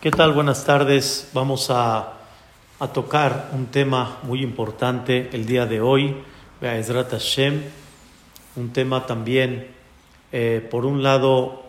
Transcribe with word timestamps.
¿Qué 0.00 0.12
tal? 0.12 0.30
Buenas 0.32 0.64
tardes. 0.64 1.30
Vamos 1.32 1.70
a, 1.70 2.12
tocar 2.94 3.50
un 3.52 3.66
tema 3.66 4.20
muy 4.22 4.44
importante 4.44 5.28
el 5.32 5.44
día 5.44 5.66
de 5.66 5.80
hoy, 5.80 6.14
Be'ezrat 6.60 7.10
Hashem. 7.10 7.64
Un 8.54 8.72
tema 8.72 9.06
también, 9.06 9.66
eh, 10.30 10.64
por 10.70 10.86
un 10.86 11.02
lado, 11.02 11.64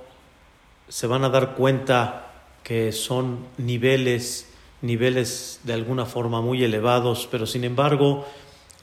se 0.88 1.08
van 1.08 1.24
a 1.24 1.30
dar 1.30 1.56
cuenta 1.56 2.32
que 2.62 2.92
son 2.92 3.48
niveles, 3.58 4.48
niveles 4.84 5.62
de 5.64 5.74
alguna 5.74 6.06
forma 6.06 6.40
muy 6.40 6.64
elevados, 6.64 7.28
pero 7.32 7.48
sin 7.48 7.64
embargo, 7.64 8.28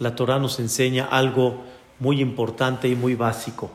la 0.00 0.16
Torah 0.16 0.40
nos 0.40 0.58
enseña 0.58 1.04
algo 1.04 1.62
muy 2.00 2.20
importante 2.20 2.88
y 2.88 2.96
muy 2.96 3.14
básico. 3.14 3.70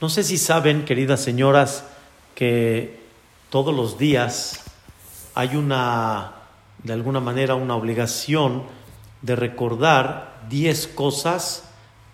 No 0.00 0.08
sé 0.08 0.22
si 0.22 0.38
saben, 0.38 0.84
queridas 0.84 1.20
señoras, 1.20 1.84
que 2.36 3.00
todos 3.50 3.74
los 3.74 3.98
días 3.98 4.63
hay 5.34 5.56
una, 5.56 6.32
de 6.82 6.92
alguna 6.92 7.20
manera, 7.20 7.54
una 7.54 7.76
obligación 7.76 8.62
de 9.22 9.36
recordar 9.36 10.44
10 10.48 10.88
cosas 10.88 11.64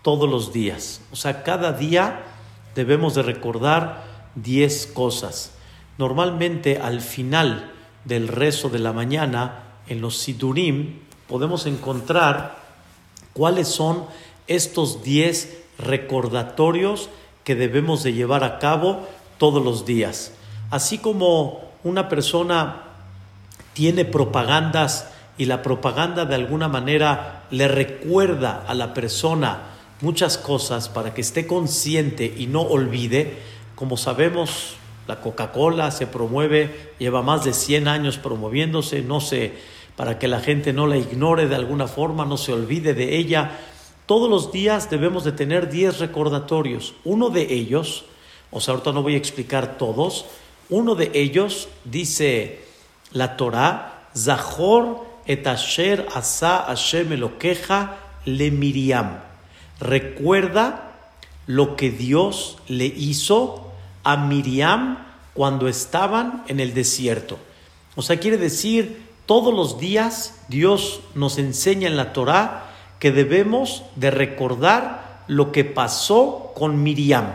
todos 0.02 0.28
los 0.28 0.52
días. 0.52 1.02
O 1.12 1.16
sea, 1.16 1.42
cada 1.42 1.72
día 1.72 2.22
debemos 2.74 3.14
de 3.14 3.22
recordar 3.22 4.04
10 4.36 4.86
cosas. 4.88 5.52
Normalmente 5.98 6.78
al 6.78 7.00
final 7.00 7.72
del 8.04 8.28
rezo 8.28 8.70
de 8.70 8.78
la 8.78 8.92
mañana, 8.92 9.64
en 9.88 10.00
los 10.00 10.16
sidurim, 10.18 11.00
podemos 11.28 11.66
encontrar 11.66 12.56
cuáles 13.32 13.68
son 13.68 14.06
estos 14.46 15.02
10 15.02 15.58
recordatorios 15.78 17.10
que 17.44 17.54
debemos 17.54 18.02
de 18.02 18.12
llevar 18.12 18.44
a 18.44 18.58
cabo 18.58 19.06
todos 19.38 19.62
los 19.62 19.84
días. 19.84 20.32
Así 20.70 20.98
como 20.98 21.60
una 21.82 22.08
persona 22.08 22.89
tiene 23.80 24.04
propagandas 24.04 25.08
y 25.38 25.46
la 25.46 25.62
propaganda 25.62 26.26
de 26.26 26.34
alguna 26.34 26.68
manera 26.68 27.46
le 27.50 27.66
recuerda 27.66 28.62
a 28.68 28.74
la 28.74 28.92
persona 28.92 29.70
muchas 30.02 30.36
cosas 30.36 30.90
para 30.90 31.14
que 31.14 31.22
esté 31.22 31.46
consciente 31.46 32.30
y 32.36 32.46
no 32.46 32.60
olvide, 32.60 33.38
como 33.76 33.96
sabemos, 33.96 34.74
la 35.08 35.22
Coca-Cola 35.22 35.92
se 35.92 36.06
promueve, 36.06 36.92
lleva 36.98 37.22
más 37.22 37.42
de 37.42 37.54
100 37.54 37.88
años 37.88 38.18
promoviéndose, 38.18 39.00
no 39.00 39.22
sé, 39.22 39.54
para 39.96 40.18
que 40.18 40.28
la 40.28 40.40
gente 40.40 40.74
no 40.74 40.86
la 40.86 40.98
ignore 40.98 41.48
de 41.48 41.56
alguna 41.56 41.88
forma, 41.88 42.26
no 42.26 42.36
se 42.36 42.52
olvide 42.52 42.92
de 42.92 43.16
ella. 43.16 43.60
Todos 44.04 44.28
los 44.28 44.52
días 44.52 44.90
debemos 44.90 45.24
de 45.24 45.32
tener 45.32 45.70
10 45.70 46.00
recordatorios. 46.00 46.92
Uno 47.02 47.30
de 47.30 47.50
ellos, 47.54 48.04
o 48.50 48.60
sea, 48.60 48.74
ahorita 48.74 48.92
no 48.92 49.02
voy 49.02 49.14
a 49.14 49.16
explicar 49.16 49.78
todos, 49.78 50.26
uno 50.68 50.96
de 50.96 51.12
ellos 51.14 51.68
dice 51.86 52.68
la 53.12 53.36
Torah, 53.36 54.06
Zahor 54.16 55.06
et 55.26 55.46
asher 55.46 56.06
asa 56.14 56.64
Hashem 56.66 57.10
le 58.24 58.50
Miriam. 58.50 59.20
Recuerda 59.80 60.92
lo 61.46 61.76
que 61.76 61.90
Dios 61.90 62.58
le 62.68 62.86
hizo 62.86 63.72
a 64.04 64.16
Miriam 64.16 64.98
cuando 65.34 65.68
estaban 65.68 66.44
en 66.48 66.60
el 66.60 66.74
desierto. 66.74 67.38
O 67.96 68.02
sea, 68.02 68.18
quiere 68.18 68.36
decir, 68.36 69.02
todos 69.26 69.54
los 69.54 69.78
días 69.78 70.42
Dios 70.48 71.00
nos 71.14 71.38
enseña 71.38 71.88
en 71.88 71.96
la 71.96 72.12
Torah 72.12 72.66
que 72.98 73.12
debemos 73.12 73.84
de 73.96 74.10
recordar 74.10 75.22
lo 75.26 75.52
que 75.52 75.64
pasó 75.64 76.52
con 76.54 76.82
Miriam, 76.82 77.26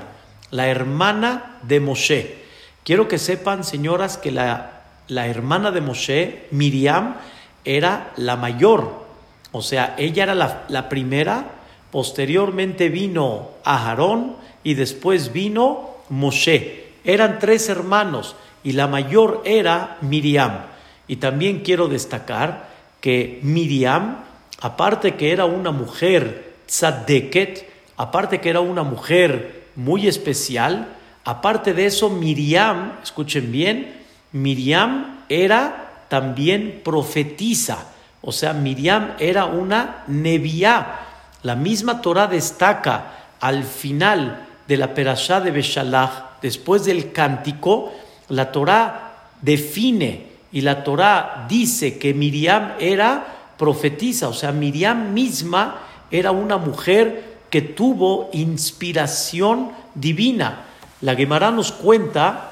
la 0.51 0.67
hermana 0.67 1.59
de 1.63 1.79
Moshe. 1.79 2.43
Quiero 2.83 3.07
que 3.07 3.17
sepan, 3.17 3.63
señoras, 3.63 4.17
que 4.17 4.31
la 4.31 4.74
la 5.07 5.27
hermana 5.27 5.71
de 5.71 5.81
Moshe, 5.81 6.47
Miriam, 6.51 7.15
era 7.63 8.11
la 8.17 8.35
mayor. 8.35 9.05
O 9.51 9.61
sea, 9.61 9.95
ella 9.97 10.23
era 10.23 10.35
la, 10.35 10.89
primera, 10.89 11.45
posteriormente 11.91 12.89
vino 12.89 13.51
Aharón 13.63 14.35
y 14.63 14.73
después 14.73 15.31
vino 15.31 15.95
Moshe. 16.09 16.85
Eran 17.03 17.39
tres 17.39 17.69
hermanos 17.69 18.35
y 18.63 18.73
la 18.73 18.87
mayor 18.87 19.41
era 19.45 19.97
Miriam. 20.01 20.65
Y 21.07 21.17
también 21.17 21.59
quiero 21.59 21.87
destacar 21.87 22.69
que 22.99 23.39
Miriam, 23.43 24.23
aparte 24.61 25.15
que 25.15 25.31
era 25.31 25.45
una 25.45 25.71
mujer 25.71 26.55
tzadeket, 26.65 27.69
aparte 27.97 28.41
que 28.41 28.49
era 28.49 28.59
una 28.59 28.83
mujer 28.83 29.65
muy 29.75 30.07
especial, 30.07 30.87
aparte 31.23 31.73
de 31.73 31.85
eso, 31.85 32.09
Miriam, 32.09 32.93
escuchen 33.03 33.51
bien, 33.51 34.04
Miriam 34.35 35.23
era 35.29 36.03
también 36.09 36.81
profetiza, 36.83 37.87
o 38.21 38.33
sea, 38.33 38.51
Miriam 38.51 39.13
era 39.17 39.45
una 39.45 40.03
neviá. 40.07 40.99
La 41.41 41.55
misma 41.55 42.01
Torah 42.01 42.27
destaca 42.27 43.13
al 43.39 43.63
final 43.63 44.45
de 44.67 44.75
la 44.75 44.93
perashá 44.93 45.39
de 45.39 45.51
Beshalach, 45.51 46.41
después 46.41 46.83
del 46.83 47.13
cántico, 47.13 47.93
la 48.27 48.51
Torah 48.51 49.13
define 49.41 50.27
y 50.51 50.61
la 50.61 50.83
Torah 50.83 51.45
dice 51.47 51.97
que 51.97 52.13
Miriam 52.13 52.73
era 52.79 53.25
profetiza, 53.57 54.27
o 54.27 54.33
sea, 54.33 54.51
Miriam 54.51 55.13
misma 55.13 55.77
era 56.11 56.31
una 56.31 56.57
mujer 56.57 57.37
que 57.49 57.61
tuvo 57.61 58.29
inspiración 58.33 59.71
divina. 59.93 60.65
La 60.99 61.15
Gemara 61.15 61.51
nos 61.51 61.71
cuenta 61.71 62.51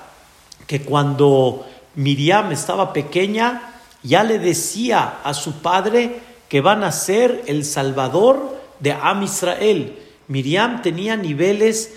que 0.65 0.81
cuando 0.81 1.65
Miriam 1.95 2.51
estaba 2.51 2.93
pequeña, 2.93 3.73
ya 4.01 4.23
le 4.23 4.39
decía 4.39 5.19
a 5.23 5.33
su 5.33 5.61
padre 5.61 6.19
que 6.49 6.61
van 6.61 6.83
a 6.83 6.91
ser 6.91 7.43
el 7.47 7.65
salvador 7.65 8.59
de 8.79 8.91
Am 8.91 9.23
Israel. 9.23 9.97
Miriam 10.27 10.81
tenía 10.81 11.15
niveles 11.15 11.93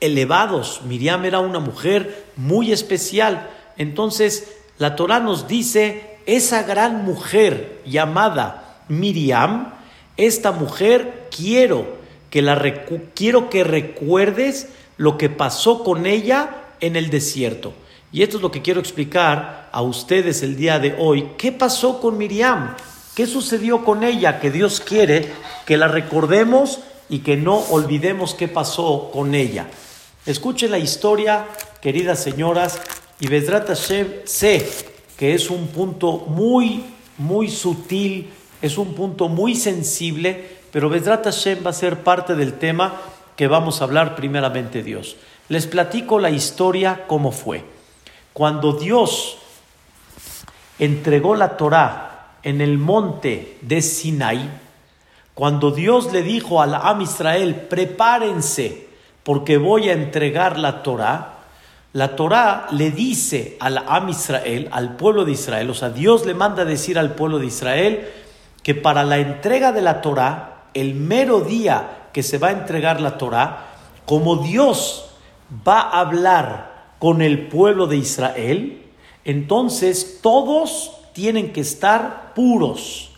elevados, 0.00 0.82
Miriam 0.84 1.24
era 1.24 1.40
una 1.40 1.60
mujer 1.60 2.26
muy 2.36 2.72
especial. 2.72 3.50
Entonces, 3.76 4.52
la 4.78 4.96
Torah 4.96 5.20
nos 5.20 5.48
dice, 5.48 6.18
esa 6.26 6.64
gran 6.64 7.04
mujer 7.04 7.80
llamada 7.86 8.82
Miriam, 8.88 9.72
esta 10.16 10.52
mujer 10.52 11.28
quiero 11.34 11.96
que 12.30 12.42
la 12.42 12.60
quiero 13.14 13.48
que 13.48 13.64
recuerdes 13.64 14.68
lo 14.96 15.16
que 15.18 15.30
pasó 15.30 15.84
con 15.84 16.06
ella 16.06 16.64
en 16.80 16.96
el 16.96 17.10
desierto. 17.10 17.72
Y 18.12 18.22
esto 18.22 18.36
es 18.36 18.42
lo 18.42 18.50
que 18.50 18.62
quiero 18.62 18.80
explicar 18.80 19.68
a 19.72 19.82
ustedes 19.82 20.42
el 20.42 20.56
día 20.56 20.78
de 20.78 20.94
hoy. 20.98 21.30
¿Qué 21.36 21.52
pasó 21.52 22.00
con 22.00 22.16
Miriam? 22.16 22.76
¿Qué 23.14 23.26
sucedió 23.26 23.84
con 23.84 24.04
ella? 24.04 24.40
Que 24.40 24.50
Dios 24.50 24.80
quiere 24.80 25.32
que 25.66 25.76
la 25.76 25.88
recordemos 25.88 26.80
y 27.08 27.20
que 27.20 27.36
no 27.36 27.56
olvidemos 27.70 28.34
qué 28.34 28.48
pasó 28.48 29.10
con 29.12 29.34
ella. 29.34 29.66
Escuchen 30.24 30.70
la 30.70 30.78
historia, 30.78 31.46
queridas 31.80 32.22
señoras, 32.22 32.80
y 33.20 33.28
Vedrat 33.28 33.68
Hashem 33.68 34.08
sé 34.24 34.68
que 35.16 35.34
es 35.34 35.50
un 35.50 35.68
punto 35.68 36.24
muy, 36.28 36.84
muy 37.18 37.48
sutil, 37.48 38.30
es 38.60 38.76
un 38.78 38.94
punto 38.94 39.28
muy 39.28 39.54
sensible, 39.54 40.56
pero 40.70 40.90
Vedrat 40.90 41.24
Hashem 41.24 41.64
va 41.64 41.70
a 41.70 41.74
ser 41.74 42.02
parte 42.02 42.34
del 42.34 42.54
tema 42.54 43.00
que 43.34 43.46
vamos 43.46 43.80
a 43.80 43.84
hablar 43.84 44.14
primeramente 44.16 44.82
Dios. 44.82 45.16
Les 45.48 45.66
platico 45.66 46.18
la 46.18 46.30
historia 46.30 47.04
cómo 47.06 47.32
fue. 47.32 47.75
Cuando 48.36 48.74
Dios 48.74 49.38
entregó 50.78 51.36
la 51.36 51.56
Torá 51.56 52.34
en 52.42 52.60
el 52.60 52.76
monte 52.76 53.56
de 53.62 53.80
Sinai, 53.80 54.50
cuando 55.32 55.70
Dios 55.70 56.12
le 56.12 56.20
dijo 56.20 56.60
al 56.60 56.74
Am 56.74 57.00
Israel, 57.00 57.54
prepárense 57.54 58.88
porque 59.22 59.56
voy 59.56 59.88
a 59.88 59.94
entregar 59.94 60.58
la 60.58 60.82
Torá, 60.82 61.38
la 61.94 62.14
Torá 62.14 62.66
le 62.72 62.90
dice 62.90 63.56
al 63.58 63.78
Am 63.78 64.10
Israel, 64.10 64.68
al 64.70 64.96
pueblo 64.96 65.24
de 65.24 65.32
Israel, 65.32 65.70
o 65.70 65.74
sea, 65.74 65.88
Dios 65.88 66.26
le 66.26 66.34
manda 66.34 66.66
decir 66.66 66.98
al 66.98 67.14
pueblo 67.14 67.38
de 67.38 67.46
Israel 67.46 68.06
que 68.62 68.74
para 68.74 69.02
la 69.02 69.16
entrega 69.16 69.72
de 69.72 69.80
la 69.80 70.02
Torá, 70.02 70.66
el 70.74 70.94
mero 70.94 71.40
día 71.40 72.08
que 72.12 72.22
se 72.22 72.36
va 72.36 72.48
a 72.48 72.52
entregar 72.52 73.00
la 73.00 73.16
Torá, 73.16 73.64
como 74.04 74.36
Dios 74.36 75.08
va 75.66 75.80
a 75.80 76.00
hablar 76.00 76.75
con 76.98 77.22
el 77.22 77.48
pueblo 77.48 77.86
de 77.86 77.96
Israel, 77.96 78.82
entonces 79.24 80.20
todos 80.22 80.92
tienen 81.12 81.52
que 81.52 81.60
estar 81.60 82.32
puros, 82.34 83.10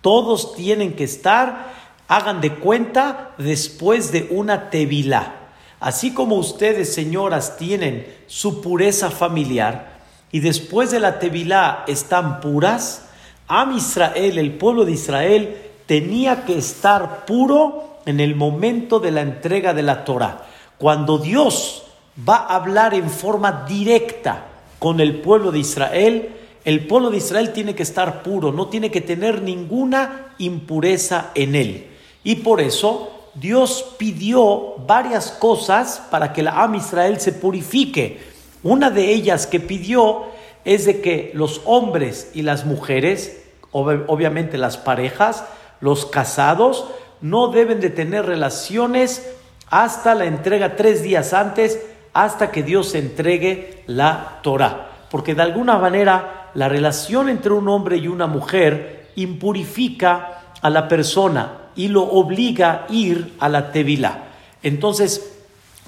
todos 0.00 0.54
tienen 0.54 0.94
que 0.94 1.04
estar, 1.04 1.74
hagan 2.08 2.40
de 2.40 2.54
cuenta, 2.54 3.34
después 3.38 4.12
de 4.12 4.28
una 4.30 4.70
tevilá. 4.70 5.34
Así 5.80 6.14
como 6.14 6.36
ustedes, 6.36 6.92
señoras, 6.92 7.56
tienen 7.58 8.06
su 8.26 8.60
pureza 8.60 9.10
familiar 9.10 10.00
y 10.32 10.40
después 10.40 10.90
de 10.90 11.00
la 11.00 11.18
tevilá 11.18 11.84
están 11.86 12.40
puras, 12.40 13.02
Am 13.48 13.76
Israel, 13.76 14.38
el 14.38 14.54
pueblo 14.54 14.84
de 14.84 14.92
Israel, 14.92 15.56
tenía 15.86 16.44
que 16.44 16.58
estar 16.58 17.24
puro 17.26 18.00
en 18.04 18.18
el 18.18 18.34
momento 18.34 18.98
de 18.98 19.12
la 19.12 19.20
entrega 19.20 19.72
de 19.72 19.82
la 19.82 20.04
Torah. 20.04 20.46
Cuando 20.78 21.18
Dios 21.18 21.85
va 22.16 22.36
a 22.36 22.56
hablar 22.56 22.94
en 22.94 23.10
forma 23.10 23.64
directa 23.68 24.46
con 24.78 25.00
el 25.00 25.20
pueblo 25.20 25.52
de 25.52 25.58
Israel, 25.58 26.30
el 26.64 26.86
pueblo 26.86 27.10
de 27.10 27.18
Israel 27.18 27.52
tiene 27.52 27.74
que 27.74 27.82
estar 27.82 28.22
puro, 28.22 28.52
no 28.52 28.68
tiene 28.68 28.90
que 28.90 29.00
tener 29.00 29.42
ninguna 29.42 30.34
impureza 30.38 31.30
en 31.34 31.54
él. 31.54 31.86
Y 32.24 32.36
por 32.36 32.60
eso 32.60 33.30
Dios 33.34 33.94
pidió 33.98 34.76
varias 34.86 35.30
cosas 35.30 36.02
para 36.10 36.32
que 36.32 36.42
la 36.42 36.62
Am 36.62 36.74
Israel 36.74 37.20
se 37.20 37.32
purifique. 37.32 38.20
Una 38.62 38.90
de 38.90 39.12
ellas 39.12 39.46
que 39.46 39.60
pidió 39.60 40.24
es 40.64 40.86
de 40.86 41.00
que 41.00 41.30
los 41.34 41.60
hombres 41.64 42.30
y 42.34 42.42
las 42.42 42.64
mujeres, 42.64 43.44
obviamente 43.70 44.58
las 44.58 44.76
parejas, 44.76 45.44
los 45.80 46.06
casados, 46.06 46.86
no 47.20 47.48
deben 47.48 47.80
de 47.80 47.90
tener 47.90 48.26
relaciones 48.26 49.24
hasta 49.68 50.14
la 50.14 50.24
entrega 50.24 50.76
tres 50.76 51.02
días 51.02 51.32
antes, 51.32 51.78
hasta 52.24 52.50
que 52.50 52.62
Dios 52.62 52.94
entregue 52.94 53.82
la 53.86 54.38
Torah. 54.42 54.88
Porque 55.10 55.34
de 55.34 55.42
alguna 55.42 55.78
manera 55.78 56.50
la 56.54 56.68
relación 56.68 57.28
entre 57.28 57.52
un 57.52 57.68
hombre 57.68 57.98
y 57.98 58.08
una 58.08 58.26
mujer 58.26 59.10
impurifica 59.16 60.40
a 60.62 60.70
la 60.70 60.88
persona 60.88 61.58
y 61.76 61.88
lo 61.88 62.04
obliga 62.04 62.86
a 62.88 62.92
ir 62.92 63.34
a 63.38 63.50
la 63.50 63.70
Tevilá. 63.70 64.24
Entonces, 64.62 65.30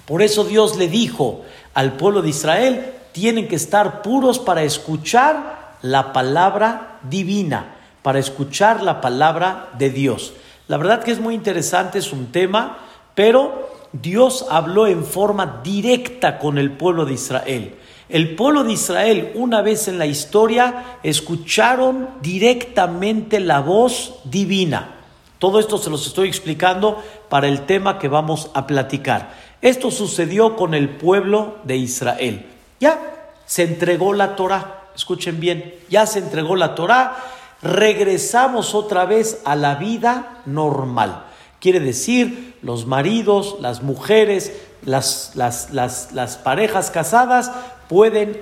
por 0.04 0.20
eso 0.20 0.44
Dios 0.44 0.76
le 0.76 0.88
dijo 0.88 1.44
al 1.72 1.94
pueblo 1.94 2.20
de 2.20 2.28
Israel, 2.28 2.92
tienen 3.12 3.48
que 3.48 3.56
estar 3.56 4.02
puros 4.02 4.38
para 4.38 4.62
escuchar 4.62 5.76
la 5.80 6.12
palabra 6.12 6.98
divina, 7.08 7.76
para 8.02 8.18
escuchar 8.18 8.82
la 8.82 9.00
palabra 9.00 9.70
de 9.78 9.88
Dios. 9.88 10.34
La 10.66 10.76
verdad 10.76 11.02
que 11.02 11.12
es 11.12 11.20
muy 11.20 11.34
interesante, 11.34 11.98
es 11.98 12.12
un 12.12 12.26
tema, 12.26 12.78
pero 13.14 13.77
Dios 14.02 14.46
habló 14.50 14.86
en 14.86 15.04
forma 15.04 15.60
directa 15.62 16.38
con 16.38 16.58
el 16.58 16.72
pueblo 16.72 17.04
de 17.04 17.14
Israel. 17.14 17.74
El 18.08 18.34
pueblo 18.36 18.64
de 18.64 18.72
Israel, 18.72 19.32
una 19.34 19.60
vez 19.60 19.86
en 19.88 19.98
la 19.98 20.06
historia, 20.06 20.98
escucharon 21.02 22.08
directamente 22.22 23.38
la 23.38 23.60
voz 23.60 24.20
divina. 24.24 24.94
Todo 25.38 25.60
esto 25.60 25.78
se 25.78 25.90
los 25.90 26.06
estoy 26.06 26.28
explicando 26.28 27.02
para 27.28 27.48
el 27.48 27.66
tema 27.66 27.98
que 27.98 28.08
vamos 28.08 28.50
a 28.54 28.66
platicar. 28.66 29.34
Esto 29.60 29.90
sucedió 29.90 30.56
con 30.56 30.74
el 30.74 30.88
pueblo 30.88 31.56
de 31.64 31.76
Israel. 31.76 32.46
Ya 32.80 32.98
se 33.44 33.64
entregó 33.64 34.14
la 34.14 34.36
Torah. 34.36 34.84
Escuchen 34.94 35.38
bien, 35.38 35.74
ya 35.88 36.06
se 36.06 36.20
entregó 36.20 36.56
la 36.56 36.74
Torah. 36.74 37.16
Regresamos 37.60 38.74
otra 38.74 39.04
vez 39.04 39.42
a 39.44 39.54
la 39.54 39.74
vida 39.74 40.42
normal. 40.46 41.24
Quiere 41.60 41.80
decir, 41.80 42.56
los 42.62 42.86
maridos, 42.86 43.56
las 43.60 43.82
mujeres, 43.82 44.52
las, 44.84 45.32
las, 45.34 45.72
las, 45.72 46.36
parejas 46.36 46.90
casadas 46.90 47.50
pueden 47.88 48.40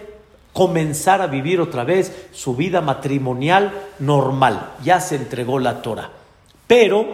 comenzar 0.52 1.22
a 1.22 1.26
vivir 1.26 1.60
otra 1.60 1.84
vez 1.84 2.28
su 2.32 2.54
vida 2.56 2.80
matrimonial 2.82 3.72
normal. 3.98 4.74
Ya 4.84 5.00
se 5.00 5.16
entregó 5.16 5.58
la 5.58 5.80
Torah. 5.80 6.10
Pero 6.66 7.06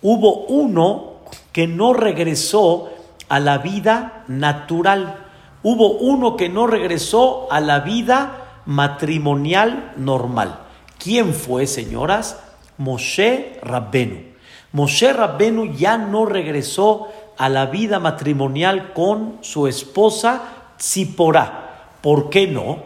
hubo 0.00 0.46
uno 0.46 1.14
que 1.52 1.66
no 1.66 1.92
regresó 1.92 2.90
a 3.28 3.38
la 3.38 3.58
vida 3.58 4.24
natural. 4.28 5.26
Hubo 5.62 5.98
uno 5.98 6.36
que 6.36 6.48
no 6.48 6.66
regresó 6.66 7.46
a 7.50 7.60
la 7.60 7.80
vida 7.80 8.60
matrimonial 8.64 9.92
normal. 9.96 10.60
¿Quién 10.98 11.34
fue, 11.34 11.66
señoras? 11.66 12.38
Moshe 12.78 13.58
Rabbenu. 13.62 14.31
Moshe 14.72 15.12
Rabbenu 15.12 15.74
ya 15.74 15.98
no 15.98 16.24
regresó 16.24 17.08
a 17.36 17.48
la 17.48 17.66
vida 17.66 17.98
matrimonial 17.98 18.92
con 18.92 19.38
su 19.42 19.66
esposa 19.66 20.42
Tzipora. 20.78 21.90
¿Por 22.00 22.30
qué 22.30 22.46
no? 22.46 22.78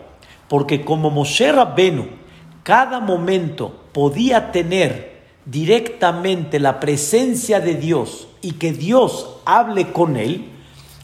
Porque 0.49 0.85
como 0.85 1.11
Moshe 1.11 1.53
Rabbenu 1.53 2.07
cada 2.63 2.99
momento 2.99 3.73
podía 3.93 4.51
tener 4.51 5.23
directamente 5.45 6.59
la 6.59 6.81
presencia 6.81 7.61
de 7.61 7.77
Dios 7.77 8.27
y 8.43 8.55
que 8.55 8.73
Dios 8.73 9.37
hable 9.45 9.93
con 9.93 10.17
él, 10.17 10.51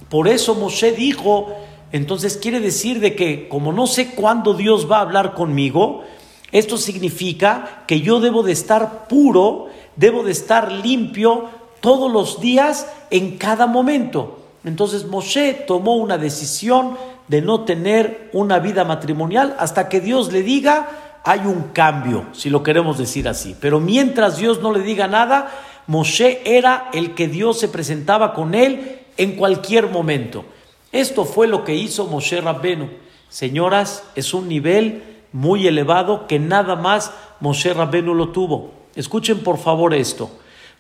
por 0.09 0.27
eso 0.27 0.57
Moshe 0.57 0.91
dijo, 0.91 1.55
entonces 1.93 2.37
quiere 2.37 2.59
decir 2.59 2.99
de 2.99 3.15
que 3.15 3.49
como 3.49 3.73
no 3.73 3.87
sé 3.87 4.11
cuándo 4.11 4.55
Dios 4.55 4.91
va 4.91 4.99
a 4.99 5.03
hablar 5.03 5.35
conmigo, 5.35 6.03
esto 6.51 6.77
significa 6.77 7.85
que 7.87 8.01
yo 8.01 8.19
debo 8.19 8.43
de 8.43 8.53
estar 8.53 9.07
puro 9.07 9.69
debo 9.97 10.23
de 10.23 10.33
estar 10.33 10.71
limpio 10.71 11.49
todos 11.81 12.11
los 12.11 12.41
días 12.41 12.87
en 13.11 13.39
cada 13.39 13.67
momento. 13.67 14.39
Entonces 14.65 15.07
Moshe 15.07 15.55
tomó 15.55 15.97
una 15.97 16.19
decisión 16.19 16.97
de 17.29 17.43
no 17.43 17.65
tener 17.65 18.31
una 18.33 18.59
vida 18.59 18.85
matrimonial 18.85 19.57
hasta 19.59 19.89
que 19.89 20.01
Dios 20.01 20.33
le 20.33 20.43
diga 20.43 20.89
hay 21.25 21.41
un 21.41 21.71
cambio, 21.73 22.27
si 22.33 22.51
lo 22.51 22.63
queremos 22.63 22.99
decir 22.99 23.29
así. 23.29 23.57
Pero 23.61 23.81
mientras 23.81 24.39
Dios 24.39 24.61
no 24.61 24.73
le 24.73 24.81
diga 24.81 25.07
nada, 25.07 25.51
Moshe 25.87 26.41
era 26.45 26.91
el 26.93 27.15
que 27.15 27.29
Dios 27.29 27.59
se 27.61 27.69
presentaba 27.69 28.35
con 28.35 28.55
él 28.55 29.01
en 29.17 29.37
cualquier 29.37 29.89
momento. 29.89 30.45
Esto 30.91 31.25
fue 31.25 31.47
lo 31.47 31.65
que 31.65 31.75
hizo 31.75 32.07
Moshe 32.07 32.41
Rabbenu. 32.41 32.89
Señoras, 33.29 34.05
es 34.15 34.35
un 34.35 34.49
nivel 34.49 35.03
muy 35.33 35.67
elevado 35.67 36.27
que 36.27 36.39
nada 36.39 36.77
más 36.77 37.13
Moshe 37.41 37.73
Rabbenu 37.73 38.15
lo 38.15 38.29
tuvo. 38.29 38.82
Escuchen 38.95 39.41
por 39.41 39.59
favor 39.59 39.95
esto. 39.95 40.31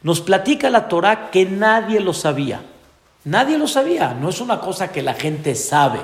Nos 0.03 0.21
platica 0.21 0.69
la 0.71 0.89
Torah 0.89 1.31
que 1.31 1.45
nadie 1.45 2.01
lo 2.01 2.13
sabía. 2.13 2.63
Nadie 3.25 3.59
lo 3.59 3.69
sabía. 3.69 4.15
No 4.15 4.29
es 4.29 4.41
una 4.41 4.61
cosa 4.61 4.91
que 4.91 5.03
la 5.03 5.15
gente 5.15 5.55
sabe. 5.55 6.01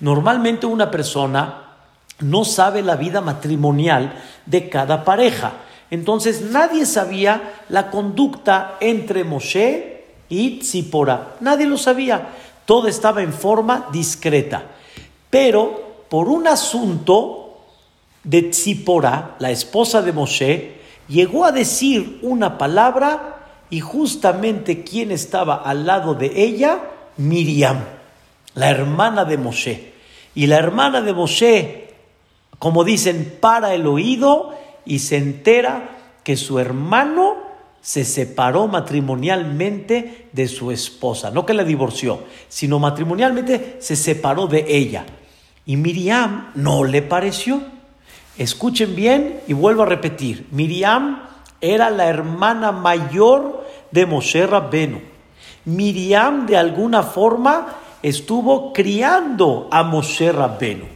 Normalmente 0.00 0.66
una 0.66 0.90
persona 0.90 1.64
no 2.20 2.44
sabe 2.44 2.82
la 2.82 2.96
vida 2.96 3.20
matrimonial 3.20 4.14
de 4.46 4.68
cada 4.68 5.04
pareja. 5.04 5.52
Entonces 5.90 6.42
nadie 6.42 6.86
sabía 6.86 7.62
la 7.68 7.90
conducta 7.90 8.76
entre 8.80 9.24
Moshe 9.24 10.04
y 10.28 10.60
Tzipora. 10.60 11.36
Nadie 11.40 11.66
lo 11.66 11.78
sabía. 11.78 12.28
Todo 12.64 12.88
estaba 12.88 13.22
en 13.22 13.32
forma 13.32 13.88
discreta. 13.90 14.62
Pero 15.30 16.04
por 16.08 16.28
un 16.28 16.46
asunto 16.46 17.58
de 18.22 18.42
Tzipora, 18.42 19.36
la 19.38 19.50
esposa 19.50 20.02
de 20.02 20.12
Moshe, 20.12 20.79
llegó 21.10 21.44
a 21.44 21.52
decir 21.52 22.20
una 22.22 22.56
palabra 22.56 23.36
y 23.68 23.80
justamente 23.80 24.82
quien 24.82 25.10
estaba 25.10 25.56
al 25.56 25.86
lado 25.86 26.14
de 26.14 26.32
ella, 26.42 26.80
Miriam, 27.18 27.78
la 28.54 28.70
hermana 28.70 29.24
de 29.24 29.36
Moshe. 29.36 29.92
Y 30.34 30.46
la 30.46 30.56
hermana 30.56 31.02
de 31.02 31.12
Moshe, 31.12 31.94
como 32.58 32.84
dicen, 32.84 33.36
para 33.40 33.74
el 33.74 33.86
oído 33.86 34.54
y 34.86 35.00
se 35.00 35.16
entera 35.16 35.98
que 36.24 36.36
su 36.36 36.58
hermano 36.58 37.36
se 37.80 38.04
separó 38.04 38.68
matrimonialmente 38.68 40.28
de 40.32 40.48
su 40.48 40.70
esposa, 40.70 41.30
no 41.30 41.46
que 41.46 41.54
la 41.54 41.64
divorció, 41.64 42.20
sino 42.48 42.78
matrimonialmente 42.78 43.78
se 43.80 43.96
separó 43.96 44.46
de 44.46 44.64
ella. 44.68 45.06
Y 45.64 45.76
Miriam 45.76 46.50
no 46.54 46.84
le 46.84 47.02
pareció. 47.02 47.62
Escuchen 48.40 48.96
bien 48.96 49.42
y 49.48 49.52
vuelvo 49.52 49.82
a 49.82 49.86
repetir. 49.86 50.46
Miriam 50.50 51.24
era 51.60 51.90
la 51.90 52.06
hermana 52.06 52.72
mayor 52.72 53.66
de 53.90 54.06
Moshe 54.06 54.46
Rabbenu. 54.46 55.02
Miriam 55.66 56.46
de 56.46 56.56
alguna 56.56 57.02
forma 57.02 57.66
estuvo 58.02 58.72
criando 58.72 59.68
a 59.70 59.82
Moshe 59.82 60.32
Rabbenu. 60.32 60.86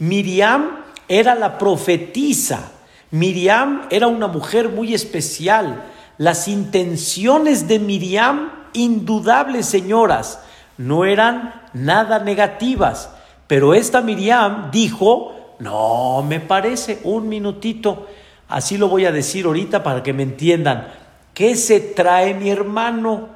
Miriam 0.00 0.80
era 1.06 1.36
la 1.36 1.56
profetisa. 1.56 2.72
Miriam 3.12 3.82
era 3.90 4.08
una 4.08 4.26
mujer 4.26 4.68
muy 4.68 4.92
especial. 4.92 5.84
Las 6.16 6.48
intenciones 6.48 7.68
de 7.68 7.78
Miriam, 7.78 8.50
indudables 8.72 9.66
señoras, 9.66 10.40
no 10.78 11.04
eran 11.04 11.62
nada 11.74 12.18
negativas. 12.18 13.10
Pero 13.46 13.72
esta 13.72 14.00
Miriam 14.00 14.72
dijo, 14.72 15.37
no, 15.58 16.22
me 16.22 16.40
parece, 16.40 17.00
un 17.04 17.28
minutito. 17.28 18.06
Así 18.48 18.78
lo 18.78 18.88
voy 18.88 19.04
a 19.04 19.12
decir 19.12 19.46
ahorita 19.46 19.82
para 19.82 20.02
que 20.02 20.12
me 20.12 20.22
entiendan. 20.22 20.92
¿Qué 21.34 21.56
se 21.56 21.80
trae 21.80 22.34
mi 22.34 22.50
hermano? 22.50 23.28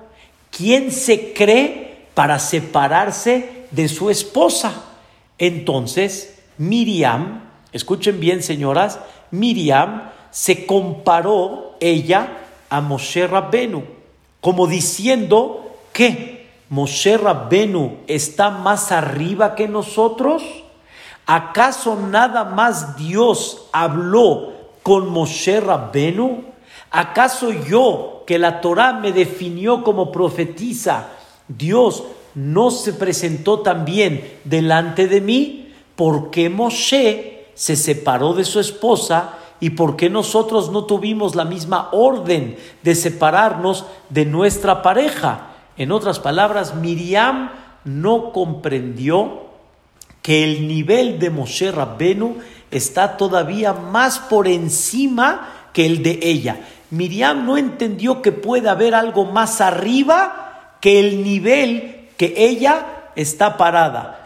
¿Quién 0.51 0.91
se 0.91 1.33
cree 1.33 2.07
para 2.15 2.39
separarse 2.39 3.67
de 3.71 3.89
su 3.89 4.11
esposa? 4.11 4.85
Entonces, 5.39 6.39
Miriam, 6.59 7.43
escuchen 7.73 8.21
bien 8.21 8.43
señoras, 8.43 8.99
Miriam 9.31 10.11
se 10.31 10.67
comparó 10.67 11.77
ella 11.81 12.39
a 12.71 12.81
Moshe 12.81 13.27
Rabbenu, 13.27 13.85
como 14.41 14.67
diciendo 14.67 15.77
que 15.93 16.49
Moshe 16.69 17.19
Rabbenu 17.19 17.99
está 18.07 18.51
más 18.51 18.93
arriba 18.93 19.55
que 19.55 19.69
nosotros. 19.69 20.43
¿Acaso 21.35 21.97
nada 21.97 22.45
más 22.45 22.99
Dios 22.99 23.69
habló 23.73 24.53
con 24.83 25.09
Moshe 25.09 25.63
Rabbenu? 25.63 26.45
¿Acaso 26.91 27.51
yo, 27.51 28.25
que 28.27 28.39
la 28.39 28.61
Torah 28.61 28.93
me 28.93 29.13
definió 29.13 29.83
como 29.83 30.13
profetisa, 30.13 31.09
Dios 31.49 32.05
no 32.35 32.71
se 32.71 32.93
presentó 32.93 33.61
también 33.61 34.41
delante 34.45 35.09
de 35.09 35.23
mí? 35.23 35.73
Porque 35.97 36.51
Moshe 36.51 37.47
se 37.55 37.77
separó 37.77 38.35
de 38.35 38.45
su 38.45 38.61
esposa 38.61 39.39
y 39.59 39.71
por 39.71 39.97
qué 39.97 40.11
nosotros 40.11 40.71
no 40.71 40.85
tuvimos 40.85 41.35
la 41.35 41.47
misma 41.47 41.89
orden 41.93 42.59
de 42.83 42.95
separarnos 42.95 43.87
de 44.11 44.27
nuestra 44.27 44.83
pareja. 44.83 45.47
En 45.79 45.93
otras 45.93 46.19
palabras, 46.19 46.75
Miriam 46.75 47.53
no 47.87 48.33
comprendió 48.33 49.52
que 50.23 50.45
el 50.45 50.69
nivel 50.69 51.19
de 51.19 51.31
Moshe 51.31 51.71
Rabbenu 51.73 52.37
está 52.71 53.17
todavía 53.17 53.73
más 53.73 54.19
por 54.19 54.49
encima 54.49 55.69
que 55.73 55.85
el 55.85 56.03
de 56.03 56.21
ella. 56.23 56.61
Miriam 56.91 57.45
no 57.45 57.59
entendió 57.59 58.23
que 58.23 58.33
puede 58.33 58.69
haber 58.69 58.95
algo 58.95 59.25
más 59.25 59.61
arriba 59.61 60.77
que 60.81 61.01
el 61.01 61.23
nivel 61.23 62.09
que 62.17 62.35
ella 62.37 63.11
está 63.17 63.57
parada. 63.57 64.22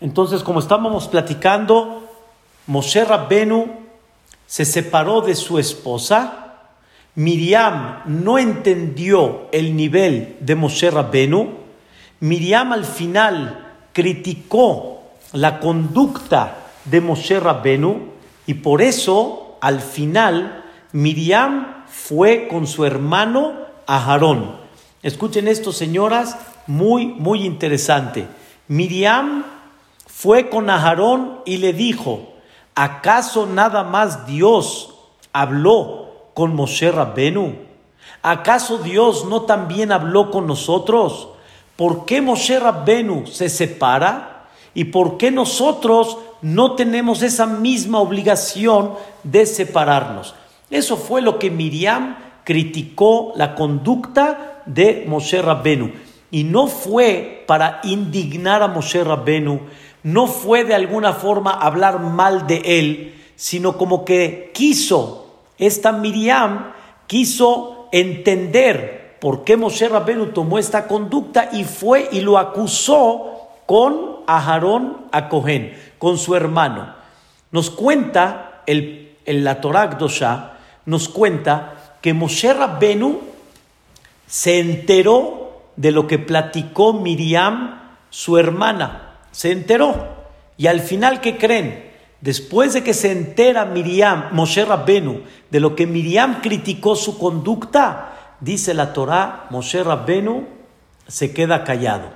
Entonces, 0.00 0.42
como 0.42 0.60
estábamos 0.60 1.08
platicando, 1.08 2.08
Moshe 2.66 3.04
Rabbenu 3.04 3.66
se 4.46 4.64
separó 4.64 5.20
de 5.20 5.34
su 5.34 5.58
esposa. 5.58 6.54
Miriam 7.14 8.02
no 8.06 8.38
entendió 8.38 9.48
el 9.52 9.76
nivel 9.76 10.36
de 10.40 10.54
Moshe 10.54 10.90
Rabbenu. 10.90 11.48
Miriam 12.20 12.72
al 12.72 12.84
final 12.84 13.66
criticó 13.92 15.02
la 15.32 15.60
conducta 15.60 16.56
de 16.84 17.00
Moshe 17.00 17.40
Rabbenu 17.40 18.08
y 18.46 18.54
por 18.54 18.82
eso 18.82 19.56
al 19.60 19.80
final 19.80 20.64
Miriam 20.92 21.84
fue 21.86 22.48
con 22.48 22.66
su 22.66 22.84
hermano 22.84 23.54
a 23.86 24.12
Aarón. 24.12 24.56
Escuchen 25.02 25.48
esto, 25.48 25.72
señoras, 25.72 26.36
muy, 26.66 27.06
muy 27.06 27.44
interesante. 27.44 28.26
Miriam 28.68 29.44
fue 30.20 30.50
con 30.50 30.68
Aharón 30.68 31.42
y 31.44 31.58
le 31.58 31.72
dijo, 31.72 32.30
¿acaso 32.74 33.46
nada 33.46 33.84
más 33.84 34.26
Dios 34.26 34.96
habló 35.32 36.30
con 36.34 36.56
Moshe 36.56 36.90
Rabbenu? 36.90 37.54
¿Acaso 38.22 38.78
Dios 38.78 39.26
no 39.26 39.42
también 39.42 39.92
habló 39.92 40.32
con 40.32 40.48
nosotros? 40.48 41.28
¿Por 41.76 42.04
qué 42.04 42.20
Moshe 42.20 42.58
Rabbenu 42.58 43.28
se 43.28 43.48
separa? 43.48 44.48
¿Y 44.74 44.86
por 44.86 45.18
qué 45.18 45.30
nosotros 45.30 46.18
no 46.42 46.72
tenemos 46.72 47.22
esa 47.22 47.46
misma 47.46 48.00
obligación 48.00 48.94
de 49.22 49.46
separarnos? 49.46 50.34
Eso 50.68 50.96
fue 50.96 51.22
lo 51.22 51.38
que 51.38 51.52
Miriam 51.52 52.16
criticó 52.42 53.34
la 53.36 53.54
conducta 53.54 54.62
de 54.66 55.04
Moshe 55.06 55.40
Rabbenu. 55.40 55.92
Y 56.32 56.42
no 56.42 56.66
fue 56.66 57.44
para 57.46 57.80
indignar 57.84 58.64
a 58.64 58.68
Moshe 58.68 59.04
Rabbenu, 59.04 59.60
no 60.02 60.26
fue 60.26 60.64
de 60.64 60.74
alguna 60.74 61.12
forma 61.12 61.52
hablar 61.52 62.00
mal 62.00 62.46
de 62.46 62.62
él, 62.64 63.14
sino 63.36 63.76
como 63.76 64.04
que 64.04 64.50
quiso, 64.54 65.26
esta 65.58 65.92
Miriam 65.92 66.72
quiso 67.06 67.88
entender 67.92 69.16
por 69.20 69.44
qué 69.44 69.56
Moshe 69.56 69.88
Rabenu 69.88 70.26
tomó 70.26 70.58
esta 70.58 70.86
conducta 70.86 71.50
y 71.52 71.64
fue 71.64 72.08
y 72.12 72.20
lo 72.20 72.38
acusó 72.38 73.48
con 73.66 74.18
Aharón 74.26 75.06
a 75.10 75.28
con 75.98 76.18
su 76.18 76.34
hermano. 76.34 76.94
Nos 77.50 77.70
cuenta 77.70 78.62
el, 78.66 79.16
el 79.24 79.44
la 79.44 79.60
Torah 79.60 79.98
nos 80.86 81.08
cuenta 81.08 81.96
que 82.00 82.14
Moshe 82.14 82.52
Rabenu 82.52 83.20
se 84.26 84.60
enteró 84.60 85.62
de 85.76 85.90
lo 85.90 86.06
que 86.06 86.18
platicó 86.18 86.92
Miriam, 86.92 87.80
su 88.10 88.38
hermana 88.38 89.07
se 89.32 89.52
enteró. 89.52 90.16
Y 90.56 90.66
al 90.66 90.80
final, 90.80 91.20
¿qué 91.20 91.36
creen? 91.36 91.88
Después 92.20 92.72
de 92.72 92.82
que 92.82 92.94
se 92.94 93.12
entera 93.12 93.64
Miriam, 93.64 94.30
Moshe 94.32 94.64
Rabbenu, 94.64 95.22
de 95.50 95.60
lo 95.60 95.76
que 95.76 95.86
Miriam 95.86 96.40
criticó 96.40 96.96
su 96.96 97.16
conducta, 97.16 98.36
dice 98.40 98.74
la 98.74 98.92
Torá, 98.92 99.46
Moshe 99.50 99.82
Rabbenu 99.84 100.46
se 101.06 101.32
queda 101.32 101.62
callado. 101.62 102.10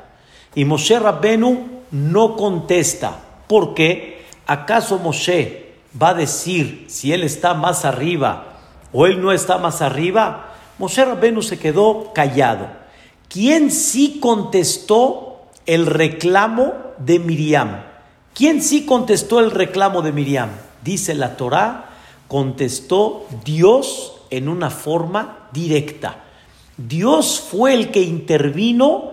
Y 0.55 0.65
Moshe 0.65 0.99
Rabbenu 0.99 1.83
no 1.93 2.37
contesta. 2.37 3.19
¿Por 3.47 3.75
qué? 3.75 4.25
¿Acaso 4.47 4.99
Moshe 4.99 5.75
va 6.01 6.11
a 6.11 6.15
decir 6.15 6.87
si 6.89 7.13
él 7.13 7.23
está 7.23 7.55
más 7.55 7.85
arriba 7.85 8.59
o 8.93 9.07
él 9.07 9.23
no 9.23 9.31
está 9.31 9.59
más 9.59 9.83
arriba? 9.83 10.55
Moshe 10.79 11.05
Rabbenu 11.05 11.43
se 11.43 11.59
quedó 11.59 12.13
callado. 12.13 12.67
¿Quién 13.29 13.71
sí 13.71 14.19
contestó 14.21 15.32
el 15.67 15.87
reclamo 15.87 16.75
de 16.99 17.19
Miriam. 17.19 17.85
¿Quién 18.35 18.63
sí 18.63 18.85
contestó 18.87 19.41
el 19.41 19.51
reclamo 19.51 20.03
de 20.03 20.13
Miriam? 20.13 20.51
Dice 20.83 21.15
la 21.15 21.37
Torá, 21.37 21.91
contestó 22.29 23.27
Dios 23.45 24.23
en 24.31 24.49
una 24.49 24.71
forma 24.71 25.49
directa. 25.53 26.25
Dios 26.77 27.41
fue 27.41 27.75
el 27.75 27.91
que 27.91 28.03
intervino 28.03 29.13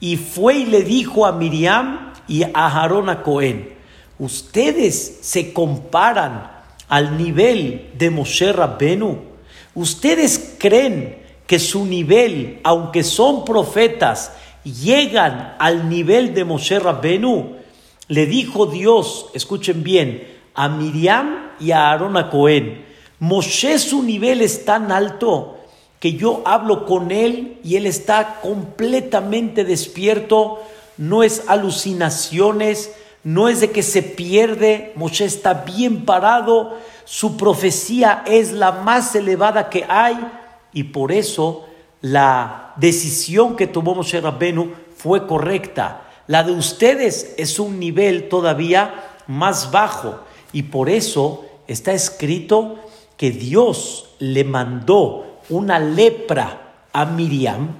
y 0.00 0.16
fue 0.16 0.58
y 0.58 0.66
le 0.66 0.82
dijo 0.82 1.24
a 1.24 1.32
Miriam 1.32 2.12
y 2.28 2.42
a 2.42 2.50
Aarón 2.54 3.08
a 3.08 3.22
Cohen, 3.22 3.74
ustedes 4.18 5.18
se 5.20 5.52
comparan 5.52 6.50
al 6.88 7.16
nivel 7.16 7.90
de 7.94 8.10
Moshe 8.10 8.52
Rabbenu, 8.52 9.18
ustedes 9.74 10.56
creen 10.58 11.24
que 11.46 11.58
su 11.58 11.84
nivel, 11.86 12.60
aunque 12.64 13.04
son 13.04 13.44
profetas, 13.44 14.32
llegan 14.72 15.54
al 15.58 15.88
nivel 15.88 16.34
de 16.34 16.44
Moshe 16.44 16.78
Rabbenu, 16.78 17.56
le 18.08 18.26
dijo 18.26 18.66
Dios, 18.66 19.26
escuchen 19.34 19.82
bien, 19.82 20.26
a 20.54 20.68
Miriam 20.68 21.50
y 21.60 21.70
a 21.70 21.90
Aarón 21.90 22.16
a 22.16 22.30
Cohen, 22.30 22.84
Moshe 23.18 23.78
su 23.78 24.02
nivel 24.02 24.42
es 24.42 24.64
tan 24.64 24.92
alto 24.92 25.58
que 26.00 26.14
yo 26.14 26.42
hablo 26.44 26.84
con 26.84 27.10
él 27.10 27.58
y 27.64 27.76
él 27.76 27.86
está 27.86 28.40
completamente 28.42 29.64
despierto, 29.64 30.62
no 30.98 31.22
es 31.22 31.44
alucinaciones, 31.48 32.92
no 33.24 33.48
es 33.48 33.60
de 33.60 33.70
que 33.70 33.82
se 33.82 34.02
pierde, 34.02 34.92
Moshe 34.96 35.24
está 35.24 35.54
bien 35.54 36.04
parado, 36.04 36.76
su 37.04 37.36
profecía 37.36 38.22
es 38.26 38.52
la 38.52 38.72
más 38.72 39.14
elevada 39.14 39.70
que 39.70 39.84
hay 39.88 40.16
y 40.72 40.84
por 40.84 41.12
eso 41.12 41.65
la 42.12 42.72
decisión 42.76 43.56
que 43.56 43.66
tomó 43.66 43.96
Moshe 43.96 44.20
Rabbenu 44.20 44.72
fue 44.96 45.26
correcta. 45.26 46.02
La 46.28 46.44
de 46.44 46.52
ustedes 46.52 47.34
es 47.36 47.58
un 47.58 47.80
nivel 47.80 48.28
todavía 48.28 49.16
más 49.26 49.72
bajo 49.72 50.20
y 50.52 50.64
por 50.64 50.88
eso 50.88 51.44
está 51.66 51.92
escrito 51.92 52.78
que 53.16 53.32
Dios 53.32 54.10
le 54.20 54.44
mandó 54.44 55.40
una 55.48 55.80
lepra 55.80 56.74
a 56.92 57.06
Miriam 57.06 57.74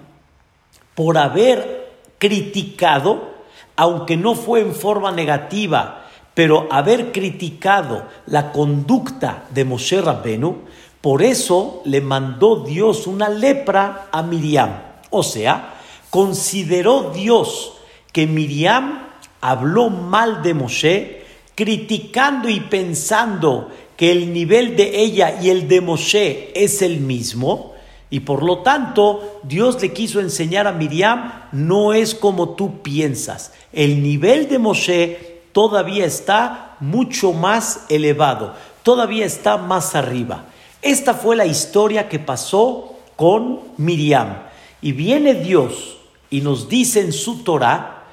por 0.97 1.18
haber 1.18 1.92
criticado, 2.18 3.30
aunque 3.76 4.16
no 4.16 4.35
fue 4.35 4.61
en 4.61 4.75
forma 4.75 5.12
negativa, 5.12 6.09
pero 6.35 6.66
haber 6.73 7.12
criticado 7.12 8.06
la 8.26 8.50
conducta 8.50 9.45
de 9.50 9.64
Moshe 9.64 10.00
Rabbenu, 10.00 10.62
por 11.06 11.22
eso 11.22 11.82
le 11.84 12.00
mandó 12.00 12.64
Dios 12.64 13.06
una 13.06 13.28
lepra 13.28 14.08
a 14.10 14.25
Miriam. 14.25 14.70
O 15.10 15.22
sea, 15.22 15.75
consideró 16.10 17.12
Dios 17.14 17.75
que 18.10 18.26
Miriam 18.26 19.06
habló 19.40 19.88
mal 19.88 20.42
de 20.42 20.52
Moshe, 20.52 21.22
criticando 21.54 22.48
y 22.48 22.58
pensando 22.58 23.70
que 23.96 24.10
el 24.10 24.32
nivel 24.32 24.75
de 24.75 25.00
ella 25.00 25.40
y 25.40 25.50
el 25.50 25.68
de 25.68 25.80
Moshe 25.80 26.50
es 26.56 26.82
el 26.82 26.98
mismo, 26.98 27.75
y 28.10 28.18
por 28.18 28.42
lo 28.42 28.64
tanto 28.64 29.38
Dios 29.44 29.80
le 29.80 29.92
quiso 29.92 30.18
enseñar 30.18 30.66
a 30.66 30.72
Miriam, 30.72 31.44
no 31.52 31.92
es 31.92 32.16
como 32.16 32.56
tú 32.56 32.82
piensas, 32.82 33.52
el 33.72 34.02
nivel 34.02 34.48
de 34.48 34.58
Moshe 34.58 35.42
todavía 35.52 36.04
está 36.04 36.75
mucho 36.80 37.32
más 37.32 37.86
elevado, 37.90 38.54
todavía 38.82 39.25
está 39.25 39.56
más 39.56 39.94
arriba. 39.94 40.46
Esta 40.86 41.14
fue 41.14 41.34
la 41.34 41.46
historia 41.46 42.08
que 42.08 42.20
pasó 42.20 42.94
con 43.16 43.58
Miriam. 43.76 44.36
Y 44.80 44.92
viene 44.92 45.34
Dios 45.34 45.96
y 46.30 46.42
nos 46.42 46.68
dice 46.68 47.00
en 47.00 47.12
su 47.12 47.42
Torah 47.42 48.04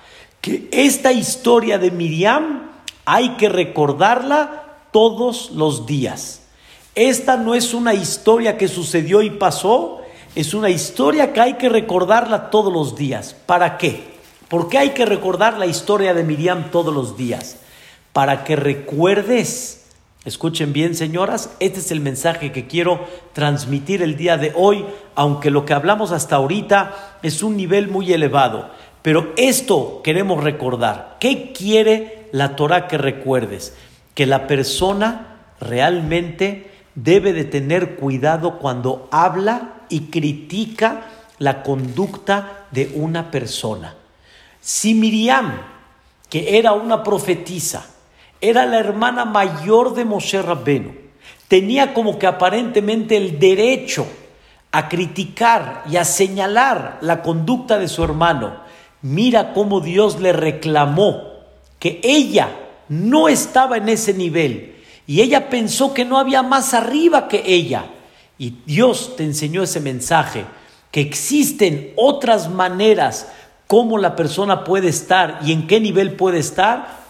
que 0.42 0.70
esta 0.72 1.12
historia 1.12 1.78
de 1.78 1.92
Miriam 1.92 2.72
hay 3.06 3.36
que 3.36 3.48
recordarla 3.48 4.88
todos 4.92 5.52
los 5.52 5.86
días. 5.86 6.48
Esta 6.96 7.38
no 7.38 7.54
es 7.54 7.76
una 7.76 7.94
historia 7.94 8.58
que 8.58 8.68
sucedió 8.68 9.22
y 9.22 9.30
pasó, 9.30 10.02
es 10.34 10.56
una 10.56 10.72
historia 10.72 11.32
que 11.32 11.42
hay 11.42 11.54
que 11.58 11.70
recordarla 11.70 12.50
todos 12.50 12.74
los 12.74 12.96
días. 12.96 13.36
¿Para 13.46 13.78
qué? 13.78 14.04
¿Por 14.48 14.68
qué 14.68 14.80
hay 14.80 14.90
que 14.90 15.06
recordar 15.06 15.60
la 15.60 15.68
historia 15.68 16.16
de 16.16 16.24
Miriam 16.24 16.72
todos 16.72 16.92
los 16.92 17.18
días? 17.18 17.58
Para 18.14 18.44
que 18.44 18.56
recuerdes 18.56 19.83
Escuchen 20.26 20.72
bien, 20.72 20.96
señoras, 20.96 21.54
este 21.60 21.80
es 21.80 21.92
el 21.92 22.00
mensaje 22.00 22.54
que 22.54 22.66
quiero 22.66 23.06
transmitir 23.34 24.02
el 24.02 24.16
día 24.16 24.38
de 24.38 24.54
hoy, 24.56 24.86
aunque 25.16 25.52
lo 25.52 25.66
que 25.66 25.74
hablamos 25.74 26.14
hasta 26.14 26.38
ahorita 26.38 27.18
es 27.24 27.44
un 27.44 27.58
nivel 27.58 27.90
muy 27.90 28.14
elevado. 28.14 28.70
Pero 29.02 29.34
esto 29.36 30.00
queremos 30.02 30.42
recordar. 30.42 31.18
¿Qué 31.20 31.52
quiere 31.52 32.30
la 32.32 32.56
Torah 32.56 32.88
que 32.88 32.98
recuerdes? 32.98 33.76
Que 34.16 34.26
la 34.26 34.48
persona 34.48 35.40
realmente 35.60 36.72
debe 36.96 37.34
de 37.34 37.44
tener 37.44 37.96
cuidado 37.96 38.60
cuando 38.60 39.10
habla 39.12 39.82
y 39.90 40.06
critica 40.06 41.02
la 41.38 41.64
conducta 41.64 42.68
de 42.72 42.94
una 42.96 43.30
persona. 43.30 43.96
Si 44.62 44.94
Miriam, 44.94 45.52
que 46.30 46.58
era 46.58 46.72
una 46.72 47.04
profetisa, 47.04 47.93
era 48.44 48.66
la 48.66 48.78
hermana 48.78 49.24
mayor 49.24 49.96
de 49.96 50.04
Moshe 50.04 50.42
Rabbenu. 50.42 50.92
Tenía 51.48 51.94
como 51.94 52.20
que 52.20 52.28
aparentemente 52.28 53.16
el 53.16 53.40
derecho 53.40 54.06
a 54.70 54.90
criticar 54.90 55.86
y 55.90 55.96
a 55.96 56.04
señalar 56.04 56.98
la 57.00 57.22
conducta 57.22 57.80
de 57.80 57.88
su 57.88 58.04
hermano. 58.04 58.58
Mira 59.02 59.54
cómo 59.54 59.80
Dios 59.80 60.20
le 60.20 60.34
reclamó 60.34 61.24
que 61.80 62.02
ella 62.04 62.50
no 62.90 63.30
estaba 63.30 63.78
en 63.78 63.88
ese 63.88 64.14
nivel 64.14 64.76
y 65.08 65.22
ella 65.22 65.50
pensó 65.50 65.94
que 65.94 66.04
no 66.04 66.18
había 66.18 66.44
más 66.44 66.74
arriba 66.74 67.30
que 67.30 67.44
ella. 67.46 67.86
Y 68.38 68.56
Dios 68.66 69.16
te 69.16 69.24
enseñó 69.24 69.64
ese 69.64 69.80
mensaje, 69.80 70.44
que 70.92 71.00
existen 71.00 71.94
otras 71.96 72.50
maneras 72.50 73.32
cómo 73.68 73.98
la 73.98 74.18
persona 74.18 74.66
puede 74.66 74.90
estar 74.90 75.40
y 75.46 75.54
en 75.54 75.66
qué 75.66 75.80
nivel 75.80 76.18
puede 76.18 76.40
estar 76.40 77.03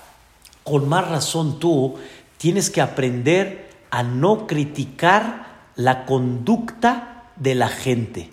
con 0.63 0.87
más 0.87 1.07
razón 1.09 1.59
tú 1.59 1.95
tienes 2.37 2.69
que 2.69 2.81
aprender 2.81 3.69
a 3.91 4.03
no 4.03 4.47
criticar 4.47 5.69
la 5.75 6.05
conducta 6.05 7.31
de 7.35 7.55
la 7.55 7.67
gente 7.67 8.29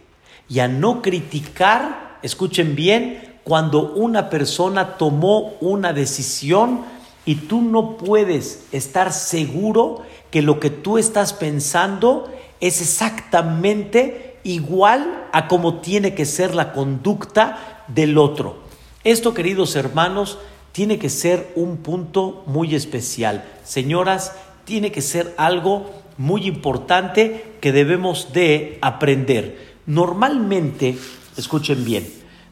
y 0.48 0.60
a 0.60 0.68
no 0.68 1.00
criticar, 1.00 2.18
escuchen 2.22 2.74
bien, 2.74 3.38
cuando 3.44 3.92
una 3.92 4.30
persona 4.30 4.96
tomó 4.96 5.54
una 5.60 5.92
decisión 5.92 6.82
y 7.24 7.36
tú 7.36 7.62
no 7.62 7.96
puedes 7.96 8.64
estar 8.72 9.12
seguro 9.12 10.02
que 10.30 10.42
lo 10.42 10.60
que 10.60 10.70
tú 10.70 10.98
estás 10.98 11.32
pensando 11.32 12.32
es 12.60 12.80
exactamente 12.80 14.38
igual 14.44 15.26
a 15.32 15.48
como 15.48 15.80
tiene 15.80 16.14
que 16.14 16.26
ser 16.26 16.54
la 16.54 16.72
conducta 16.72 17.84
del 17.88 18.18
otro. 18.18 18.58
Esto, 19.04 19.34
queridos 19.34 19.76
hermanos, 19.76 20.38
tiene 20.72 20.98
que 20.98 21.10
ser 21.10 21.52
un 21.56 21.78
punto 21.78 22.42
muy 22.46 22.74
especial. 22.74 23.44
Señoras, 23.64 24.32
tiene 24.64 24.92
que 24.92 25.02
ser 25.02 25.34
algo 25.36 25.90
muy 26.16 26.46
importante 26.46 27.56
que 27.60 27.72
debemos 27.72 28.32
de 28.32 28.78
aprender. 28.82 29.76
Normalmente, 29.86 30.96
escuchen 31.36 31.84
bien, 31.84 32.06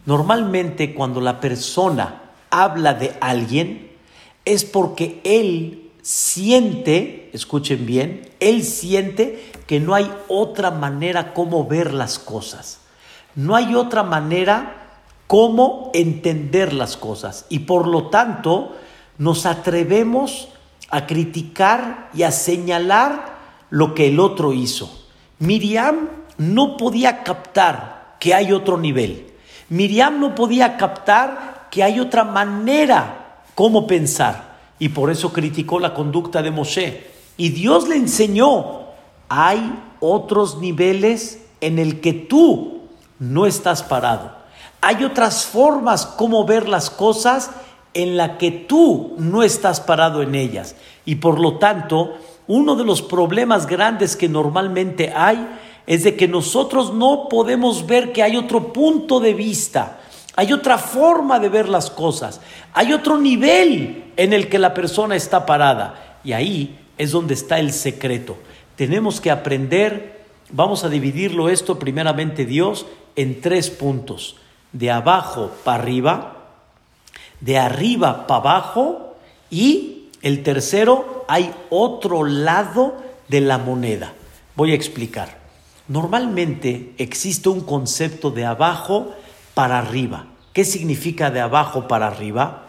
normalmente 0.06 0.94
cuando 0.94 1.20
la 1.20 1.40
persona 1.40 2.22
habla 2.50 2.94
de 2.94 3.14
alguien 3.20 3.90
es 4.44 4.64
porque 4.64 5.20
él 5.24 5.90
siente, 6.02 7.30
escuchen 7.34 7.84
bien, 7.84 8.30
él 8.40 8.64
siente 8.64 9.52
que 9.66 9.78
no 9.78 9.94
hay 9.94 10.10
otra 10.28 10.70
manera 10.70 11.34
como 11.34 11.66
ver 11.66 11.92
las 11.92 12.18
cosas. 12.18 12.80
No 13.34 13.54
hay 13.54 13.74
otra 13.74 14.02
manera 14.02 14.87
cómo 15.28 15.90
entender 15.94 16.72
las 16.72 16.96
cosas 16.96 17.46
y 17.48 17.60
por 17.60 17.86
lo 17.86 18.08
tanto 18.08 18.74
nos 19.18 19.46
atrevemos 19.46 20.48
a 20.90 21.06
criticar 21.06 22.08
y 22.14 22.22
a 22.24 22.32
señalar 22.32 23.36
lo 23.70 23.94
que 23.94 24.08
el 24.08 24.18
otro 24.18 24.52
hizo. 24.54 24.90
Miriam 25.38 26.08
no 26.38 26.76
podía 26.78 27.22
captar 27.22 28.16
que 28.18 28.34
hay 28.34 28.52
otro 28.52 28.78
nivel. 28.78 29.26
Miriam 29.68 30.18
no 30.18 30.34
podía 30.34 30.78
captar 30.78 31.68
que 31.70 31.84
hay 31.84 32.00
otra 32.00 32.24
manera 32.24 33.42
cómo 33.54 33.86
pensar 33.86 34.56
y 34.78 34.88
por 34.88 35.10
eso 35.10 35.32
criticó 35.32 35.78
la 35.78 35.92
conducta 35.92 36.42
de 36.42 36.50
Moshe. 36.50 37.06
Y 37.36 37.50
Dios 37.50 37.86
le 37.86 37.96
enseñó, 37.96 38.86
hay 39.28 39.78
otros 40.00 40.58
niveles 40.58 41.44
en 41.60 41.78
el 41.78 42.00
que 42.00 42.14
tú 42.14 42.80
no 43.18 43.44
estás 43.44 43.82
parado. 43.82 44.37
Hay 44.80 45.04
otras 45.04 45.44
formas 45.44 46.06
como 46.06 46.44
ver 46.44 46.68
las 46.68 46.90
cosas 46.90 47.50
en 47.94 48.16
la 48.16 48.38
que 48.38 48.50
tú 48.50 49.14
no 49.18 49.42
estás 49.42 49.80
parado 49.80 50.22
en 50.22 50.34
ellas. 50.34 50.76
Y 51.04 51.16
por 51.16 51.40
lo 51.40 51.58
tanto, 51.58 52.16
uno 52.46 52.76
de 52.76 52.84
los 52.84 53.02
problemas 53.02 53.66
grandes 53.66 54.14
que 54.14 54.28
normalmente 54.28 55.12
hay 55.14 55.48
es 55.86 56.04
de 56.04 56.16
que 56.16 56.28
nosotros 56.28 56.94
no 56.94 57.28
podemos 57.28 57.86
ver 57.86 58.12
que 58.12 58.22
hay 58.22 58.36
otro 58.36 58.72
punto 58.72 59.20
de 59.20 59.34
vista, 59.34 60.00
hay 60.36 60.52
otra 60.52 60.78
forma 60.78 61.40
de 61.40 61.48
ver 61.48 61.68
las 61.68 61.90
cosas, 61.90 62.40
hay 62.72 62.92
otro 62.92 63.18
nivel 63.18 64.12
en 64.16 64.32
el 64.32 64.48
que 64.48 64.58
la 64.58 64.74
persona 64.74 65.16
está 65.16 65.44
parada. 65.44 66.20
Y 66.22 66.32
ahí 66.32 66.78
es 66.98 67.10
donde 67.10 67.34
está 67.34 67.58
el 67.58 67.72
secreto. 67.72 68.36
Tenemos 68.76 69.20
que 69.20 69.30
aprender, 69.30 70.24
vamos 70.50 70.84
a 70.84 70.88
dividirlo 70.88 71.48
esto 71.48 71.78
primeramente 71.78 72.44
Dios 72.44 72.86
en 73.16 73.40
tres 73.40 73.70
puntos 73.70 74.36
de 74.72 74.90
abajo 74.90 75.50
para 75.64 75.82
arriba, 75.82 76.36
de 77.40 77.58
arriba 77.58 78.26
para 78.26 78.40
abajo 78.40 79.16
y 79.50 80.08
el 80.22 80.42
tercero 80.42 81.24
hay 81.28 81.54
otro 81.70 82.24
lado 82.24 82.96
de 83.28 83.40
la 83.40 83.58
moneda. 83.58 84.14
Voy 84.56 84.72
a 84.72 84.74
explicar. 84.74 85.38
Normalmente 85.86 86.94
existe 86.98 87.48
un 87.48 87.60
concepto 87.60 88.30
de 88.30 88.44
abajo 88.44 89.14
para 89.54 89.78
arriba. 89.78 90.26
¿Qué 90.52 90.64
significa 90.64 91.30
de 91.30 91.40
abajo 91.40 91.88
para 91.88 92.08
arriba? 92.08 92.64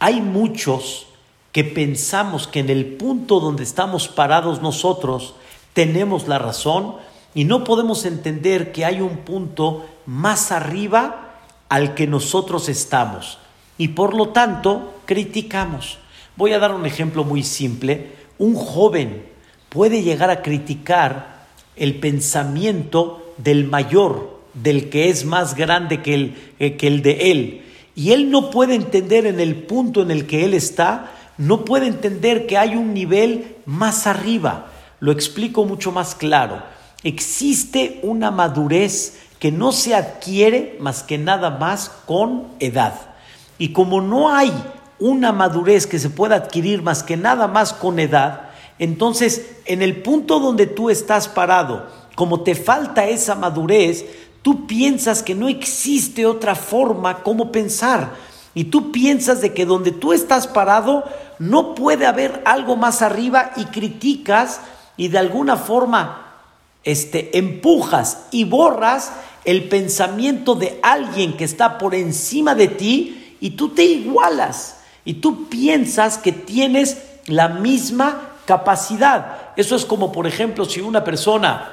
Hay 0.00 0.20
muchos 0.20 1.06
que 1.52 1.64
pensamos 1.64 2.46
que 2.46 2.60
en 2.60 2.70
el 2.70 2.84
punto 2.84 3.40
donde 3.40 3.62
estamos 3.62 4.08
parados 4.08 4.60
nosotros 4.60 5.34
tenemos 5.72 6.28
la 6.28 6.38
razón 6.38 6.96
y 7.34 7.44
no 7.44 7.64
podemos 7.64 8.04
entender 8.04 8.72
que 8.72 8.84
hay 8.84 9.00
un 9.00 9.18
punto 9.18 9.86
más 10.06 10.52
arriba 10.52 11.27
al 11.68 11.94
que 11.94 12.06
nosotros 12.06 12.68
estamos 12.68 13.38
y 13.76 13.88
por 13.88 14.14
lo 14.14 14.30
tanto 14.30 15.00
criticamos. 15.06 15.98
Voy 16.36 16.52
a 16.52 16.58
dar 16.58 16.74
un 16.74 16.86
ejemplo 16.86 17.24
muy 17.24 17.42
simple. 17.42 18.12
Un 18.38 18.54
joven 18.54 19.24
puede 19.68 20.02
llegar 20.02 20.30
a 20.30 20.42
criticar 20.42 21.46
el 21.76 21.98
pensamiento 21.98 23.34
del 23.38 23.66
mayor, 23.66 24.40
del 24.54 24.88
que 24.88 25.08
es 25.08 25.24
más 25.24 25.54
grande 25.54 26.02
que 26.02 26.14
el, 26.14 26.52
eh, 26.58 26.76
que 26.76 26.88
el 26.88 27.02
de 27.02 27.30
él. 27.30 27.62
Y 27.94 28.12
él 28.12 28.30
no 28.30 28.50
puede 28.50 28.74
entender 28.74 29.26
en 29.26 29.40
el 29.40 29.56
punto 29.56 30.02
en 30.02 30.10
el 30.10 30.26
que 30.26 30.44
él 30.44 30.54
está, 30.54 31.12
no 31.36 31.64
puede 31.64 31.86
entender 31.86 32.46
que 32.46 32.58
hay 32.58 32.74
un 32.76 32.94
nivel 32.94 33.56
más 33.64 34.06
arriba. 34.06 34.72
Lo 35.00 35.12
explico 35.12 35.64
mucho 35.64 35.92
más 35.92 36.14
claro. 36.14 36.62
Existe 37.04 38.00
una 38.02 38.30
madurez 38.30 39.18
que 39.38 39.52
no 39.52 39.72
se 39.72 39.94
adquiere 39.94 40.76
más 40.80 41.02
que 41.02 41.18
nada 41.18 41.50
más 41.50 41.90
con 42.06 42.48
edad. 42.58 42.94
Y 43.58 43.72
como 43.72 44.00
no 44.00 44.34
hay 44.34 44.52
una 44.98 45.32
madurez 45.32 45.86
que 45.86 45.98
se 45.98 46.10
pueda 46.10 46.36
adquirir 46.36 46.82
más 46.82 47.02
que 47.02 47.16
nada 47.16 47.46
más 47.46 47.72
con 47.72 47.98
edad, 47.98 48.50
entonces 48.78 49.56
en 49.64 49.82
el 49.82 50.02
punto 50.02 50.40
donde 50.40 50.66
tú 50.66 50.90
estás 50.90 51.28
parado, 51.28 51.86
como 52.14 52.40
te 52.42 52.54
falta 52.54 53.06
esa 53.06 53.34
madurez, 53.34 54.04
tú 54.42 54.66
piensas 54.66 55.22
que 55.22 55.34
no 55.34 55.48
existe 55.48 56.26
otra 56.26 56.54
forma 56.54 57.22
como 57.22 57.52
pensar. 57.52 58.14
Y 58.54 58.64
tú 58.64 58.90
piensas 58.90 59.40
de 59.40 59.54
que 59.54 59.66
donde 59.66 59.92
tú 59.92 60.12
estás 60.12 60.48
parado 60.48 61.04
no 61.38 61.76
puede 61.76 62.06
haber 62.06 62.42
algo 62.44 62.76
más 62.76 63.02
arriba 63.02 63.52
y 63.56 63.66
criticas 63.66 64.60
y 64.96 65.08
de 65.08 65.18
alguna 65.18 65.56
forma 65.56 66.28
este, 66.82 67.36
empujas 67.38 68.26
y 68.30 68.44
borras 68.44 69.12
el 69.48 69.64
pensamiento 69.64 70.56
de 70.56 70.78
alguien 70.82 71.34
que 71.34 71.44
está 71.44 71.78
por 71.78 71.94
encima 71.94 72.54
de 72.54 72.68
ti 72.68 73.36
y 73.40 73.52
tú 73.52 73.70
te 73.70 73.82
igualas 73.82 74.80
y 75.06 75.14
tú 75.14 75.48
piensas 75.48 76.18
que 76.18 76.32
tienes 76.32 76.98
la 77.24 77.48
misma 77.48 78.32
capacidad. 78.44 79.52
Eso 79.56 79.74
es 79.74 79.86
como, 79.86 80.12
por 80.12 80.26
ejemplo, 80.26 80.66
si 80.66 80.82
una 80.82 81.02
persona 81.02 81.72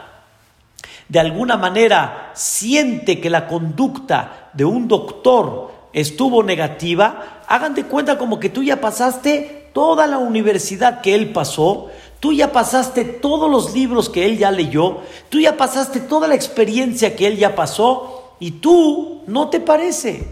de 1.09 1.19
alguna 1.19 1.57
manera 1.57 2.31
siente 2.33 3.19
que 3.19 3.29
la 3.29 3.45
conducta 3.45 4.51
de 4.53 4.63
un 4.63 4.87
doctor 4.87 5.73
estuvo 5.91 6.43
negativa, 6.43 7.41
hagan 7.45 7.75
cuenta 7.89 8.17
como 8.17 8.39
que 8.39 8.49
tú 8.49 8.63
ya 8.63 8.79
pasaste 8.79 9.69
toda 9.73 10.07
la 10.07 10.19
universidad 10.19 11.01
que 11.01 11.13
él 11.13 11.33
pasó, 11.33 11.89
Tú 12.25 12.33
ya 12.33 12.51
pasaste 12.51 13.03
todos 13.03 13.51
los 13.51 13.75
libros 13.75 14.09
que 14.09 14.25
él 14.25 14.39
ya 14.39 14.49
leyó, 14.49 15.01
tú 15.29 15.39
ya 15.39 15.57
pasaste 15.57 15.99
toda 15.99 16.27
la 16.27 16.33
experiencia 16.33 17.15
que 17.15 17.27
él 17.27 17.37
ya 17.37 17.53
pasó 17.53 18.33
y 18.39 18.49
tú 18.49 19.21
no 19.27 19.49
te 19.49 19.59
parece. 19.59 20.27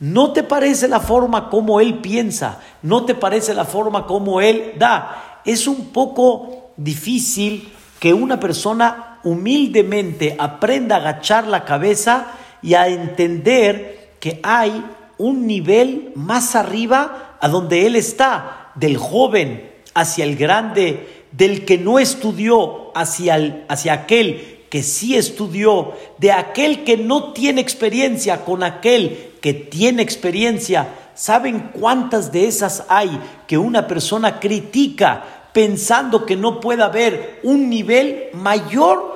No 0.00 0.32
te 0.32 0.42
parece 0.42 0.88
la 0.88 0.98
forma 0.98 1.48
como 1.48 1.80
él 1.80 1.98
piensa, 1.98 2.60
no 2.82 3.04
te 3.04 3.14
parece 3.14 3.54
la 3.54 3.64
forma 3.64 4.08
como 4.08 4.40
él 4.40 4.72
da. 4.76 5.42
es 5.44 5.68
un 5.68 5.92
poco 5.92 6.72
difícil 6.76 7.72
que 8.00 8.12
una 8.12 8.40
persona 8.40 9.20
humildemente 9.22 10.34
aprenda 10.40 10.96
a 10.96 10.98
agachar 10.98 11.46
la 11.46 11.64
cabeza 11.64 12.26
y 12.60 12.74
a 12.74 12.88
entender 12.88 14.16
que 14.18 14.40
hay 14.42 14.84
un 15.16 15.46
nivel 15.46 16.10
más 16.16 16.56
arriba 16.56 17.36
a 17.40 17.46
donde 17.46 17.86
él 17.86 17.94
está, 17.94 18.72
del 18.74 18.96
joven 18.96 19.76
hacia 19.96 20.24
el 20.24 20.36
grande, 20.36 21.15
del 21.36 21.64
que 21.64 21.78
no 21.78 21.98
estudió 21.98 22.96
hacia, 22.96 23.64
hacia 23.68 23.92
aquel 23.92 24.64
que 24.70 24.82
sí 24.82 25.16
estudió, 25.16 25.92
de 26.18 26.32
aquel 26.32 26.84
que 26.84 26.96
no 26.96 27.32
tiene 27.32 27.60
experiencia 27.60 28.44
con 28.44 28.62
aquel 28.62 29.32
que 29.40 29.54
tiene 29.54 30.02
experiencia. 30.02 30.88
¿Saben 31.14 31.70
cuántas 31.72 32.32
de 32.32 32.46
esas 32.46 32.84
hay 32.88 33.20
que 33.46 33.58
una 33.58 33.86
persona 33.86 34.40
critica 34.40 35.24
pensando 35.52 36.26
que 36.26 36.36
no 36.36 36.60
puede 36.60 36.82
haber 36.82 37.40
un 37.42 37.70
nivel 37.70 38.28
mayor 38.32 39.14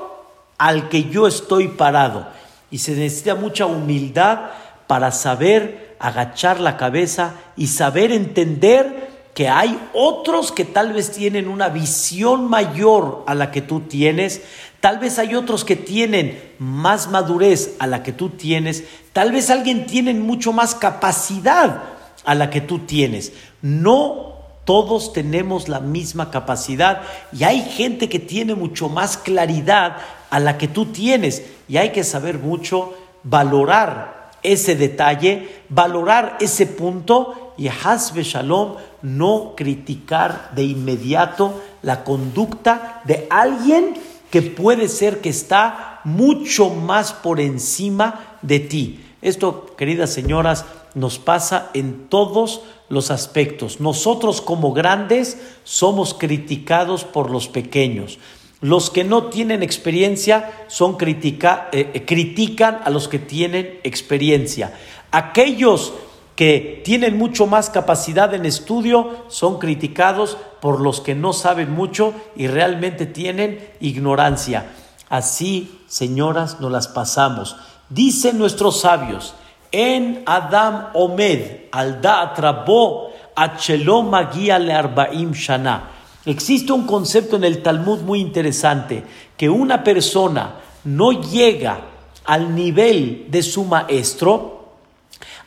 al 0.56 0.88
que 0.88 1.04
yo 1.04 1.26
estoy 1.26 1.68
parado? 1.68 2.28
Y 2.70 2.78
se 2.78 2.92
necesita 2.92 3.34
mucha 3.34 3.66
humildad 3.66 4.50
para 4.86 5.10
saber 5.10 5.96
agachar 5.98 6.60
la 6.60 6.76
cabeza 6.76 7.34
y 7.56 7.66
saber 7.66 8.12
entender 8.12 9.09
que 9.34 9.48
hay 9.48 9.78
otros 9.94 10.52
que 10.52 10.64
tal 10.64 10.92
vez 10.92 11.12
tienen 11.12 11.48
una 11.48 11.68
visión 11.68 12.48
mayor 12.48 13.24
a 13.26 13.34
la 13.34 13.50
que 13.50 13.62
tú 13.62 13.80
tienes, 13.80 14.42
tal 14.80 14.98
vez 14.98 15.18
hay 15.18 15.34
otros 15.34 15.64
que 15.64 15.76
tienen 15.76 16.54
más 16.58 17.08
madurez 17.08 17.76
a 17.78 17.86
la 17.86 18.02
que 18.02 18.12
tú 18.12 18.30
tienes, 18.30 18.84
tal 19.12 19.32
vez 19.32 19.50
alguien 19.50 19.86
tiene 19.86 20.14
mucho 20.14 20.52
más 20.52 20.74
capacidad 20.74 21.82
a 22.24 22.34
la 22.34 22.50
que 22.50 22.60
tú 22.60 22.80
tienes. 22.80 23.32
No 23.62 24.30
todos 24.64 25.12
tenemos 25.12 25.68
la 25.68 25.80
misma 25.80 26.30
capacidad 26.30 27.02
y 27.32 27.44
hay 27.44 27.62
gente 27.62 28.08
que 28.08 28.18
tiene 28.18 28.54
mucho 28.54 28.88
más 28.88 29.16
claridad 29.16 29.96
a 30.30 30.38
la 30.38 30.58
que 30.58 30.68
tú 30.68 30.86
tienes 30.86 31.42
y 31.68 31.76
hay 31.76 31.90
que 31.90 32.04
saber 32.04 32.38
mucho 32.38 32.94
valorar 33.22 34.30
ese 34.42 34.76
detalle, 34.76 35.62
valorar 35.68 36.36
ese 36.40 36.66
punto 36.66 37.49
y 37.60 37.68
Hasbe 37.68 38.22
Shalom 38.22 38.76
no 39.02 39.52
criticar 39.54 40.50
de 40.54 40.64
inmediato 40.64 41.60
la 41.82 42.04
conducta 42.04 43.02
de 43.04 43.26
alguien 43.28 43.98
que 44.30 44.40
puede 44.40 44.88
ser 44.88 45.20
que 45.20 45.28
está 45.28 46.00
mucho 46.04 46.70
más 46.70 47.12
por 47.12 47.38
encima 47.38 48.38
de 48.40 48.60
ti. 48.60 49.04
Esto, 49.20 49.66
queridas 49.76 50.10
señoras, 50.10 50.64
nos 50.94 51.18
pasa 51.18 51.68
en 51.74 52.08
todos 52.08 52.62
los 52.88 53.10
aspectos. 53.10 53.78
Nosotros 53.78 54.40
como 54.40 54.72
grandes 54.72 55.36
somos 55.62 56.14
criticados 56.14 57.04
por 57.04 57.30
los 57.30 57.46
pequeños. 57.46 58.18
Los 58.62 58.88
que 58.88 59.04
no 59.04 59.24
tienen 59.24 59.62
experiencia 59.62 60.64
son 60.68 60.96
critica, 60.96 61.68
eh, 61.72 61.90
eh, 61.92 62.06
critican 62.06 62.80
a 62.84 62.88
los 62.88 63.06
que 63.06 63.18
tienen 63.18 63.80
experiencia. 63.84 64.72
Aquellos 65.10 65.92
que 66.40 66.80
tienen 66.86 67.18
mucho 67.18 67.46
más 67.46 67.68
capacidad 67.68 68.32
en 68.32 68.46
estudio 68.46 69.26
son 69.28 69.58
criticados 69.58 70.38
por 70.62 70.80
los 70.80 71.02
que 71.02 71.14
no 71.14 71.34
saben 71.34 71.70
mucho 71.70 72.14
y 72.34 72.46
realmente 72.46 73.04
tienen 73.04 73.68
ignorancia. 73.78 74.72
Así, 75.10 75.82
señoras, 75.86 76.58
nos 76.58 76.72
las 76.72 76.88
pasamos. 76.88 77.56
Dicen 77.90 78.38
nuestros 78.38 78.80
sabios, 78.80 79.34
en 79.70 80.22
Adam 80.24 80.86
Omed, 80.94 81.66
al 81.72 82.00
Da'atrabo, 82.00 83.10
Achelom 83.36 84.10
le 84.10 84.72
Arbaim 84.72 85.32
Shana. 85.32 85.90
Existe 86.24 86.72
un 86.72 86.86
concepto 86.86 87.36
en 87.36 87.44
el 87.44 87.62
Talmud 87.62 88.00
muy 88.00 88.18
interesante, 88.18 89.04
que 89.36 89.50
una 89.50 89.84
persona 89.84 90.54
no 90.84 91.12
llega 91.20 91.82
al 92.24 92.54
nivel 92.54 93.26
de 93.28 93.42
su 93.42 93.64
maestro, 93.64 94.59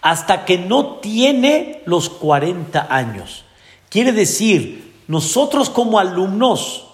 hasta 0.04 0.44
que 0.44 0.58
no 0.58 0.98
tiene 0.98 1.82
los 1.86 2.10
40 2.10 2.88
años. 2.94 3.46
Quiere 3.90 4.12
decir, 4.12 4.94
nosotros 5.08 5.70
como 5.70 5.98
alumnos, 5.98 6.88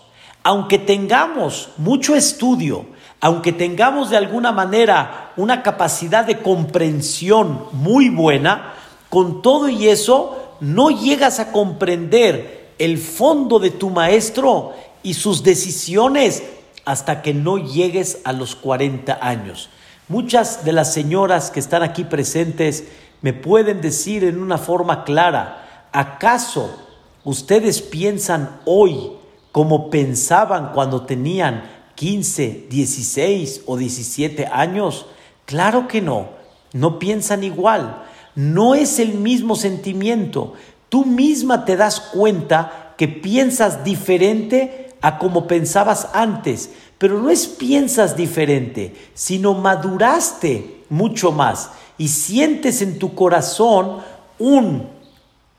aunque 0.43 0.77
tengamos 0.77 1.69
mucho 1.77 2.15
estudio, 2.15 2.85
aunque 3.19 3.51
tengamos 3.51 4.11
de 4.11 4.17
alguna 4.17 4.51
manera 4.51 5.31
una 5.37 5.63
capacidad 5.63 6.23
de 6.23 6.37
comprensión 6.37 7.65
muy 7.71 8.09
buena, 8.09 8.75
con 9.09 9.41
todo 9.41 9.69
y 9.69 9.87
eso 9.87 10.55
no 10.59 10.91
llegas 10.91 11.39
a 11.39 11.51
comprender 11.51 12.73
el 12.77 12.99
fondo 12.99 13.57
de 13.57 13.71
tu 13.71 13.89
maestro 13.89 14.73
y 15.01 15.15
sus 15.15 15.41
decisiones 15.41 16.43
hasta 16.85 17.23
que 17.23 17.33
no 17.33 17.57
llegues 17.57 18.19
a 18.23 18.33
los 18.33 18.55
40 18.55 19.17
años. 19.19 19.69
Muchas 20.09 20.65
de 20.65 20.73
las 20.73 20.91
señoras 20.91 21.51
que 21.51 21.59
están 21.59 21.83
aquí 21.83 22.03
presentes 22.03 22.85
me 23.21 23.31
pueden 23.31 23.79
decir 23.79 24.23
en 24.23 24.41
una 24.41 24.57
forma 24.57 25.03
clara, 25.03 25.87
¿acaso 25.91 26.75
ustedes 27.23 27.83
piensan 27.83 28.59
hoy 28.65 29.11
como 29.51 29.91
pensaban 29.91 30.71
cuando 30.73 31.05
tenían 31.05 31.63
15, 31.93 32.65
16 32.71 33.61
o 33.67 33.77
17 33.77 34.47
años? 34.47 35.05
Claro 35.45 35.87
que 35.87 36.01
no, 36.01 36.29
no 36.73 36.97
piensan 36.97 37.43
igual, 37.43 38.03
no 38.33 38.73
es 38.73 38.97
el 38.97 39.13
mismo 39.13 39.55
sentimiento. 39.55 40.53
Tú 40.89 41.05
misma 41.05 41.65
te 41.65 41.77
das 41.77 41.99
cuenta 41.99 42.95
que 42.97 43.07
piensas 43.07 43.83
diferente 43.83 44.89
a 45.01 45.19
como 45.19 45.45
pensabas 45.45 46.09
antes. 46.13 46.71
Pero 46.99 47.17
no 47.17 47.31
es 47.31 47.47
piensas 47.47 48.15
diferente, 48.15 48.93
sino 49.15 49.55
maduraste 49.55 50.83
mucho 50.89 51.31
más 51.31 51.71
y 51.97 52.09
sientes 52.09 52.81
en 52.81 52.99
tu 52.99 53.15
corazón 53.15 53.97
un 54.37 54.87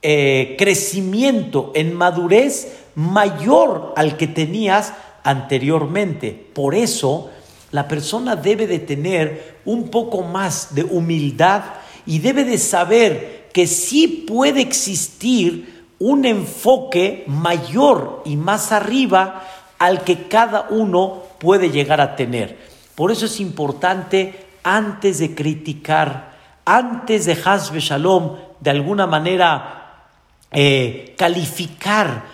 eh, 0.02 0.54
crecimiento 0.58 1.72
en 1.74 1.94
madurez 1.94 2.72
mayor 2.94 3.94
al 3.96 4.16
que 4.16 4.26
tenías 4.26 4.92
anteriormente. 5.24 6.50
Por 6.54 6.74
eso 6.74 7.30
la 7.70 7.88
persona 7.88 8.36
debe 8.36 8.66
de 8.66 8.78
tener 8.78 9.60
un 9.64 9.88
poco 9.88 10.22
más 10.22 10.74
de 10.74 10.84
humildad 10.84 11.62
y 12.06 12.18
debe 12.18 12.44
de 12.44 12.58
saber 12.58 13.48
que 13.52 13.66
sí 13.66 14.24
puede 14.26 14.60
existir 14.60 15.86
un 15.98 16.24
enfoque 16.24 17.24
mayor 17.26 18.22
y 18.24 18.36
más 18.36 18.72
arriba 18.72 19.46
al 19.78 20.02
que 20.04 20.28
cada 20.28 20.68
uno 20.70 21.29
puede 21.40 21.70
llegar 21.70 22.00
a 22.00 22.14
tener. 22.14 22.56
Por 22.94 23.10
eso 23.10 23.26
es 23.26 23.40
importante, 23.40 24.46
antes 24.62 25.18
de 25.18 25.34
criticar, 25.34 26.38
antes 26.64 27.24
de 27.24 27.36
Hasbe 27.44 27.80
Shalom, 27.80 28.36
de 28.60 28.70
alguna 28.70 29.06
manera 29.06 30.06
eh, 30.52 31.14
calificar 31.16 32.24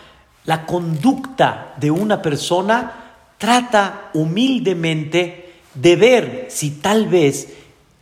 la 0.44 0.66
conducta 0.66 1.74
de 1.78 1.90
una 1.90 2.20
persona, 2.20 3.14
trata 3.38 4.10
humildemente 4.14 5.54
de 5.74 5.96
ver 5.96 6.46
si 6.50 6.72
tal 6.72 7.06
vez 7.06 7.54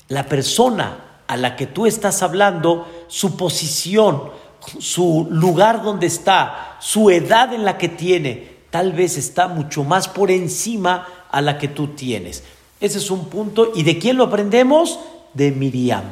la 0.08 0.24
persona 0.24 0.98
a 1.26 1.36
la 1.36 1.56
que 1.56 1.66
tú 1.66 1.86
estás 1.86 2.22
hablando, 2.22 2.88
su 3.08 3.36
posición, 3.36 4.30
su 4.78 5.26
lugar 5.30 5.82
donde 5.82 6.06
está, 6.06 6.76
su 6.80 7.10
edad 7.10 7.52
en 7.52 7.64
la 7.64 7.76
que 7.76 7.88
tiene, 7.88 8.53
tal 8.74 8.92
vez 8.92 9.16
está 9.16 9.46
mucho 9.46 9.84
más 9.84 10.08
por 10.08 10.32
encima 10.32 11.06
a 11.30 11.40
la 11.40 11.58
que 11.58 11.68
tú 11.68 11.94
tienes. 11.94 12.42
Ese 12.80 12.98
es 12.98 13.08
un 13.08 13.26
punto. 13.26 13.70
¿Y 13.72 13.84
de 13.84 14.00
quién 14.00 14.16
lo 14.16 14.24
aprendemos? 14.24 14.98
De 15.32 15.52
Miriam. 15.52 16.02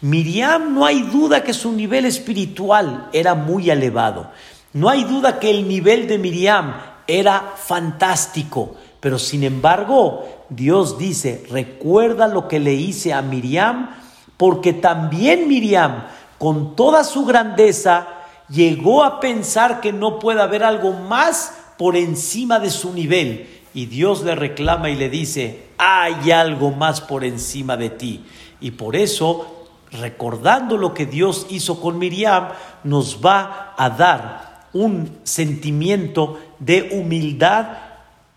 Miriam 0.00 0.74
no 0.74 0.86
hay 0.86 1.02
duda 1.02 1.44
que 1.44 1.52
su 1.52 1.72
nivel 1.72 2.06
espiritual 2.06 3.10
era 3.12 3.34
muy 3.34 3.68
elevado. 3.68 4.30
No 4.72 4.88
hay 4.88 5.04
duda 5.04 5.38
que 5.38 5.50
el 5.50 5.68
nivel 5.68 6.08
de 6.08 6.16
Miriam 6.16 6.76
era 7.06 7.52
fantástico. 7.54 8.76
Pero 8.98 9.18
sin 9.18 9.44
embargo, 9.44 10.26
Dios 10.48 10.96
dice, 10.96 11.44
recuerda 11.50 12.28
lo 12.28 12.48
que 12.48 12.60
le 12.60 12.72
hice 12.72 13.12
a 13.12 13.20
Miriam, 13.20 13.90
porque 14.38 14.72
también 14.72 15.48
Miriam, 15.48 16.06
con 16.38 16.76
toda 16.76 17.04
su 17.04 17.26
grandeza, 17.26 18.08
llegó 18.48 19.04
a 19.04 19.20
pensar 19.20 19.82
que 19.82 19.92
no 19.92 20.18
puede 20.18 20.40
haber 20.40 20.64
algo 20.64 20.94
más 20.94 21.65
por 21.78 21.96
encima 21.96 22.58
de 22.58 22.70
su 22.70 22.92
nivel. 22.92 23.48
Y 23.74 23.86
Dios 23.86 24.22
le 24.22 24.34
reclama 24.34 24.88
y 24.90 24.96
le 24.96 25.10
dice, 25.10 25.66
hay 25.78 26.30
algo 26.30 26.70
más 26.70 27.00
por 27.00 27.24
encima 27.24 27.76
de 27.76 27.90
ti. 27.90 28.24
Y 28.60 28.72
por 28.72 28.96
eso, 28.96 29.66
recordando 29.92 30.78
lo 30.78 30.94
que 30.94 31.06
Dios 31.06 31.46
hizo 31.50 31.80
con 31.80 31.98
Miriam, 31.98 32.48
nos 32.84 33.24
va 33.24 33.74
a 33.76 33.90
dar 33.90 34.66
un 34.72 35.18
sentimiento 35.24 36.38
de 36.58 36.90
humildad, 36.92 37.66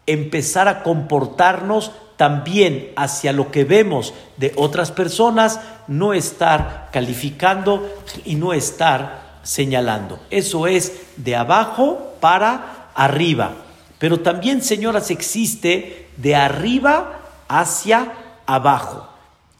empezar 0.06 0.67
a 0.67 0.84
comportarnos 0.84 1.91
también 2.17 2.91
hacia 2.97 3.32
lo 3.32 3.49
que 3.49 3.63
vemos 3.63 4.13
de 4.36 4.52
otras 4.58 4.91
personas, 4.91 5.62
no 5.88 6.13
estar 6.13 6.89
calificando 6.91 7.89
y 8.25 8.36
no 8.36 8.52
estar 8.52 9.39
señalando. 9.43 10.19
Eso 10.30 10.67
es 10.67 11.02
de 11.15 11.38
abajo 11.38 12.15
para 12.19 12.79
arriba. 13.00 13.54
Pero 13.98 14.20
también, 14.20 14.62
señoras, 14.62 15.10
existe 15.10 16.10
de 16.18 16.36
arriba 16.36 17.20
hacia 17.48 18.14
abajo. 18.46 19.08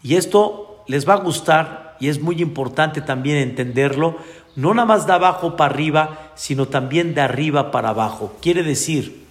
Y 0.04 0.16
esto 0.16 0.84
les 0.88 1.08
va 1.08 1.14
a 1.14 1.24
gustar 1.24 1.96
y 2.02 2.10
es 2.10 2.22
muy 2.22 2.42
importante 2.42 3.02
también 3.02 3.38
entenderlo. 3.38 4.18
No 4.56 4.74
nada 4.74 4.86
más 4.86 5.08
de 5.08 5.14
abajo 5.14 5.56
para 5.56 5.74
arriba, 5.74 6.32
sino 6.36 6.68
también 6.68 7.16
de 7.16 7.22
arriba 7.22 7.72
para 7.72 7.90
abajo. 7.90 8.34
Quiere 8.42 8.62
decir, 8.62 9.26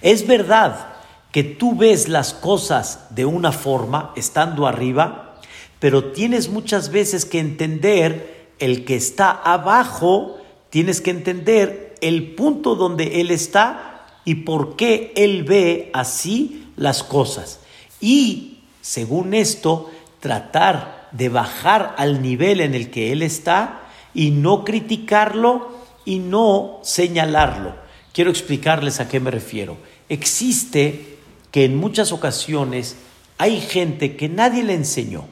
es 0.00 0.26
verdad 0.26 0.94
que 1.32 1.44
tú 1.44 1.76
ves 1.76 2.08
las 2.08 2.32
cosas 2.32 3.08
de 3.10 3.26
una 3.26 3.52
forma 3.52 4.12
estando 4.16 4.66
arriba, 4.66 5.36
pero 5.80 6.12
tienes 6.12 6.48
muchas 6.48 6.90
veces 6.90 7.26
que 7.26 7.40
entender 7.40 8.54
el 8.58 8.86
que 8.86 8.96
está 8.96 9.30
abajo, 9.32 10.38
tienes 10.70 11.02
que 11.02 11.10
entender 11.10 11.85
el 12.00 12.34
punto 12.34 12.74
donde 12.74 13.20
él 13.20 13.30
está 13.30 14.06
y 14.24 14.36
por 14.36 14.76
qué 14.76 15.12
él 15.16 15.44
ve 15.44 15.90
así 15.94 16.68
las 16.76 17.02
cosas. 17.02 17.60
Y 18.00 18.58
según 18.80 19.34
esto, 19.34 19.90
tratar 20.20 21.08
de 21.12 21.28
bajar 21.28 21.94
al 21.98 22.22
nivel 22.22 22.60
en 22.60 22.74
el 22.74 22.90
que 22.90 23.12
él 23.12 23.22
está 23.22 23.82
y 24.14 24.30
no 24.30 24.64
criticarlo 24.64 25.76
y 26.04 26.18
no 26.18 26.80
señalarlo. 26.82 27.74
Quiero 28.12 28.30
explicarles 28.30 29.00
a 29.00 29.08
qué 29.08 29.20
me 29.20 29.30
refiero. 29.30 29.76
Existe 30.08 31.16
que 31.50 31.64
en 31.64 31.76
muchas 31.76 32.12
ocasiones 32.12 32.96
hay 33.38 33.60
gente 33.60 34.16
que 34.16 34.28
nadie 34.28 34.62
le 34.62 34.74
enseñó, 34.74 35.24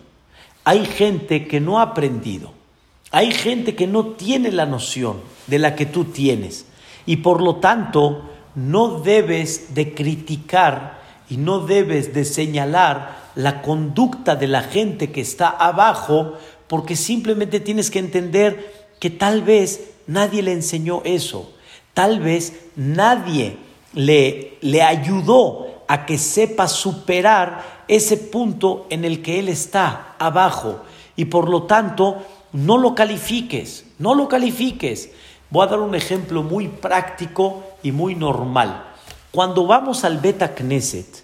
hay 0.64 0.84
gente 0.84 1.46
que 1.46 1.60
no 1.60 1.78
ha 1.78 1.82
aprendido, 1.82 2.52
hay 3.10 3.32
gente 3.32 3.74
que 3.74 3.86
no 3.86 4.08
tiene 4.08 4.52
la 4.52 4.66
noción 4.66 5.20
de 5.46 5.58
la 5.58 5.74
que 5.74 5.86
tú 5.86 6.06
tienes. 6.06 6.66
Y 7.06 7.16
por 7.16 7.42
lo 7.42 7.56
tanto 7.56 8.30
no 8.54 9.00
debes 9.00 9.74
de 9.74 9.94
criticar 9.94 11.02
y 11.28 11.36
no 11.36 11.60
debes 11.60 12.14
de 12.14 12.24
señalar 12.24 13.24
la 13.34 13.62
conducta 13.62 14.36
de 14.36 14.46
la 14.46 14.62
gente 14.62 15.10
que 15.10 15.20
está 15.20 15.48
abajo 15.48 16.34
porque 16.68 16.96
simplemente 16.96 17.60
tienes 17.60 17.90
que 17.90 17.98
entender 17.98 18.88
que 19.00 19.10
tal 19.10 19.42
vez 19.42 19.90
nadie 20.06 20.42
le 20.42 20.52
enseñó 20.52 21.02
eso, 21.04 21.52
tal 21.92 22.20
vez 22.20 22.52
nadie 22.76 23.58
le, 23.92 24.58
le 24.60 24.82
ayudó 24.82 25.82
a 25.88 26.06
que 26.06 26.18
sepa 26.18 26.68
superar 26.68 27.84
ese 27.88 28.16
punto 28.16 28.86
en 28.90 29.04
el 29.04 29.22
que 29.22 29.38
él 29.38 29.48
está 29.48 30.14
abajo. 30.18 30.82
Y 31.16 31.26
por 31.26 31.48
lo 31.48 31.64
tanto 31.64 32.24
no 32.52 32.78
lo 32.78 32.94
califiques, 32.94 33.84
no 33.98 34.14
lo 34.14 34.28
califiques. 34.28 35.10
Voy 35.54 35.64
a 35.64 35.70
dar 35.70 35.78
un 35.78 35.94
ejemplo 35.94 36.42
muy 36.42 36.66
práctico 36.66 37.62
y 37.84 37.92
muy 37.92 38.16
normal. 38.16 38.86
Cuando 39.30 39.68
vamos 39.68 40.02
al 40.02 40.18
Beta 40.18 40.52
Knesset, 40.52 41.22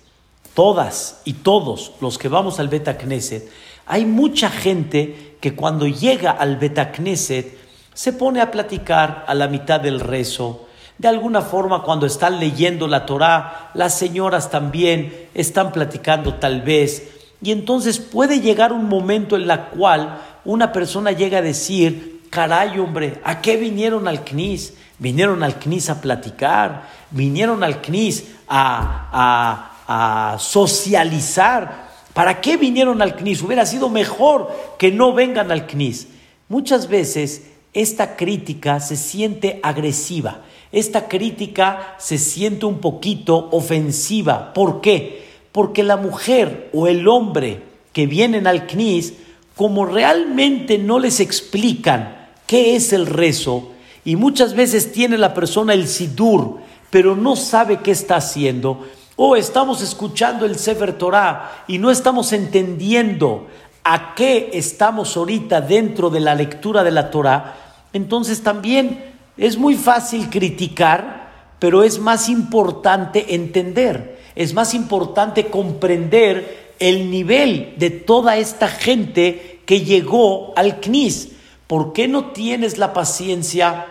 todas 0.55 1.21
y 1.25 1.33
todos 1.33 1.95
los 2.01 2.17
que 2.17 2.29
vamos 2.29 2.61
al 2.61 2.69
Beta 2.69 2.97
Knesset, 2.97 3.51
hay 3.87 4.05
mucha 4.05 4.49
gente 4.49 5.37
que 5.41 5.57
cuando 5.57 5.89
llega 5.89 6.31
al 6.31 6.59
Beta 6.59 6.93
Knesset 6.93 7.59
se 7.93 8.13
pone 8.13 8.41
a 8.41 8.53
platicar 8.53 9.25
a 9.27 9.35
la 9.35 9.49
mitad 9.49 9.81
del 9.81 9.99
rezo, 9.99 10.69
de 10.97 11.09
alguna 11.09 11.43
forma, 11.43 11.83
cuando 11.83 12.07
están 12.07 12.39
leyendo 12.39 12.87
la 12.87 13.07
Torá, 13.07 13.73
las 13.75 13.99
señoras 13.99 14.49
también 14.49 15.29
están 15.35 15.73
platicando 15.73 16.35
tal 16.35 16.63
vez. 16.63 17.09
Y 17.43 17.51
entonces 17.51 17.99
puede 17.99 18.39
llegar 18.39 18.73
un 18.73 18.89
momento 18.89 19.35
en 19.35 19.49
la 19.49 19.71
cual 19.71 20.21
una 20.45 20.71
persona 20.71 21.11
llega 21.11 21.39
a 21.39 21.43
decir, 21.43 22.20
caray 22.31 22.79
hombre, 22.79 23.21
¿a 23.25 23.41
qué 23.41 23.57
vinieron 23.57 24.09
al 24.09 24.25
CNIS? 24.25 24.75
Vinieron 24.99 25.43
al 25.43 25.59
CNIS 25.59 25.91
a 25.91 26.01
platicar, 26.01 26.89
vinieron 27.11 27.63
al 27.63 27.81
CNIS 27.83 28.25
a, 28.49 29.75
a, 29.87 30.33
a 30.33 30.39
socializar. 30.39 31.91
¿Para 32.15 32.41
qué 32.41 32.57
vinieron 32.57 33.03
al 33.03 33.17
CNIS? 33.17 33.43
Hubiera 33.43 33.67
sido 33.67 33.89
mejor 33.89 34.51
que 34.79 34.91
no 34.91 35.13
vengan 35.13 35.51
al 35.51 35.67
CNIS. 35.67 36.09
Muchas 36.49 36.89
veces 36.89 37.43
esta 37.73 38.17
crítica 38.17 38.81
se 38.81 38.97
siente 38.97 39.61
agresiva 39.63 40.41
esta 40.73 41.09
crítica 41.09 41.97
se 41.99 42.19
siente 42.19 42.67
un 42.67 42.79
poquito 42.79 43.49
ofensiva. 43.51 44.53
¿Por 44.53 44.81
qué? 44.81 45.29
Porque 45.53 45.83
la 45.83 45.97
mujer 45.97 46.71
o 46.73 46.87
el 46.87 47.09
hombre 47.09 47.63
que 47.93 48.07
vienen 48.07 48.47
al 48.47 48.69
CNIS, 48.69 49.15
como 49.57 49.85
realmente 49.85 50.79
no 50.79 51.01
les 51.01 51.19
explican 51.19 52.20
qué 52.51 52.75
es 52.75 52.93
el 52.93 53.07
rezo, 53.07 53.71
y 54.05 54.17
muchas 54.17 54.55
veces 54.55 54.91
tiene 54.91 55.17
la 55.17 55.35
persona 55.35 55.73
el 55.73 55.87
sidur, 55.87 56.57
pero 56.91 57.15
no 57.15 57.37
sabe 57.37 57.77
qué 57.77 57.93
está 57.93 58.17
haciendo, 58.17 58.89
o 59.15 59.37
estamos 59.37 59.83
escuchando 59.83 60.47
el 60.47 60.57
Sefer 60.57 60.99
Torah 60.99 61.63
y 61.69 61.79
no 61.79 61.93
estamos 61.93 62.33
entendiendo 62.33 63.47
a 63.85 64.17
qué 64.17 64.51
estamos 64.53 65.17
ahorita 65.17 65.61
dentro 65.61 66.11
de 66.11 66.19
la 66.19 66.35
lectura 66.35 66.83
de 66.83 66.91
la 66.91 67.13
Torah, 67.13 67.55
entonces 67.93 68.43
también 68.43 69.13
es 69.37 69.57
muy 69.57 69.77
fácil 69.77 70.29
criticar, 70.29 71.55
pero 71.61 71.85
es 71.85 72.01
más 72.01 72.29
importante 72.29 73.33
entender, 73.33 74.19
es 74.35 74.55
más 74.55 74.75
importante 74.75 75.47
comprender 75.47 76.73
el 76.81 77.13
nivel 77.13 77.75
de 77.79 77.91
toda 77.91 78.39
esta 78.39 78.67
gente 78.67 79.61
que 79.67 79.83
llegó 79.83 80.53
al 80.57 80.81
CNIS. 80.81 81.37
¿Por 81.71 81.93
qué 81.93 82.09
no 82.09 82.33
tienes 82.33 82.79
la 82.79 82.93
paciencia 82.93 83.87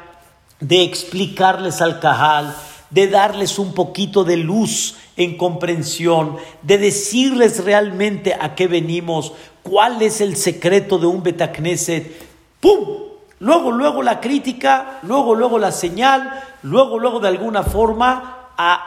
de 0.59 0.83
explicarles 0.83 1.81
al 1.81 2.01
Cajal, 2.01 2.53
de 2.89 3.07
darles 3.07 3.57
un 3.57 3.73
poquito 3.73 4.25
de 4.25 4.35
luz 4.35 4.97
en 5.15 5.37
comprensión, 5.37 6.35
de 6.61 6.77
decirles 6.77 7.63
realmente 7.63 8.35
a 8.37 8.53
qué 8.53 8.67
venimos, 8.67 9.31
cuál 9.63 10.01
es 10.01 10.19
el 10.19 10.35
secreto 10.35 10.97
de 10.97 11.07
un 11.07 11.23
Betacneset? 11.23 12.21
¡Pum! 12.59 12.85
Luego, 13.39 13.71
luego 13.71 14.03
la 14.03 14.19
crítica, 14.19 14.99
luego, 15.03 15.33
luego 15.33 15.57
la 15.57 15.71
señal, 15.71 16.43
luego, 16.63 16.99
luego 16.99 17.21
de 17.21 17.29
alguna 17.29 17.63
forma 17.63 18.49
a 18.57 18.83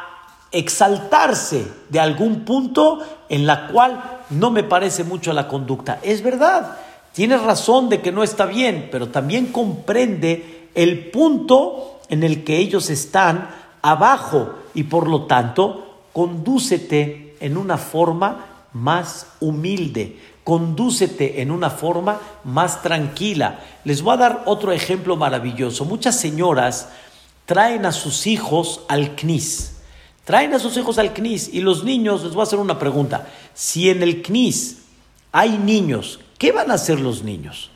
exaltarse 0.50 1.66
de 1.88 1.98
algún 1.98 2.44
punto 2.44 2.98
en 3.30 3.46
la 3.46 3.68
cual 3.68 4.20
no 4.28 4.50
me 4.50 4.64
parece 4.64 5.02
mucho 5.02 5.32
la 5.32 5.48
conducta. 5.48 5.98
Es 6.02 6.22
verdad, 6.22 6.76
tienes 7.12 7.42
razón 7.42 7.88
de 7.88 8.00
que 8.00 8.12
no 8.12 8.22
está 8.22 8.46
bien, 8.46 8.88
pero 8.90 9.08
también 9.08 9.46
comprende 9.46 10.68
el 10.74 11.10
punto 11.10 12.00
en 12.08 12.22
el 12.22 12.44
que 12.44 12.58
ellos 12.58 12.90
están 12.90 13.50
abajo 13.82 14.54
y 14.74 14.84
por 14.84 15.08
lo 15.08 15.26
tanto 15.26 16.06
condúcete 16.12 17.36
en 17.40 17.56
una 17.56 17.78
forma 17.78 18.46
más 18.72 19.26
humilde, 19.40 20.18
condúcete 20.44 21.42
en 21.42 21.50
una 21.50 21.70
forma 21.70 22.20
más 22.44 22.82
tranquila. 22.82 23.60
Les 23.84 24.02
voy 24.02 24.14
a 24.14 24.18
dar 24.18 24.42
otro 24.46 24.72
ejemplo 24.72 25.16
maravilloso. 25.16 25.84
Muchas 25.84 26.18
señoras 26.18 26.88
traen 27.46 27.86
a 27.86 27.92
sus 27.92 28.26
hijos 28.26 28.82
al 28.88 29.14
CNIS. 29.16 29.76
Traen 30.24 30.54
a 30.54 30.58
sus 30.58 30.76
hijos 30.76 30.98
al 30.98 31.12
CNIS 31.12 31.52
y 31.52 31.60
los 31.60 31.84
niños, 31.84 32.22
les 32.22 32.32
voy 32.32 32.40
a 32.40 32.44
hacer 32.44 32.58
una 32.58 32.78
pregunta. 32.78 33.28
Si 33.54 33.90
en 33.90 34.02
el 34.02 34.22
CNIS 34.22 34.78
hay 35.32 35.58
niños, 35.58 36.20
¿qué 36.42 36.50
van 36.50 36.70
a 36.70 36.74
hacer 36.74 37.00
los 37.00 37.22
niños? 37.22 37.70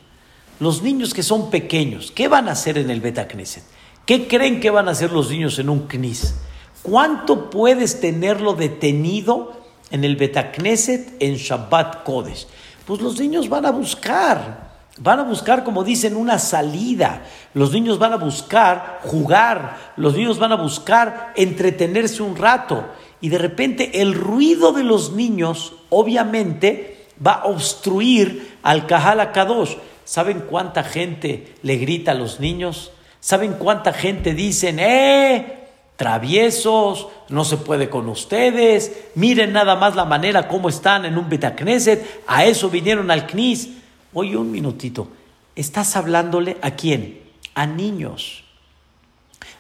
Los 0.60 0.82
niños 0.82 1.14
que 1.14 1.22
son 1.22 1.48
pequeños, 1.48 2.10
¿qué 2.10 2.26
van 2.26 2.48
a 2.48 2.52
hacer 2.52 2.76
en 2.76 2.90
el 2.90 3.00
Beta 3.00 3.28
Knesset? 3.28 3.62
¿Qué 4.04 4.26
creen 4.26 4.58
que 4.58 4.70
van 4.70 4.88
a 4.88 4.90
hacer 4.90 5.12
los 5.12 5.30
niños 5.30 5.58
en 5.60 5.70
un 5.70 5.86
CNIS? 5.86 6.34
¿Cuánto 6.82 7.48
puedes 7.48 8.00
tenerlo 8.00 8.54
detenido 8.54 9.56
en 9.90 10.04
el 10.04 10.16
Betacneset 10.16 11.14
en 11.20 11.36
Shabbat 11.36 12.02
Kodesh. 12.02 12.46
Pues 12.86 13.00
los 13.00 13.18
niños 13.18 13.48
van 13.48 13.66
a 13.66 13.70
buscar, 13.70 14.70
van 14.98 15.20
a 15.20 15.24
buscar, 15.24 15.64
como 15.64 15.84
dicen, 15.84 16.16
una 16.16 16.38
salida. 16.38 17.22
Los 17.54 17.72
niños 17.72 17.98
van 17.98 18.12
a 18.12 18.16
buscar 18.16 19.00
jugar, 19.04 19.94
los 19.96 20.16
niños 20.16 20.38
van 20.38 20.52
a 20.52 20.56
buscar 20.56 21.32
entretenerse 21.36 22.22
un 22.22 22.36
rato. 22.36 22.84
Y 23.20 23.28
de 23.28 23.38
repente 23.38 24.02
el 24.02 24.14
ruido 24.14 24.72
de 24.72 24.84
los 24.84 25.12
niños, 25.12 25.74
obviamente, 25.88 26.95
va 27.24 27.32
a 27.32 27.44
obstruir 27.46 28.56
al 28.62 28.86
Kahal 28.86 29.32
Kadosh. 29.32 29.76
¿Saben 30.04 30.44
cuánta 30.48 30.84
gente 30.84 31.54
le 31.62 31.76
grita 31.76 32.12
a 32.12 32.14
los 32.14 32.40
niños? 32.40 32.92
¿Saben 33.20 33.54
cuánta 33.54 33.92
gente 33.92 34.34
dicen, 34.34 34.78
eh, 34.78 35.66
traviesos, 35.96 37.08
no 37.28 37.44
se 37.44 37.56
puede 37.56 37.88
con 37.88 38.08
ustedes, 38.08 38.92
miren 39.14 39.52
nada 39.52 39.76
más 39.76 39.96
la 39.96 40.04
manera 40.04 40.46
como 40.46 40.68
están 40.68 41.04
en 41.06 41.18
un 41.18 41.28
Betacneset, 41.28 42.22
a 42.26 42.44
eso 42.44 42.68
vinieron 42.70 43.10
al 43.10 43.26
CNIS. 43.26 43.70
Oye, 44.12 44.36
un 44.36 44.50
minutito, 44.50 45.08
¿estás 45.54 45.96
hablándole 45.96 46.58
a 46.62 46.72
quién? 46.72 47.20
A 47.54 47.66
niños. 47.66 48.44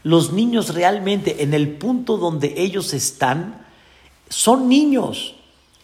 Los 0.02 0.32
niños 0.32 0.74
realmente 0.74 1.42
en 1.42 1.54
el 1.54 1.70
punto 1.70 2.18
donde 2.18 2.54
ellos 2.56 2.92
están 2.92 3.66
son 4.28 4.68
niños 4.68 5.35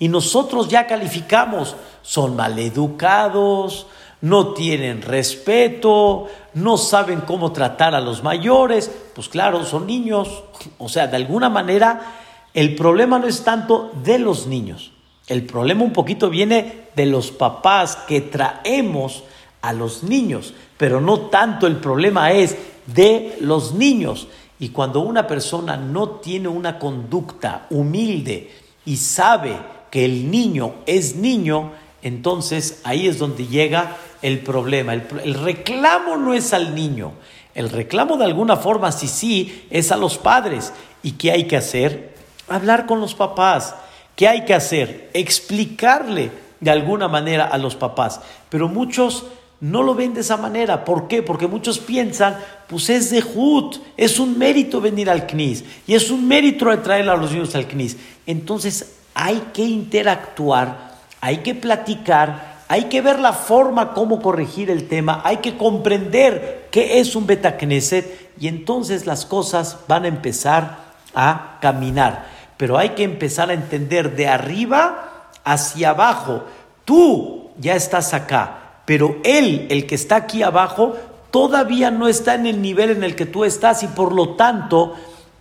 y 0.02 0.08
nosotros 0.08 0.66
ya 0.66 0.88
calificamos, 0.88 1.76
son 2.02 2.34
maleducados, 2.34 3.86
no 4.20 4.52
tienen 4.52 5.00
respeto, 5.00 6.26
no 6.54 6.76
saben 6.76 7.20
cómo 7.20 7.52
tratar 7.52 7.94
a 7.94 8.00
los 8.00 8.20
mayores, 8.20 8.90
pues 9.14 9.28
claro, 9.28 9.64
son 9.64 9.86
niños. 9.86 10.42
O 10.78 10.88
sea, 10.88 11.06
de 11.06 11.14
alguna 11.14 11.48
manera, 11.48 12.16
el 12.52 12.74
problema 12.74 13.20
no 13.20 13.28
es 13.28 13.44
tanto 13.44 13.92
de 14.02 14.18
los 14.18 14.48
niños, 14.48 14.90
el 15.28 15.46
problema 15.46 15.84
un 15.84 15.92
poquito 15.92 16.28
viene 16.30 16.88
de 16.96 17.06
los 17.06 17.30
papás 17.30 17.94
que 18.08 18.22
traemos 18.22 19.22
a 19.60 19.72
los 19.72 20.02
niños, 20.02 20.52
pero 20.78 21.00
no 21.00 21.30
tanto 21.30 21.68
el 21.68 21.76
problema 21.76 22.32
es 22.32 22.56
de 22.86 23.36
los 23.40 23.72
niños. 23.72 24.26
Y 24.58 24.70
cuando 24.70 24.98
una 24.98 25.28
persona 25.28 25.76
no 25.76 26.08
tiene 26.08 26.48
una 26.48 26.76
conducta 26.80 27.68
humilde 27.70 28.50
y 28.84 28.96
sabe 28.96 29.81
que 29.92 30.06
el 30.06 30.30
niño 30.30 30.76
es 30.86 31.16
niño, 31.16 31.72
entonces 32.00 32.80
ahí 32.82 33.06
es 33.06 33.18
donde 33.18 33.46
llega 33.46 33.98
el 34.22 34.38
problema. 34.38 34.94
El, 34.94 35.34
reclamo 35.34 36.16
no 36.16 36.32
es 36.32 36.54
al 36.54 36.74
niño, 36.74 37.12
el 37.54 37.68
reclamo 37.68 38.16
de 38.16 38.24
alguna 38.24 38.56
forma, 38.56 38.90
sí, 38.90 39.06
sí, 39.06 39.66
es 39.68 39.92
a 39.92 39.98
los 39.98 40.16
padres. 40.16 40.72
¿Y 41.02 41.12
qué 41.12 41.30
hay 41.32 41.44
que 41.44 41.58
hacer? 41.58 42.14
Hablar 42.48 42.86
con 42.86 43.02
los 43.02 43.14
papás. 43.14 43.74
¿Qué 44.16 44.26
hay 44.26 44.46
que 44.46 44.54
hacer? 44.54 45.10
Explicarle 45.12 46.30
de 46.58 46.70
alguna 46.70 47.06
manera 47.06 47.44
a 47.44 47.58
los 47.58 47.76
papás. 47.76 48.22
Pero 48.48 48.68
muchos 48.68 49.26
no 49.60 49.82
lo 49.82 49.94
ven 49.94 50.14
de 50.14 50.22
esa 50.22 50.38
manera. 50.38 50.86
¿Por 50.86 51.06
qué? 51.06 51.22
Porque 51.22 51.46
muchos 51.46 51.78
piensan, 51.78 52.38
pues 52.66 52.88
es 52.88 53.10
de 53.10 53.20
Jud, 53.20 53.76
es 53.98 54.18
un 54.18 54.38
mérito 54.38 54.80
venir 54.80 55.10
al 55.10 55.26
CNIS 55.26 55.64
y 55.86 55.94
es 55.94 56.10
un 56.10 56.26
mérito 56.26 56.66
traer 56.80 57.10
a 57.10 57.16
los 57.16 57.30
niños 57.30 57.54
al 57.54 57.66
CNIS. 57.66 57.98
Entonces 58.24 59.01
hay 59.14 59.50
que 59.52 59.62
interactuar, 59.62 60.92
hay 61.20 61.38
que 61.38 61.54
platicar, 61.54 62.62
hay 62.68 62.84
que 62.84 63.00
ver 63.00 63.18
la 63.18 63.32
forma 63.32 63.92
cómo 63.92 64.22
corregir 64.22 64.70
el 64.70 64.88
tema, 64.88 65.20
hay 65.24 65.38
que 65.38 65.56
comprender 65.56 66.68
qué 66.70 67.00
es 67.00 67.14
un 67.14 67.26
Betacneset 67.26 68.30
y 68.38 68.48
entonces 68.48 69.06
las 69.06 69.26
cosas 69.26 69.78
van 69.88 70.04
a 70.04 70.08
empezar 70.08 70.78
a 71.14 71.58
caminar. 71.60 72.26
Pero 72.56 72.78
hay 72.78 72.90
que 72.90 73.04
empezar 73.04 73.50
a 73.50 73.54
entender 73.54 74.16
de 74.16 74.28
arriba 74.28 75.28
hacia 75.44 75.90
abajo. 75.90 76.44
Tú 76.84 77.50
ya 77.58 77.74
estás 77.74 78.14
acá 78.14 78.62
pero 78.84 79.16
él, 79.24 79.66
el 79.70 79.86
que 79.86 79.94
está 79.94 80.16
aquí 80.16 80.42
abajo, 80.42 80.96
todavía 81.30 81.90
no 81.90 82.08
está 82.08 82.34
en 82.34 82.46
el 82.46 82.60
nivel 82.60 82.90
en 82.90 83.04
el 83.04 83.14
que 83.14 83.26
tú 83.26 83.44
estás 83.44 83.82
y 83.82 83.86
por 83.86 84.12
lo 84.12 84.30
tanto 84.34 84.94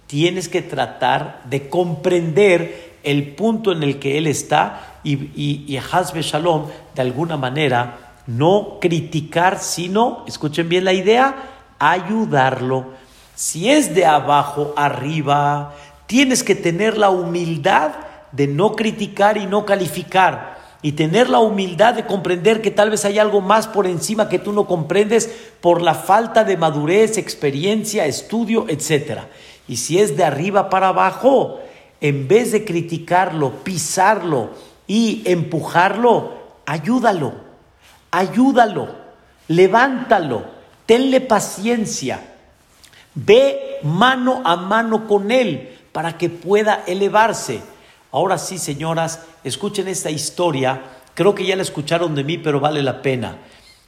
tienes 0.08 0.48
que 0.48 0.62
tratar 0.62 1.42
de 1.46 1.68
comprender 1.70 2.91
el 3.04 3.34
punto 3.36 3.72
en 3.72 3.84
el 3.84 4.00
que 4.00 4.18
él 4.18 4.28
está 4.28 5.00
y, 5.04 5.14
y, 5.14 5.66
y 5.68 5.78
Hasbe 5.78 6.22
Shalom, 6.22 6.66
de 6.96 7.02
alguna 7.02 7.38
manera, 7.38 8.14
no 8.28 8.78
criticar, 8.80 9.60
sino, 9.60 10.24
escuchen 10.28 10.70
bien 10.70 10.86
la 10.86 10.94
idea, 10.94 11.36
ayudarlo. 11.80 12.86
Si 13.36 13.70
es 13.70 13.96
de 13.96 14.06
abajo 14.06 14.74
arriba, 14.76 15.74
tienes 16.06 16.44
que 16.44 16.56
tener 16.56 16.98
la 16.98 17.10
humildad 17.10 17.92
de 18.32 18.48
no 18.48 18.76
criticar 18.76 19.38
y 19.38 19.46
no 19.46 19.66
calificar 19.66 20.52
y 20.82 20.94
tener 20.94 21.30
la 21.30 21.40
humildad 21.40 21.94
de 21.94 22.06
comprender 22.06 22.62
que 22.62 22.72
tal 22.72 22.90
vez 22.90 23.06
hay 23.06 23.20
algo 23.20 23.40
más 23.40 23.68
por 23.68 23.86
encima 23.86 24.30
que 24.30 24.40
tú 24.40 24.52
no 24.52 24.66
comprendes 24.66 25.30
por 25.62 25.82
la 25.82 25.94
falta 25.94 26.44
de 26.44 26.58
madurez, 26.58 27.18
experiencia, 27.18 28.06
estudio, 28.06 28.66
etc. 28.68 29.22
Y 29.68 29.78
si 29.78 30.00
es 30.00 30.18
de 30.18 30.24
arriba 30.24 30.70
para 30.70 30.88
abajo, 30.88 31.60
en 32.02 32.28
vez 32.28 32.52
de 32.52 32.66
criticarlo, 32.66 33.64
pisarlo 33.64 34.50
y 34.88 35.22
empujarlo, 35.26 36.34
ayúdalo, 36.66 37.34
ayúdalo, 38.10 38.90
levántalo, 39.48 40.44
tenle 40.88 41.22
paciencia, 41.22 42.36
ve 43.14 43.80
mano 43.84 44.42
a 44.44 44.56
mano 44.56 45.08
con 45.08 45.32
él 45.32 45.78
para 45.92 46.18
que 46.18 46.30
pueda 46.30 46.84
elevarse. 46.88 47.62
Ahora 48.12 48.38
sí, 48.38 48.58
señoras, 48.58 49.22
escuchen 49.44 49.88
esta 49.88 50.10
historia. 50.10 50.82
Creo 51.14 51.36
que 51.36 51.46
ya 51.46 51.56
la 51.56 51.62
escucharon 51.62 52.16
de 52.16 52.24
mí, 52.24 52.38
pero 52.38 52.60
vale 52.60 52.82
la 52.82 53.02
pena. 53.02 53.38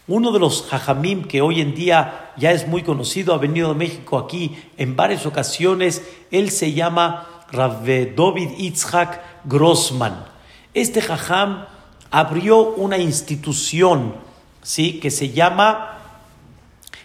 Uno 0.05 0.33
de 0.33 0.39
los 0.39 0.63
jajamim 0.63 1.23
que 1.23 1.41
hoy 1.41 1.61
en 1.61 1.73
día 1.73 2.31
ya 2.35 2.51
es 2.51 2.67
muy 2.67 2.83
conocido, 2.83 3.33
ha 3.33 3.37
venido 3.37 3.69
de 3.69 3.75
México 3.75 4.17
aquí 4.17 4.57
en 4.75 4.97
varias 4.97 5.25
ocasiones, 5.25 6.03
él 6.29 6.51
se 6.51 6.73
llama 6.73 7.32
Rav 7.51 7.85
David 7.85 8.49
Itzhak 8.57 9.21
Grossman. 9.45 10.25
Este 10.73 11.01
jajam 11.01 11.65
abrió 12.09 12.73
una 12.75 12.97
institución, 12.97 14.15
¿sí? 14.61 14.99
que 14.99 15.11
se 15.11 15.29
llama 15.29 15.99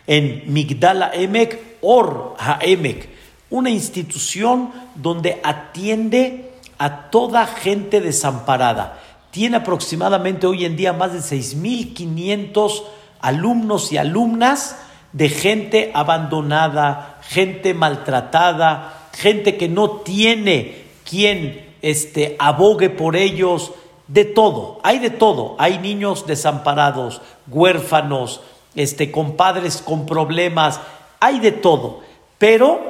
en 0.07 0.45
Migdala 0.53 1.11
Emek 1.15 1.79
Or 1.81 2.35
HaEmek, 2.39 3.09
una 3.51 3.71
institución 3.71 4.71
donde 4.95 5.41
atiende 5.45 6.53
a 6.79 7.11
toda 7.11 7.47
gente 7.47 8.01
desamparada. 8.01 9.01
Tiene 9.31 9.59
aproximadamente 9.59 10.47
hoy 10.47 10.65
en 10.65 10.77
día 10.77 10.93
más 10.93 11.13
de 11.13 11.21
6.500 11.21 12.83
alumnos 13.21 13.93
y 13.93 13.99
alumnas 13.99 14.77
de 15.13 15.29
gente 15.29 15.91
abandonada, 15.95 17.19
gente 17.23 17.75
maltratada, 17.75 18.98
gente 19.19 19.57
que 19.57 19.69
no 19.69 19.91
tiene 19.91 20.85
quien 21.09 21.75
este, 21.83 22.37
abogue 22.39 22.91
por 22.91 23.17
ellos, 23.17 23.73
de 24.07 24.25
todo, 24.25 24.81
hay 24.83 25.01
de 25.01 25.11
todo, 25.11 25.55
hay 25.59 25.79
niños 25.79 26.27
desamparados, 26.27 27.21
huérfanos, 27.47 28.41
este, 28.75 29.11
con 29.11 29.37
padres 29.37 29.83
con 29.85 30.07
problemas, 30.07 30.81
hay 31.21 31.41
de 31.41 31.53
todo, 31.53 32.01
pero 32.39 32.81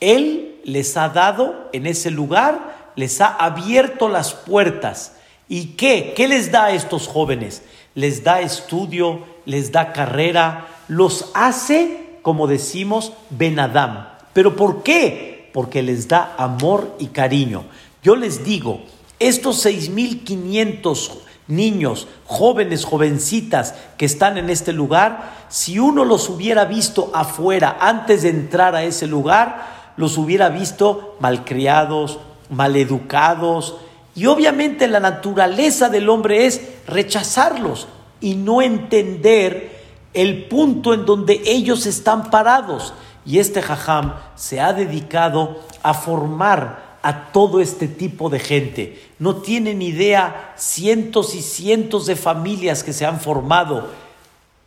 Él 0.00 0.60
les 0.64 0.96
ha 0.96 1.08
dado 1.08 1.68
en 1.72 1.86
ese 1.86 2.10
lugar 2.10 2.76
les 2.96 3.20
ha 3.20 3.28
abierto 3.28 4.08
las 4.08 4.34
puertas. 4.34 5.14
¿Y 5.48 5.76
qué? 5.76 6.14
¿Qué 6.16 6.26
les 6.26 6.50
da 6.50 6.64
a 6.64 6.70
estos 6.72 7.06
jóvenes? 7.06 7.62
Les 7.94 8.24
da 8.24 8.40
estudio, 8.40 9.20
les 9.44 9.70
da 9.70 9.92
carrera, 9.92 10.66
los 10.88 11.30
hace, 11.34 12.18
como 12.22 12.48
decimos, 12.48 13.12
Benadam. 13.30 14.08
¿Pero 14.32 14.56
por 14.56 14.82
qué? 14.82 15.35
Porque 15.56 15.82
les 15.82 16.06
da 16.06 16.34
amor 16.36 16.96
y 16.98 17.06
cariño. 17.06 17.64
Yo 18.02 18.14
les 18.14 18.44
digo, 18.44 18.82
estos 19.18 19.64
6.500 19.64 21.12
niños, 21.48 22.08
jóvenes, 22.26 22.84
jovencitas 22.84 23.72
que 23.96 24.04
están 24.04 24.36
en 24.36 24.50
este 24.50 24.74
lugar, 24.74 25.46
si 25.48 25.78
uno 25.78 26.04
los 26.04 26.28
hubiera 26.28 26.66
visto 26.66 27.10
afuera 27.14 27.78
antes 27.80 28.20
de 28.20 28.28
entrar 28.28 28.74
a 28.74 28.84
ese 28.84 29.06
lugar, 29.06 29.94
los 29.96 30.18
hubiera 30.18 30.50
visto 30.50 31.16
malcriados, 31.20 32.18
maleducados. 32.50 33.76
Y 34.14 34.26
obviamente 34.26 34.86
la 34.88 35.00
naturaleza 35.00 35.88
del 35.88 36.10
hombre 36.10 36.44
es 36.44 36.60
rechazarlos 36.86 37.88
y 38.20 38.34
no 38.34 38.60
entender 38.60 39.74
el 40.12 40.44
punto 40.48 40.92
en 40.92 41.06
donde 41.06 41.40
ellos 41.46 41.86
están 41.86 42.28
parados. 42.28 42.92
Y 43.26 43.40
este 43.40 43.60
jajam 43.60 44.14
se 44.36 44.60
ha 44.60 44.72
dedicado 44.72 45.60
a 45.82 45.92
formar 45.92 46.86
a 47.02 47.32
todo 47.32 47.60
este 47.60 47.88
tipo 47.88 48.30
de 48.30 48.38
gente. 48.38 49.00
No 49.18 49.36
tienen 49.36 49.82
idea 49.82 50.54
cientos 50.56 51.34
y 51.34 51.42
cientos 51.42 52.06
de 52.06 52.16
familias 52.16 52.82
que 52.82 52.92
se 52.92 53.04
han 53.04 53.20
formado 53.20 53.88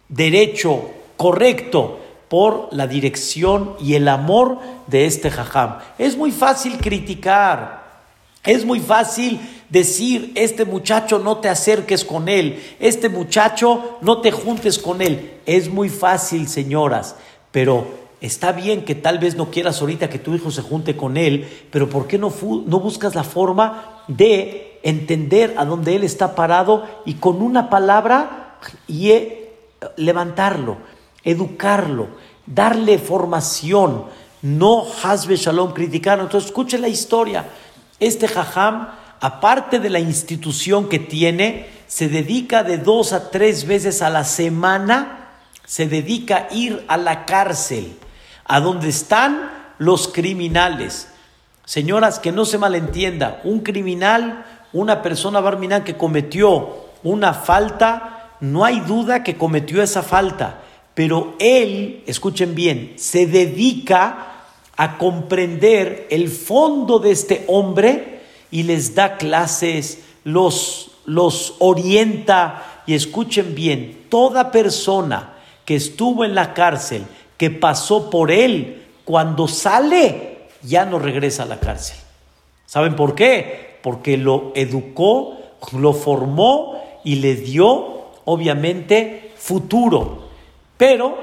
derecho, 0.10 0.92
correcto, 1.18 2.00
por 2.30 2.70
la 2.72 2.88
dirección 2.88 3.76
y 3.82 3.96
el 3.96 4.08
amor 4.08 4.60
de 4.88 5.06
este 5.06 5.32
jajam. 5.32 5.80
Es 5.98 6.16
muy 6.16 6.32
fácil 6.32 6.78
criticar, 6.78 7.84
es 8.44 8.64
muy 8.64 8.80
fácil 8.80 9.40
decir, 9.70 10.32
este 10.36 10.64
muchacho 10.64 11.20
no 11.20 11.38
te 11.38 11.50
acerques 11.50 12.06
con 12.06 12.30
él, 12.30 12.64
este 12.80 13.10
muchacho 13.10 13.98
no 14.02 14.22
te 14.22 14.32
juntes 14.32 14.80
con 14.80 15.02
él. 15.02 15.40
Es 15.46 15.70
muy 15.70 15.90
fácil, 15.90 16.48
señoras, 16.48 17.16
pero 17.52 17.88
está 18.22 18.52
bien 18.52 18.86
que 18.86 18.96
tal 18.96 19.20
vez 19.20 19.36
no 19.36 19.52
quieras 19.52 19.82
ahorita 19.82 20.10
que 20.10 20.20
tu 20.20 20.34
hijo 20.36 20.52
se 20.52 20.62
junte 20.62 20.96
con 20.98 21.18
él, 21.18 21.48
pero 21.72 21.90
¿por 21.90 22.08
qué 22.08 22.18
no, 22.18 22.34
no 22.66 22.80
buscas 22.80 23.16
la 23.16 23.24
forma 23.24 24.04
de 24.08 24.80
entender 24.84 25.56
a 25.58 25.66
dónde 25.66 25.96
él 25.96 26.04
está 26.04 26.36
parado 26.36 26.86
y 27.06 27.16
con 27.16 27.42
una 27.42 27.70
palabra 27.70 28.58
y 28.88 29.12
eh, 29.12 29.54
levantarlo? 29.98 30.78
educarlo, 31.24 32.08
darle 32.46 32.98
formación, 32.98 34.06
no 34.42 34.86
hasbe 35.04 35.36
shalom, 35.36 35.74
criticarlo. 35.74 36.24
Entonces, 36.24 36.50
escuche 36.50 36.78
la 36.78 36.88
historia. 36.88 37.50
Este 38.00 38.28
jajam, 38.28 38.90
aparte 39.20 39.80
de 39.80 39.90
la 39.90 40.00
institución 40.00 40.88
que 40.88 41.00
tiene, 41.00 41.68
se 41.88 42.08
dedica 42.08 42.64
de 42.64 42.78
dos 42.78 43.14
a 43.14 43.32
tres 43.32 43.66
veces 43.66 44.02
a 44.02 44.10
la 44.10 44.24
semana, 44.24 45.28
se 45.66 45.88
dedica 45.88 46.48
a 46.50 46.54
ir 46.54 46.84
a 46.88 46.98
la 46.98 47.26
cárcel, 47.26 47.98
a 48.50 48.60
donde 48.60 48.90
están 48.90 49.52
los 49.78 50.08
criminales. 50.08 51.08
Señoras, 51.66 52.20
que 52.20 52.32
no 52.32 52.46
se 52.46 52.58
malentienda, 52.58 53.40
un 53.44 53.60
criminal, 53.60 54.44
una 54.74 55.04
persona 55.04 55.40
barminal 55.40 55.84
que 55.84 55.96
cometió 55.96 56.90
una 57.04 57.34
falta, 57.34 58.34
no 58.42 58.66
hay 58.66 58.80
duda 58.82 59.24
que 59.24 59.38
cometió 59.38 59.84
esa 59.84 60.02
falta, 60.02 60.62
pero 60.96 61.36
él, 61.40 62.04
escuchen 62.08 62.56
bien, 62.56 62.94
se 62.98 63.28
dedica 63.28 64.26
a 64.76 64.98
comprender 64.98 66.08
el 66.10 66.28
fondo 66.28 66.98
de 66.98 67.12
este 67.12 67.46
hombre 67.48 68.22
y 68.50 68.64
les 68.64 68.96
da 68.96 69.18
clases, 69.18 70.00
los, 70.24 70.92
los 71.06 71.54
orienta 71.60 72.82
y 72.88 72.96
escuchen 72.96 73.54
bien, 73.54 74.06
toda 74.10 74.52
persona 74.52 75.36
que 75.66 75.76
estuvo 75.76 76.26
en 76.26 76.34
la 76.34 76.56
cárcel, 76.56 77.06
que 77.40 77.50
pasó 77.50 78.10
por 78.10 78.32
él, 78.32 78.86
cuando 79.06 79.48
sale 79.48 80.50
ya 80.62 80.86
no 80.86 81.00
regresa 81.00 81.44
a 81.44 81.46
la 81.46 81.60
cárcel. 81.60 81.98
¿Saben 82.66 82.98
por 82.98 83.16
qué? 83.16 83.80
Porque 83.82 84.18
lo 84.18 84.52
educó, 84.56 85.38
lo 85.72 85.94
formó 85.94 86.84
y 87.06 87.16
le 87.16 87.36
dio, 87.36 88.10
obviamente, 88.26 89.32
futuro. 89.38 90.28
Pero 90.76 91.18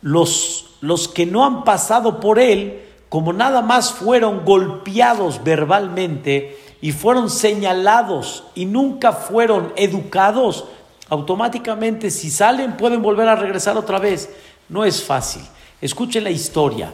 los, 0.00 0.76
los 0.80 1.08
que 1.08 1.26
no 1.26 1.44
han 1.44 1.64
pasado 1.64 2.20
por 2.20 2.38
él, 2.38 2.84
como 3.08 3.32
nada 3.32 3.60
más 3.60 3.92
fueron 3.92 4.44
golpeados 4.44 5.42
verbalmente 5.42 6.56
y 6.80 6.92
fueron 6.92 7.30
señalados 7.30 8.44
y 8.54 8.64
nunca 8.64 9.10
fueron 9.10 9.72
educados, 9.74 10.66
automáticamente 11.08 12.12
si 12.12 12.30
salen 12.30 12.76
pueden 12.76 13.02
volver 13.02 13.26
a 13.26 13.34
regresar 13.34 13.76
otra 13.76 13.98
vez. 13.98 14.30
No 14.68 14.84
es 14.84 15.02
fácil. 15.02 15.42
Escuchen 15.80 16.24
la 16.24 16.30
historia. 16.30 16.92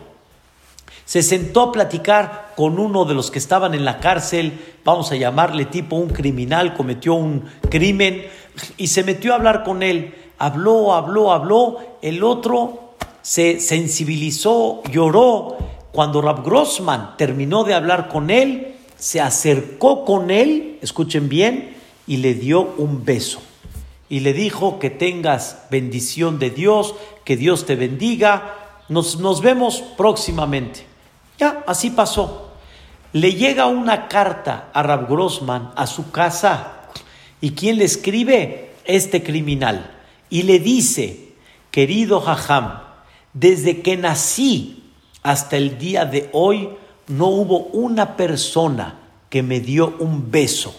Se 1.04 1.22
sentó 1.22 1.62
a 1.62 1.72
platicar 1.72 2.52
con 2.56 2.78
uno 2.78 3.04
de 3.04 3.14
los 3.14 3.30
que 3.30 3.38
estaban 3.38 3.74
en 3.74 3.84
la 3.84 3.98
cárcel, 3.98 4.58
vamos 4.84 5.10
a 5.12 5.16
llamarle 5.16 5.66
tipo 5.66 5.96
un 5.96 6.08
criminal, 6.08 6.74
cometió 6.74 7.14
un 7.14 7.44
crimen 7.68 8.24
y 8.76 8.86
se 8.86 9.02
metió 9.02 9.32
a 9.32 9.36
hablar 9.36 9.64
con 9.64 9.82
él. 9.82 10.14
Habló, 10.38 10.94
habló, 10.94 11.32
habló. 11.32 11.78
El 12.00 12.22
otro 12.22 12.94
se 13.22 13.60
sensibilizó, 13.60 14.82
lloró. 14.90 15.58
Cuando 15.92 16.22
Rab 16.22 16.44
Grossman 16.44 17.16
terminó 17.16 17.64
de 17.64 17.74
hablar 17.74 18.08
con 18.08 18.30
él, 18.30 18.76
se 18.96 19.20
acercó 19.20 20.04
con 20.04 20.30
él, 20.30 20.78
escuchen 20.82 21.28
bien, 21.28 21.76
y 22.06 22.16
le 22.18 22.34
dio 22.34 22.74
un 22.78 23.04
beso 23.04 23.40
y 24.08 24.20
le 24.20 24.32
dijo 24.32 24.78
que 24.78 24.90
tengas 24.90 25.64
bendición 25.70 26.38
de 26.38 26.50
Dios, 26.50 26.94
que 27.24 27.36
Dios 27.36 27.66
te 27.66 27.76
bendiga, 27.76 28.56
nos, 28.88 29.18
nos 29.18 29.40
vemos 29.40 29.82
próximamente. 29.96 30.86
Ya, 31.38 31.64
así 31.66 31.90
pasó. 31.90 32.52
Le 33.12 33.34
llega 33.34 33.66
una 33.66 34.08
carta 34.08 34.70
a 34.72 34.82
Rab 34.82 35.08
Grossman 35.08 35.72
a 35.76 35.86
su 35.86 36.10
casa 36.10 36.90
y 37.40 37.52
¿quién 37.52 37.78
le 37.78 37.84
escribe? 37.84 38.72
Este 38.84 39.22
criminal. 39.22 39.90
Y 40.30 40.42
le 40.42 40.58
dice, 40.58 41.34
querido 41.70 42.20
Jajam, 42.20 42.80
desde 43.32 43.82
que 43.82 43.96
nací 43.96 44.84
hasta 45.22 45.56
el 45.56 45.78
día 45.78 46.04
de 46.04 46.28
hoy 46.32 46.70
no 47.08 47.28
hubo 47.28 47.58
una 47.72 48.16
persona 48.16 49.00
que 49.30 49.42
me 49.42 49.60
dio 49.60 49.94
un 49.98 50.30
beso. 50.30 50.74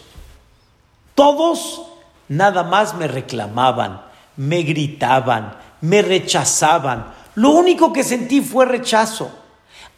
Todos 1.13 1.81
nada 2.27 2.63
más 2.63 2.95
me 2.95 3.07
reclamaban, 3.07 4.01
me 4.37 4.63
gritaban, 4.63 5.55
me 5.81 6.01
rechazaban. 6.01 7.13
Lo 7.35 7.51
único 7.51 7.91
que 7.93 8.03
sentí 8.03 8.41
fue 8.41 8.65
rechazo. 8.65 9.31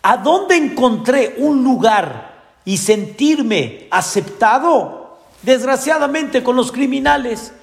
¿A 0.01 0.17
dónde 0.17 0.55
encontré 0.55 1.36
un 1.38 1.63
lugar 1.63 2.36
y 2.65 2.78
sentirme 2.78 3.88
aceptado? 3.91 5.17
Desgraciadamente 5.41 6.43
con 6.43 6.55
los 6.55 6.71
criminales, 6.71 7.53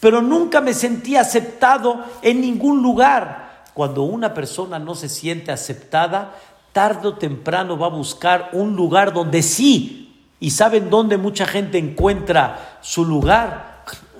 pero 0.00 0.22
nunca 0.22 0.60
me 0.60 0.74
sentí 0.74 1.16
aceptado 1.16 2.04
en 2.22 2.40
ningún 2.40 2.82
lugar. 2.82 3.64
Cuando 3.74 4.02
una 4.02 4.34
persona 4.34 4.78
no 4.78 4.94
se 4.94 5.08
siente 5.08 5.50
aceptada, 5.50 6.34
tarde 6.72 7.08
o 7.08 7.14
temprano 7.14 7.76
va 7.78 7.86
a 7.86 7.90
buscar 7.90 8.50
un 8.52 8.76
lugar 8.76 9.12
donde 9.12 9.42
sí. 9.42 10.00
¿Y 10.40 10.50
saben 10.50 10.90
dónde 10.90 11.16
mucha 11.16 11.46
gente 11.46 11.78
encuentra 11.78 12.78
su 12.82 13.04
lugar? 13.04 13.73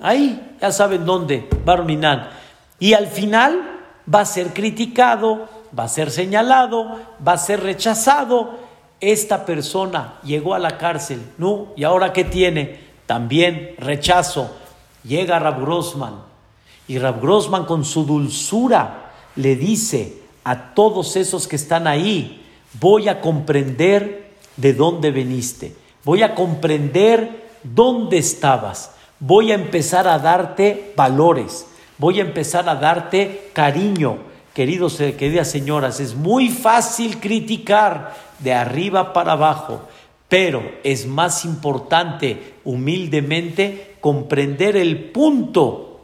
Ahí, 0.05 0.55
ya 0.61 0.71
saben 0.71 1.03
dónde, 1.03 1.49
Barminan. 1.65 2.29
Y 2.77 2.93
al 2.93 3.07
final 3.07 3.81
va 4.13 4.19
a 4.19 4.25
ser 4.25 4.53
criticado, 4.53 5.49
va 5.77 5.85
a 5.85 5.87
ser 5.87 6.11
señalado, 6.11 6.99
va 7.27 7.31
a 7.31 7.37
ser 7.39 7.63
rechazado. 7.63 8.51
Esta 8.99 9.47
persona 9.47 10.19
llegó 10.23 10.53
a 10.53 10.59
la 10.59 10.77
cárcel, 10.77 11.23
¿no? 11.39 11.69
¿Y 11.75 11.85
ahora 11.85 12.13
qué 12.13 12.23
tiene? 12.23 12.81
También 13.07 13.73
rechazo. 13.79 14.55
Llega 15.03 15.39
Rab 15.39 15.61
Grossman 15.61 16.21
y 16.87 16.99
Rab 16.99 17.19
Grossman 17.19 17.65
con 17.65 17.83
su 17.83 18.05
dulzura 18.05 19.11
le 19.35 19.55
dice 19.55 20.21
a 20.43 20.75
todos 20.75 21.15
esos 21.15 21.47
que 21.47 21.55
están 21.55 21.87
ahí, 21.87 22.45
voy 22.79 23.07
a 23.09 23.21
comprender 23.21 24.35
de 24.55 24.73
dónde 24.75 25.09
veniste, 25.09 25.75
voy 26.03 26.21
a 26.21 26.35
comprender 26.35 27.49
dónde 27.63 28.19
estabas 28.19 28.91
voy 29.19 29.51
a 29.51 29.55
empezar 29.55 30.07
a 30.07 30.19
darte 30.19 30.93
valores, 30.95 31.67
voy 31.97 32.19
a 32.19 32.23
empezar 32.23 32.67
a 32.69 32.75
darte 32.75 33.49
cariño. 33.53 34.17
Queridos, 34.53 34.99
eh, 35.01 35.15
queridas 35.15 35.49
señoras, 35.49 35.99
es 35.99 36.15
muy 36.15 36.49
fácil 36.49 37.19
criticar 37.19 38.13
de 38.39 38.53
arriba 38.53 39.11
para 39.11 39.33
abajo, 39.33 39.81
pero 40.29 40.63
es 40.83 41.05
más 41.05 41.43
importante 41.45 42.55
humildemente 42.63 43.97
comprender 43.99 44.77
el 44.77 45.11
punto 45.11 45.99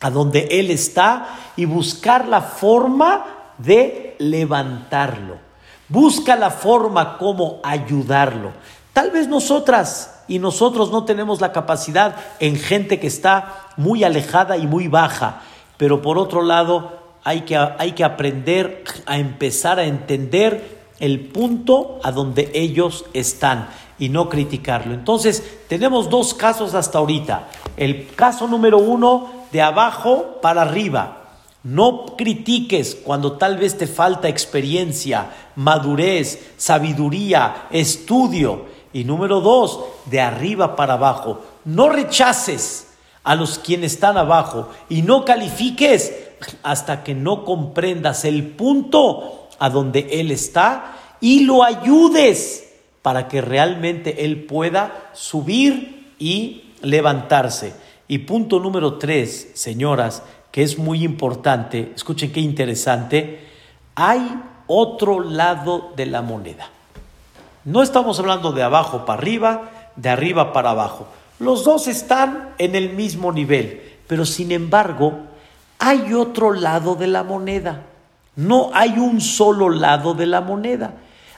a 0.00 0.10
donde 0.10 0.48
Él 0.50 0.70
está 0.70 1.38
y 1.56 1.64
buscar 1.64 2.28
la 2.28 2.42
forma 2.42 3.24
de 3.58 4.16
levantarlo. 4.18 5.38
Busca 5.88 6.36
la 6.36 6.50
forma 6.50 7.16
como 7.16 7.60
ayudarlo. 7.62 8.52
Tal 8.92 9.10
vez 9.10 9.28
nosotras 9.28 10.13
y 10.28 10.38
nosotros 10.38 10.90
no 10.90 11.04
tenemos 11.04 11.40
la 11.40 11.52
capacidad 11.52 12.16
en 12.40 12.56
gente 12.56 12.98
que 12.98 13.06
está 13.06 13.68
muy 13.76 14.04
alejada 14.04 14.56
y 14.56 14.66
muy 14.66 14.88
baja. 14.88 15.42
Pero 15.76 16.02
por 16.02 16.18
otro 16.18 16.42
lado, 16.42 16.92
hay 17.24 17.42
que, 17.42 17.56
hay 17.56 17.92
que 17.92 18.04
aprender 18.04 18.84
a 19.06 19.18
empezar 19.18 19.78
a 19.78 19.84
entender 19.84 20.84
el 21.00 21.20
punto 21.20 21.98
a 22.02 22.12
donde 22.12 22.50
ellos 22.54 23.04
están 23.12 23.68
y 23.98 24.08
no 24.08 24.28
criticarlo. 24.28 24.94
Entonces, 24.94 25.42
tenemos 25.68 26.10
dos 26.10 26.34
casos 26.34 26.74
hasta 26.74 26.98
ahorita. 26.98 27.48
El 27.76 28.08
caso 28.14 28.46
número 28.46 28.78
uno, 28.78 29.44
de 29.52 29.62
abajo 29.62 30.40
para 30.42 30.62
arriba. 30.62 31.20
No 31.62 32.16
critiques 32.18 32.94
cuando 32.94 33.38
tal 33.38 33.56
vez 33.56 33.78
te 33.78 33.86
falta 33.86 34.28
experiencia, 34.28 35.30
madurez, 35.56 36.54
sabiduría, 36.56 37.68
estudio. 37.70 38.66
Y 38.94 39.04
número 39.04 39.42
dos, 39.42 39.80
de 40.06 40.22
arriba 40.22 40.76
para 40.76 40.94
abajo. 40.94 41.42
No 41.66 41.90
rechaces 41.90 42.94
a 43.24 43.34
los 43.34 43.58
quienes 43.58 43.92
están 43.94 44.16
abajo 44.16 44.70
y 44.88 45.02
no 45.02 45.24
califiques 45.24 46.14
hasta 46.62 47.02
que 47.02 47.14
no 47.14 47.44
comprendas 47.44 48.24
el 48.24 48.46
punto 48.46 49.48
a 49.58 49.68
donde 49.68 50.20
Él 50.20 50.30
está 50.30 50.96
y 51.20 51.40
lo 51.40 51.64
ayudes 51.64 52.70
para 53.02 53.28
que 53.28 53.40
realmente 53.40 54.24
Él 54.24 54.44
pueda 54.44 55.10
subir 55.12 56.14
y 56.18 56.70
levantarse. 56.82 57.74
Y 58.06 58.18
punto 58.18 58.60
número 58.60 58.98
tres, 58.98 59.50
señoras, 59.54 60.22
que 60.52 60.62
es 60.62 60.78
muy 60.78 61.02
importante, 61.02 61.92
escuchen 61.96 62.32
qué 62.32 62.40
interesante, 62.40 63.44
hay 63.94 64.40
otro 64.66 65.20
lado 65.20 65.92
de 65.96 66.06
la 66.06 66.22
moneda. 66.22 66.68
No 67.64 67.82
estamos 67.82 68.18
hablando 68.18 68.52
de 68.52 68.62
abajo 68.62 69.06
para 69.06 69.18
arriba, 69.18 69.70
de 69.96 70.10
arriba 70.10 70.52
para 70.52 70.70
abajo. 70.70 71.06
Los 71.38 71.64
dos 71.64 71.88
están 71.88 72.50
en 72.58 72.74
el 72.74 72.90
mismo 72.90 73.32
nivel, 73.32 73.82
pero 74.06 74.26
sin 74.26 74.52
embargo 74.52 75.14
hay 75.78 76.12
otro 76.12 76.52
lado 76.52 76.94
de 76.94 77.06
la 77.06 77.22
moneda. 77.22 77.82
No 78.36 78.70
hay 78.74 78.98
un 78.98 79.20
solo 79.20 79.70
lado 79.70 80.14
de 80.14 80.26
la 80.26 80.40
moneda. 80.40 80.94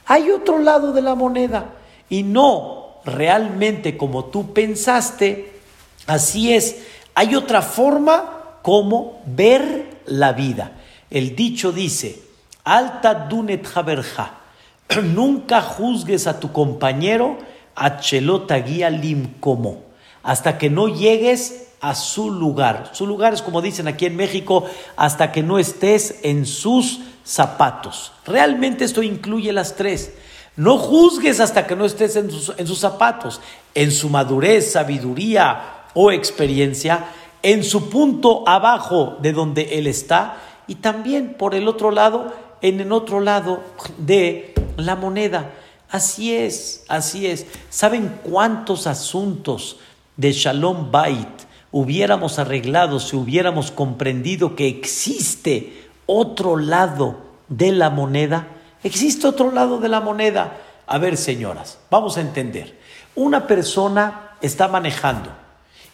Hay 0.07 0.31
otro 0.31 0.59
lado 0.59 0.93
de 0.93 1.03
la 1.03 1.15
moneda. 1.15 1.67
Y 2.09 2.23
no 2.23 2.97
realmente 3.05 3.97
como 3.97 4.27
tú 4.27 4.53
pensaste, 4.53 5.61
así 6.07 6.55
es. 6.55 6.77
Hay 7.15 7.37
otra 7.37 7.63
forma 7.63 8.59
como 8.63 9.23
ver 9.27 10.01
la 10.07 10.33
vida. 10.33 10.73
El 11.09 11.37
dicho 11.37 11.71
dice, 11.71 12.21
alta 12.65 13.15
dunet 13.15 13.67
haberja 13.77 14.46
nunca 15.03 15.63
juzgues 15.63 16.27
a 16.27 16.41
tu 16.41 16.53
compañero 16.53 17.39
a 17.75 17.99
chelota 17.99 18.57
guía 18.57 18.91
lim 18.91 19.35
como, 19.41 19.83
hasta 20.23 20.59
que 20.59 20.71
no 20.71 20.89
llegues 20.89 21.69
a 21.81 21.95
su 21.95 22.31
lugar. 22.31 22.91
Su 22.93 23.07
lugar 23.07 23.35
es 23.35 23.43
como 23.43 23.63
dicen 23.63 23.87
aquí 23.87 24.07
en 24.07 24.17
México, 24.17 24.65
hasta 24.97 25.31
que 25.31 25.43
no 25.43 25.59
estés 25.59 26.21
en 26.23 26.47
sus 26.47 27.01
zapatos. 27.25 28.13
Realmente 28.25 28.85
esto 28.85 29.03
incluye 29.03 29.53
las 29.53 29.77
tres. 29.77 30.15
No 30.57 30.79
juzgues 30.79 31.39
hasta 31.39 31.67
que 31.67 31.77
no 31.77 31.85
estés 31.85 32.17
en 32.17 32.31
sus, 32.31 32.55
en 32.57 32.67
sus 32.67 32.79
zapatos. 32.79 33.43
En 33.75 33.93
su 33.93 34.09
madurez, 34.09 34.73
sabiduría 34.73 35.85
o 35.93 36.11
experiencia, 36.11 37.05
en 37.43 37.63
su 37.63 37.91
punto 37.91 38.43
abajo 38.49 39.19
de 39.21 39.33
donde 39.33 39.79
él 39.79 39.87
está 39.87 40.39
y 40.67 40.77
también 40.77 41.35
por 41.35 41.55
el 41.55 41.69
otro 41.69 41.91
lado, 41.91 42.33
en 42.63 42.81
el 42.81 42.91
otro 42.91 43.21
lado 43.21 43.63
de 43.99 44.56
la 44.77 44.97
moneda. 44.97 45.53
Así 45.91 46.35
es, 46.35 46.85
así 46.89 47.27
es. 47.27 47.47
¿Saben 47.71 48.19
cuántos 48.23 48.87
asuntos 48.87 49.79
de 50.17 50.33
Shalom 50.33 50.91
Bait 50.91 51.29
hubiéramos 51.71 52.39
arreglado 52.39 52.99
si 53.01 53.17
hubiéramos 53.17 53.71
comprendido 53.71 54.57
que 54.57 54.69
existe 54.69 55.89
otro 56.07 56.57
lado 56.57 57.19
de 57.49 57.73
la 57.73 57.91
moneda? 57.91 58.49
Existe 58.83 59.27
otro 59.27 59.53
lado 59.53 59.79
de 59.79 59.89
la 59.89 60.01
moneda. 60.01 60.59
A 60.87 60.99
ver, 60.99 61.17
señoras, 61.17 61.79
vamos 61.91 62.17
a 62.17 62.21
entender. 62.21 62.79
Una 63.15 63.47
persona 63.47 64.33
está 64.41 64.69
manejando 64.69 65.31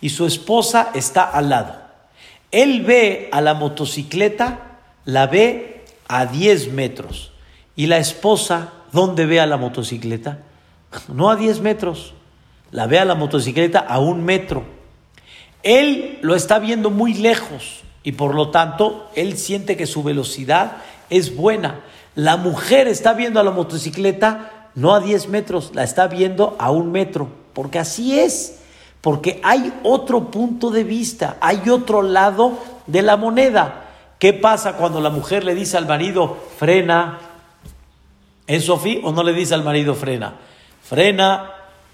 y 0.01 0.09
su 0.11 0.27
esposa 0.27 0.91
está 0.95 1.25
al 1.25 1.49
lado. 1.51 1.77
Él 2.51 2.83
ve 2.83 3.29
a 3.33 3.41
la 3.41 3.55
motocicleta, 3.55 4.79
la 5.05 5.27
ve 5.27 5.85
a 6.09 6.27
10 6.27 6.73
metros. 6.73 7.32
Y 7.77 7.87
la 7.87 7.99
esposa, 7.99 8.73
¿dónde 8.93 9.27
ve 9.27 9.41
a 9.41 9.47
la 9.47 9.57
motocicleta? 9.57 10.39
No 11.09 11.31
a 11.31 11.37
10 11.37 11.61
metros, 11.61 12.15
la 12.71 12.87
ve 12.87 12.99
a 12.99 13.05
la 13.05 13.15
motocicleta 13.15 13.79
a 13.79 13.99
un 13.99 14.25
metro. 14.25 14.65
Él 15.63 16.19
lo 16.23 16.35
está 16.35 16.59
viendo 16.59 16.91
muy 16.91 17.15
lejos 17.15 17.83
y 18.03 18.13
por 18.13 18.35
lo 18.35 18.51
tanto 18.51 19.11
él 19.15 19.39
siente 19.39 19.77
que 19.77 19.87
su 19.87 20.03
velocidad 20.03 20.79
es 21.09 21.37
buena. 21.37 21.81
La 22.15 22.37
mujer 22.37 22.89
está 22.89 23.15
viendo 23.15 23.41
a 23.41 23.45
la 23.45 23.53
motocicleta 23.53 24.69
no 24.75 24.95
a 24.95 25.01
10 25.01 25.29
metros, 25.29 25.73
la 25.75 25.85
está 25.85 26.07
viendo 26.09 26.57
a 26.59 26.71
un 26.71 26.93
metro, 26.93 27.29
porque 27.53 27.79
así 27.79 28.19
es, 28.19 28.59
porque 29.01 29.41
hay 29.43 29.73
otro 29.83 30.31
punto 30.31 30.71
de 30.71 30.85
vista, 30.85 31.37
hay 31.41 31.69
otro 31.69 32.03
lado 32.03 32.59
de 32.87 33.03
la 33.03 33.17
moneda. 33.17 33.85
¿Qué 34.19 34.33
pasa 34.33 34.75
cuando 34.75 35.01
la 35.01 35.11
mujer 35.11 35.45
le 35.45 35.55
dice 35.55 35.77
al 35.77 35.87
marido, 35.87 36.39
frena? 36.59 37.19
¿Es 38.47 38.65
Sofía 38.65 39.01
o 39.05 39.13
no 39.13 39.23
le 39.23 39.33
dice 39.33 39.55
al 39.55 39.65
marido, 39.65 39.95
frena? 39.95 40.35
Frena, 40.83 41.51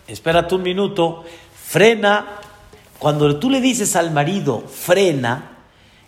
espérate 0.07 0.55
un 0.55 0.63
minuto, 0.63 1.25
frena. 1.65 2.27
Cuando 2.99 3.39
tú 3.39 3.51
le 3.51 3.61
dices 3.61 3.95
al 3.97 4.11
marido, 4.11 4.63
frena, 4.67 5.59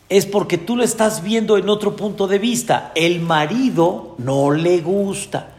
es 0.09 0.27
porque 0.27 0.59
tú 0.59 0.77
lo 0.77 0.83
estás 0.83 1.23
viendo 1.23 1.57
en 1.57 1.69
otro 1.69 1.95
punto 1.95 2.27
de 2.27 2.39
vista. 2.39 2.91
El 2.95 3.21
marido 3.21 4.17
no 4.19 4.51
le 4.51 4.81
gusta, 4.81 5.51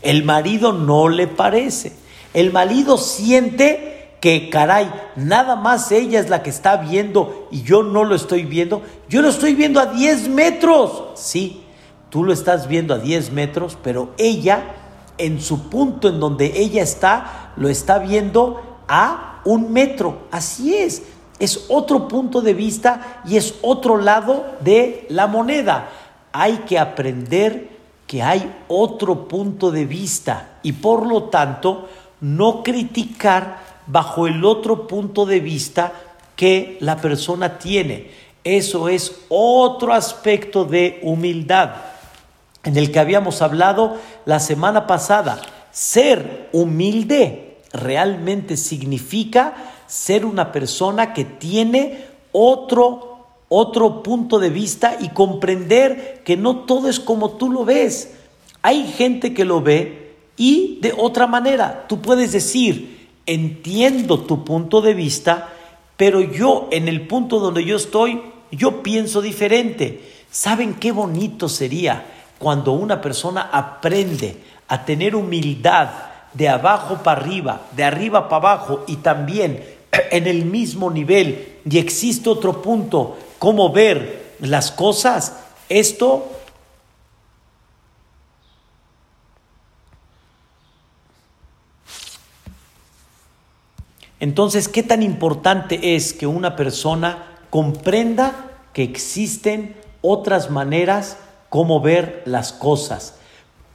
el 0.00 0.24
marido 0.24 0.72
no 0.72 1.08
le 1.08 1.28
parece. 1.28 1.92
El 2.34 2.52
marido 2.52 2.96
siente 2.96 4.16
que, 4.20 4.48
caray, 4.48 4.90
nada 5.16 5.56
más 5.56 5.92
ella 5.92 6.18
es 6.18 6.30
la 6.30 6.42
que 6.42 6.50
está 6.50 6.76
viendo 6.78 7.48
y 7.50 7.62
yo 7.62 7.82
no 7.82 8.04
lo 8.04 8.14
estoy 8.14 8.44
viendo. 8.44 8.82
Yo 9.08 9.20
lo 9.20 9.28
estoy 9.28 9.54
viendo 9.54 9.78
a 9.78 9.86
10 9.86 10.28
metros. 10.28 11.10
Sí, 11.14 11.61
tú 12.12 12.24
lo 12.24 12.34
estás 12.34 12.68
viendo 12.68 12.92
a 12.92 12.98
10 12.98 13.32
metros, 13.32 13.78
pero 13.82 14.10
ella, 14.18 14.74
en 15.16 15.40
su 15.40 15.70
punto 15.70 16.10
en 16.10 16.20
donde 16.20 16.60
ella 16.60 16.82
está, 16.82 17.54
lo 17.56 17.70
está 17.70 17.98
viendo 17.98 18.84
a 18.86 19.40
un 19.46 19.72
metro. 19.72 20.26
Así 20.30 20.76
es 20.76 21.02
es 21.42 21.64
otro 21.68 22.06
punto 22.06 22.40
de 22.40 22.54
vista 22.54 23.22
y 23.26 23.36
es 23.36 23.56
otro 23.62 23.96
lado 23.96 24.44
de 24.60 25.06
la 25.08 25.26
moneda. 25.26 25.88
Hay 26.32 26.58
que 26.58 26.78
aprender 26.78 27.68
que 28.06 28.22
hay 28.22 28.54
otro 28.68 29.26
punto 29.26 29.72
de 29.72 29.84
vista 29.84 30.58
y 30.62 30.70
por 30.70 31.04
lo 31.04 31.24
tanto 31.24 31.88
no 32.20 32.62
criticar 32.62 33.58
bajo 33.88 34.28
el 34.28 34.44
otro 34.44 34.86
punto 34.86 35.26
de 35.26 35.40
vista 35.40 35.92
que 36.36 36.76
la 36.78 36.98
persona 36.98 37.58
tiene. 37.58 38.12
Eso 38.44 38.88
es 38.88 39.22
otro 39.28 39.94
aspecto 39.94 40.64
de 40.64 41.00
humildad 41.02 41.91
en 42.64 42.76
el 42.76 42.92
que 42.92 43.00
habíamos 43.00 43.42
hablado 43.42 43.96
la 44.24 44.40
semana 44.40 44.86
pasada. 44.86 45.40
Ser 45.72 46.48
humilde 46.52 47.58
realmente 47.72 48.56
significa 48.56 49.54
ser 49.86 50.24
una 50.24 50.52
persona 50.52 51.12
que 51.12 51.24
tiene 51.24 52.06
otro, 52.32 53.26
otro 53.48 54.02
punto 54.02 54.38
de 54.38 54.50
vista 54.50 54.96
y 55.00 55.08
comprender 55.08 56.22
que 56.24 56.36
no 56.36 56.60
todo 56.60 56.88
es 56.88 57.00
como 57.00 57.32
tú 57.32 57.50
lo 57.50 57.64
ves. 57.64 58.14
Hay 58.62 58.86
gente 58.86 59.34
que 59.34 59.44
lo 59.44 59.60
ve 59.60 60.14
y 60.36 60.78
de 60.80 60.94
otra 60.96 61.26
manera. 61.26 61.86
Tú 61.88 62.00
puedes 62.00 62.32
decir, 62.32 63.08
entiendo 63.26 64.20
tu 64.20 64.44
punto 64.44 64.80
de 64.80 64.94
vista, 64.94 65.52
pero 65.96 66.20
yo 66.20 66.68
en 66.70 66.88
el 66.88 67.06
punto 67.06 67.38
donde 67.38 67.64
yo 67.64 67.76
estoy, 67.76 68.22
yo 68.50 68.82
pienso 68.82 69.20
diferente. 69.20 70.00
¿Saben 70.30 70.74
qué 70.74 70.92
bonito 70.92 71.48
sería 71.48 72.04
cuando 72.42 72.72
una 72.72 73.00
persona 73.00 73.50
aprende 73.52 74.36
a 74.66 74.84
tener 74.84 75.14
humildad 75.14 75.90
de 76.32 76.48
abajo 76.48 76.96
para 76.96 77.20
arriba, 77.20 77.60
de 77.70 77.84
arriba 77.84 78.28
para 78.28 78.54
abajo 78.54 78.84
y 78.88 78.96
también 78.96 79.64
en 80.10 80.26
el 80.26 80.44
mismo 80.44 80.90
nivel 80.90 81.60
y 81.64 81.78
existe 81.78 82.28
otro 82.28 82.60
punto, 82.60 83.16
cómo 83.38 83.70
ver 83.72 84.34
las 84.40 84.72
cosas, 84.72 85.36
esto 85.68 86.28
Entonces, 94.18 94.68
¿qué 94.68 94.84
tan 94.84 95.02
importante 95.02 95.96
es 95.96 96.12
que 96.12 96.28
una 96.28 96.54
persona 96.54 97.40
comprenda 97.50 98.52
que 98.72 98.84
existen 98.84 99.74
otras 100.00 100.48
maneras 100.48 101.16
cómo 101.52 101.82
ver 101.82 102.22
las 102.24 102.50
cosas, 102.50 103.16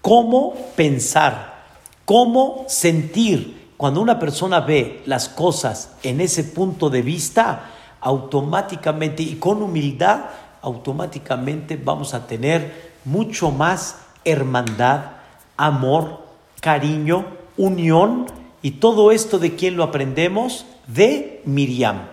cómo 0.02 0.56
pensar, 0.76 1.66
cómo 2.06 2.66
sentir, 2.68 3.70
cuando 3.78 4.02
una 4.02 4.18
persona 4.18 4.62
ve 4.62 5.04
las 5.06 5.30
cosas 5.30 5.92
en 6.02 6.20
ese 6.20 6.44
punto 6.44 6.90
de 6.90 7.04
vista, 7.04 7.70
automáticamente 8.02 9.22
y 9.22 9.36
con 9.36 9.62
humildad, 9.62 10.22
automáticamente 10.64 11.78
vamos 11.78 12.16
a 12.16 12.26
tener 12.26 12.96
mucho 13.06 13.52
más 13.52 14.00
hermandad, 14.26 15.12
amor, 15.56 16.24
cariño, 16.60 17.28
unión 17.58 18.26
y 18.64 18.72
todo 18.72 19.12
esto 19.12 19.38
de 19.38 19.56
quién 19.56 19.78
lo 19.78 19.84
aprendemos? 19.84 20.66
De 20.88 21.44
Miriam. 21.46 22.08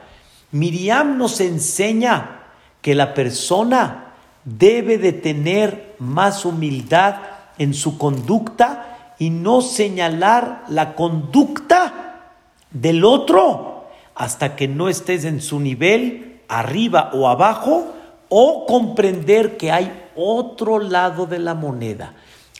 Miriam 0.52 1.16
nos 1.16 1.40
enseña 1.40 2.42
que 2.82 2.94
la 2.94 3.14
persona 3.14 4.03
debe 4.44 4.98
de 4.98 5.12
tener 5.12 5.94
más 5.98 6.44
humildad 6.44 7.16
en 7.58 7.74
su 7.74 7.98
conducta 7.98 9.14
y 9.18 9.30
no 9.30 9.62
señalar 9.62 10.64
la 10.68 10.94
conducta 10.94 12.32
del 12.70 13.04
otro 13.04 13.84
hasta 14.14 14.56
que 14.56 14.68
no 14.68 14.88
estés 14.88 15.24
en 15.24 15.40
su 15.40 15.60
nivel, 15.60 16.40
arriba 16.48 17.10
o 17.12 17.28
abajo, 17.28 17.86
o 18.28 18.66
comprender 18.66 19.56
que 19.56 19.72
hay 19.72 20.08
otro 20.16 20.78
lado 20.78 21.26
de 21.26 21.38
la 21.38 21.54
moneda. 21.54 22.14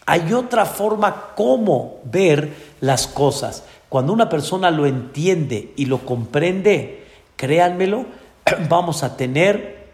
Hay 0.07 0.33
otra 0.33 0.67
forma 0.67 1.33
como 1.35 1.99
ver 2.05 2.55
las 2.81 3.07
cosas. 3.07 3.65
Cuando 3.89 4.13
una 4.13 4.29
persona 4.29 4.71
lo 4.71 4.87
entiende 4.87 5.73
y 5.77 5.87
lo 5.87 5.99
comprende, 5.99 7.07
créanmelo, 7.37 8.07
vamos 8.69 9.03
a 9.03 9.17
tener 9.17 9.89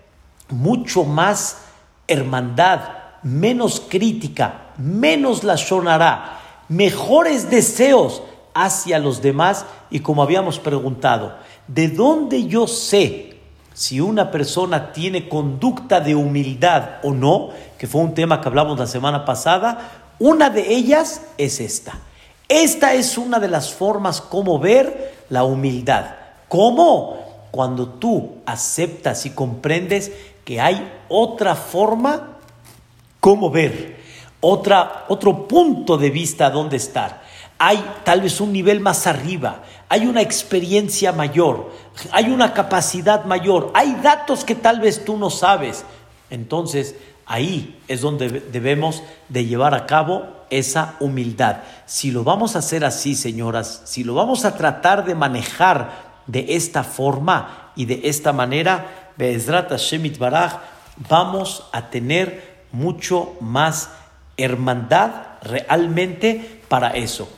mucho 0.49 1.05
más 1.05 1.70
hermandad, 2.11 2.81
menos 3.23 3.81
crítica, 3.89 4.73
menos 4.77 5.45
la 5.45 5.57
sonará 5.57 6.41
mejores 6.71 7.51
deseos 7.51 8.23
hacia 8.55 9.01
los 9.01 9.21
demás 9.21 9.67
y 9.91 10.01
como 10.01 10.23
habíamos 10.23 10.59
preguntado, 10.59 11.35
¿de 11.67 11.89
dónde 11.89 12.47
yo 12.47 12.67
sé 12.69 13.37
si 13.75 14.01
una 14.01 14.31
persona 14.31 14.93
tiene 14.93 15.29
conducta 15.29 16.01
de 16.01 16.15
humildad 16.15 17.01
o 17.03 17.13
no? 17.13 17.51
Que 17.77 17.89
fue 17.89 18.01
un 18.01 18.15
tema 18.15 18.41
que 18.41 18.49
hablamos 18.49 18.79
la 18.79 18.87
semana 18.87 19.25
pasada. 19.25 19.91
Una 20.21 20.49
de 20.49 20.73
ellas 20.73 21.23
es 21.39 21.61
esta. 21.61 21.99
Esta 22.49 22.95
es 22.95 23.19
una 23.19 23.41
de 23.41 23.49
las 23.49 23.73
formas 23.73 24.21
como 24.21 24.61
ver 24.61 25.25
la 25.29 25.43
humildad. 25.43 26.07
¿Cómo? 26.49 27.49
Cuando 27.51 27.89
tú 27.89 28.37
aceptas 28.47 29.27
y 29.27 29.31
comprendes 29.31 30.13
que 30.45 30.61
hay 30.61 30.89
otra 31.11 31.55
forma 31.55 32.39
como 33.21 33.51
ver 33.51 34.01
otra, 34.41 35.05
otro 35.09 35.47
punto 35.47 35.97
de 35.99 36.11
vista 36.11 36.51
donde 36.51 36.77
estar. 36.79 37.23
Hay 37.59 37.85
tal 38.05 38.23
vez 38.23 38.41
un 38.41 38.53
nivel 38.53 38.81
más 38.81 39.07
arriba, 39.07 39.63
hay 39.89 40.07
una 40.07 40.23
experiencia 40.23 41.13
mayor, 41.13 41.71
hay 42.11 42.31
una 42.31 42.55
capacidad 42.55 43.27
mayor, 43.27 43.71
hay 43.75 43.97
datos 44.03 44.45
que 44.45 44.55
tal 44.55 44.81
vez 44.81 45.05
tú 45.05 45.19
no 45.19 45.29
sabes. 45.29 45.85
Entonces, 46.31 46.95
ahí 47.27 47.79
es 47.87 48.01
donde 48.01 48.29
debemos 48.31 49.03
de 49.29 49.45
llevar 49.45 49.75
a 49.75 49.85
cabo 49.85 50.25
esa 50.49 50.97
humildad. 51.01 51.59
Si 51.85 52.11
lo 52.11 52.25
vamos 52.25 52.57
a 52.57 52.61
hacer 52.61 52.83
así, 52.83 53.15
señoras, 53.15 53.83
si 53.85 54.05
lo 54.05 54.15
vamos 54.15 54.47
a 54.47 54.57
tratar 54.57 55.05
de 55.05 55.15
manejar 55.15 56.11
de 56.27 56.57
esta 56.57 56.83
forma 56.83 57.73
y 57.77 57.85
de 57.85 58.01
esta 58.05 58.33
manera, 58.33 59.13
Be'ezrat 59.19 59.69
Hashem 59.69 60.11
Baraj, 60.19 60.61
vamos 61.09 61.65
a 61.73 61.91
tener 61.91 62.65
mucho 62.73 63.35
más 63.41 63.91
hermandad 64.37 65.11
realmente 65.43 66.61
para 66.69 66.91
eso. 66.91 67.29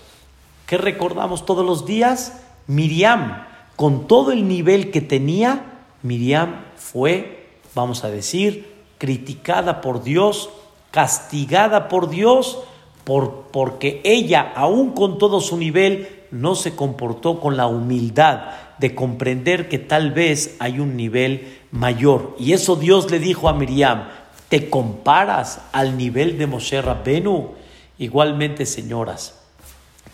¿Qué 0.67 0.79
recordamos 0.79 1.45
todos 1.45 1.65
los 1.65 1.87
días? 1.87 2.41
Miriam, 2.67 3.45
con 3.77 4.07
todo 4.07 4.33
el 4.33 4.49
nivel 4.49 4.91
que 4.91 5.01
tenía, 5.01 5.65
Miriam 6.03 6.65
fue, 6.77 7.49
vamos 7.75 8.05
a 8.05 8.11
decir, 8.11 8.73
criticada 8.99 9.81
por 9.81 10.03
Dios, 10.03 10.51
castigada 10.91 11.89
por 11.89 12.09
Dios, 12.09 12.61
por, 13.05 13.49
porque 13.51 14.01
ella, 14.05 14.53
aún 14.55 14.91
con 14.93 15.19
todo 15.19 15.41
su 15.41 15.57
nivel, 15.57 16.23
no 16.31 16.55
se 16.55 16.75
comportó 16.77 17.41
con 17.41 17.57
la 17.57 17.67
humildad 17.67 18.45
de 18.79 18.95
comprender 18.95 19.69
que 19.69 19.79
tal 19.79 20.13
vez 20.13 20.57
hay 20.59 20.81
un 20.81 20.97
nivel 20.97 21.62
mayor. 21.73 22.37
Y 22.39 22.53
eso 22.53 22.77
Dios 22.77 23.11
le 23.11 23.19
dijo 23.19 23.49
a 23.49 23.55
Miriam, 23.55 24.09
¿te 24.49 24.71
comparas 24.71 25.61
al 25.73 25.97
nivel 25.97 26.39
de 26.39 26.47
Moshe 26.47 26.81
Rabbenu? 26.81 27.55
Igualmente, 27.99 28.67
señoras, 28.67 29.35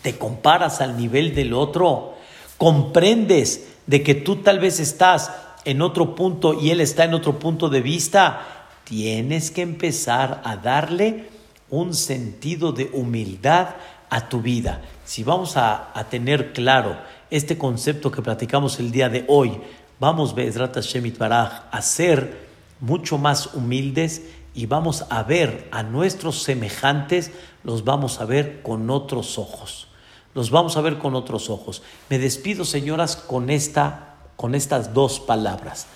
¿te 0.01 0.17
comparas 0.17 0.81
al 0.81 0.97
nivel 0.97 1.35
del 1.35 1.53
otro? 1.53 2.15
¿Comprendes 2.57 3.67
de 3.85 4.01
que 4.01 4.15
tú 4.15 4.37
tal 4.37 4.59
vez 4.59 4.79
estás 4.79 5.31
en 5.65 5.81
otro 5.81 6.15
punto 6.15 6.59
y 6.59 6.71
él 6.71 6.81
está 6.81 7.03
en 7.03 7.13
otro 7.13 7.37
punto 7.37 7.69
de 7.69 7.81
vista? 7.81 8.67
Tienes 8.85 9.51
que 9.51 9.61
empezar 9.61 10.41
a 10.43 10.57
darle 10.57 11.29
un 11.69 11.93
sentido 11.93 12.71
de 12.71 12.89
humildad 12.93 13.75
a 14.09 14.27
tu 14.27 14.41
vida. 14.41 14.81
Si 15.05 15.23
vamos 15.23 15.57
a, 15.57 15.91
tener 16.09 16.53
claro 16.53 16.97
este 17.29 17.57
concepto 17.57 18.11
que 18.11 18.21
platicamos 18.21 18.79
el 18.79 18.91
día 18.91 19.09
de 19.09 19.25
hoy, 19.27 19.59
vamos, 19.99 20.33
Be'ezrat 20.33 20.75
Hashem 20.75 21.13
a 21.21 21.81
ser 21.81 22.47
mucho 22.79 23.17
más 23.17 23.53
humildes 23.53 24.23
y 24.53 24.65
vamos 24.65 25.05
a 25.09 25.23
ver 25.23 25.67
a 25.71 25.83
nuestros 25.83 26.43
semejantes, 26.43 27.31
los 27.63 27.83
vamos 27.83 28.19
a 28.21 28.25
ver 28.25 28.61
con 28.61 28.89
otros 28.89 29.37
ojos. 29.37 29.87
Los 30.33 30.51
vamos 30.51 30.77
a 30.77 30.81
ver 30.81 30.97
con 30.97 31.15
otros 31.15 31.49
ojos. 31.49 31.81
Me 32.09 32.19
despido, 32.19 32.65
señoras, 32.65 33.15
con, 33.15 33.49
esta, 33.49 34.15
con 34.35 34.55
estas 34.55 34.93
dos 34.93 35.19
palabras. 35.19 35.87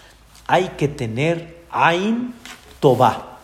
Hay 0.47 0.69
que 0.77 0.87
tener 0.87 1.63
Ain 1.69 2.33
Toba. 2.79 3.39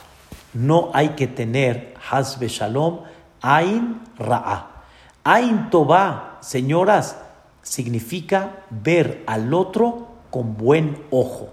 No 0.54 0.90
hay 0.94 1.10
que 1.10 1.28
tener 1.28 1.94
Hasbe 2.10 2.48
Shalom, 2.48 3.02
Ain 3.42 4.02
Ra'a. 4.18 4.84
Ain 5.24 5.70
Toba, 5.70 6.40
señoras, 6.42 7.18
significa 7.62 8.66
ver 8.70 9.24
al 9.28 9.54
otro 9.54 10.09
con 10.30 10.58
buen 10.58 11.04
ojo. 11.12 11.50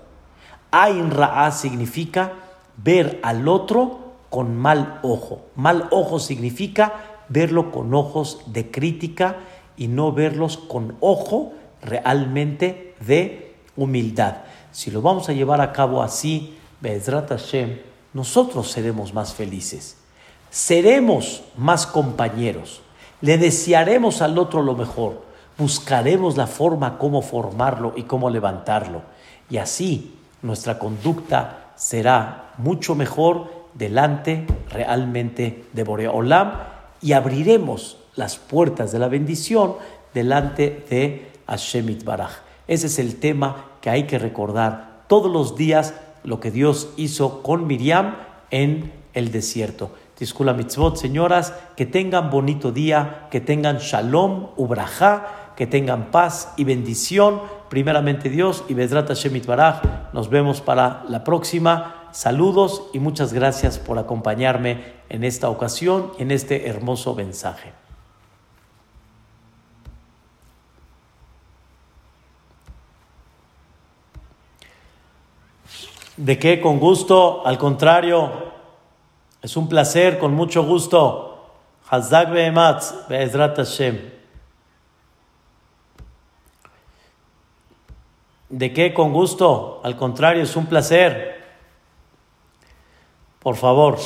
Ain 0.70 1.10
Ra'a 1.10 1.50
significa 1.52 2.32
ver 2.76 3.20
al 3.22 3.48
otro 3.48 4.14
con 4.30 4.56
mal 4.56 5.00
ojo. 5.02 5.46
Mal 5.54 5.88
ojo 5.90 6.18
significa 6.18 7.20
verlo 7.28 7.70
con 7.70 7.94
ojos 7.94 8.40
de 8.46 8.70
crítica 8.70 9.36
y 9.76 9.88
no 9.88 10.12
verlos 10.12 10.56
con 10.56 10.96
ojo 11.00 11.52
realmente 11.82 12.94
de 13.00 13.54
humildad. 13.76 14.38
Si 14.72 14.90
lo 14.90 15.02
vamos 15.02 15.28
a 15.28 15.32
llevar 15.32 15.60
a 15.60 15.72
cabo 15.72 16.02
así, 16.02 16.56
Bezrat 16.80 17.30
Hashem, 17.30 17.78
nosotros 18.12 18.70
seremos 18.70 19.14
más 19.14 19.34
felices, 19.34 19.96
seremos 20.50 21.42
más 21.56 21.86
compañeros, 21.86 22.82
le 23.20 23.38
desearemos 23.38 24.22
al 24.22 24.38
otro 24.38 24.62
lo 24.62 24.74
mejor, 24.74 25.22
buscaremos 25.58 26.36
la 26.36 26.46
forma 26.46 26.98
cómo 26.98 27.22
formarlo 27.22 27.92
y 27.96 28.02
cómo 28.02 28.30
levantarlo. 28.30 29.02
Y 29.48 29.58
así 29.58 30.14
nuestra 30.42 30.78
conducta 30.78 31.72
será 31.76 32.52
mucho 32.58 32.94
mejor 32.94 33.50
delante 33.74 34.46
realmente 34.70 35.64
de 35.72 35.84
Borea 35.84 36.10
Olam 36.10 36.52
y 37.00 37.12
abriremos 37.12 37.98
las 38.14 38.36
puertas 38.36 38.92
de 38.92 38.98
la 38.98 39.08
bendición 39.08 39.74
delante 40.14 40.84
de 40.88 41.30
Hashem 41.46 41.98
Baraj. 42.04 42.30
Ese 42.66 42.86
es 42.86 42.98
el 42.98 43.16
tema 43.16 43.66
que 43.80 43.90
hay 43.90 44.04
que 44.04 44.18
recordar 44.18 45.02
todos 45.06 45.30
los 45.30 45.56
días 45.56 45.94
lo 46.24 46.40
que 46.40 46.50
Dios 46.50 46.88
hizo 46.96 47.42
con 47.42 47.66
Miriam 47.66 48.16
en 48.50 48.92
el 49.12 49.30
desierto. 49.30 49.90
Discula 50.18 50.54
mitzvot, 50.54 50.96
señoras, 50.96 51.52
que 51.76 51.86
tengan 51.86 52.30
bonito 52.30 52.72
día, 52.72 53.28
que 53.30 53.40
tengan 53.40 53.78
shalom, 53.78 54.48
ubrajá, 54.56 55.45
que 55.56 55.66
tengan 55.66 56.10
paz 56.10 56.52
y 56.56 56.64
bendición. 56.64 57.40
Primeramente 57.68 58.28
Dios 58.28 58.64
y 58.68 58.74
Bezrat 58.74 59.08
Hashem 59.08 59.40
Baraj. 59.44 59.82
Nos 60.12 60.28
vemos 60.28 60.60
para 60.60 61.04
la 61.08 61.24
próxima. 61.24 62.08
Saludos 62.12 62.84
y 62.92 62.98
muchas 62.98 63.32
gracias 63.32 63.78
por 63.78 63.98
acompañarme 63.98 64.94
en 65.08 65.24
esta 65.24 65.48
ocasión, 65.48 66.12
en 66.18 66.30
este 66.30 66.68
hermoso 66.68 67.14
mensaje. 67.14 67.72
¿De 76.16 76.38
qué? 76.38 76.60
Con 76.62 76.78
gusto, 76.78 77.46
al 77.46 77.58
contrario, 77.58 78.30
es 79.42 79.56
un 79.56 79.68
placer, 79.68 80.18
con 80.18 80.32
mucho 80.32 80.64
gusto. 80.64 81.52
Hazak 81.90 82.30
Behematz, 82.30 83.06
Be'ezrat 83.08 83.56
Hashem. 83.56 84.15
¿De 88.48 88.72
qué? 88.72 88.94
Con 88.94 89.12
gusto, 89.12 89.80
al 89.82 89.96
contrario, 89.96 90.42
es 90.42 90.56
un 90.56 90.66
placer. 90.66 91.44
Por 93.40 93.56
favor. 93.56 93.98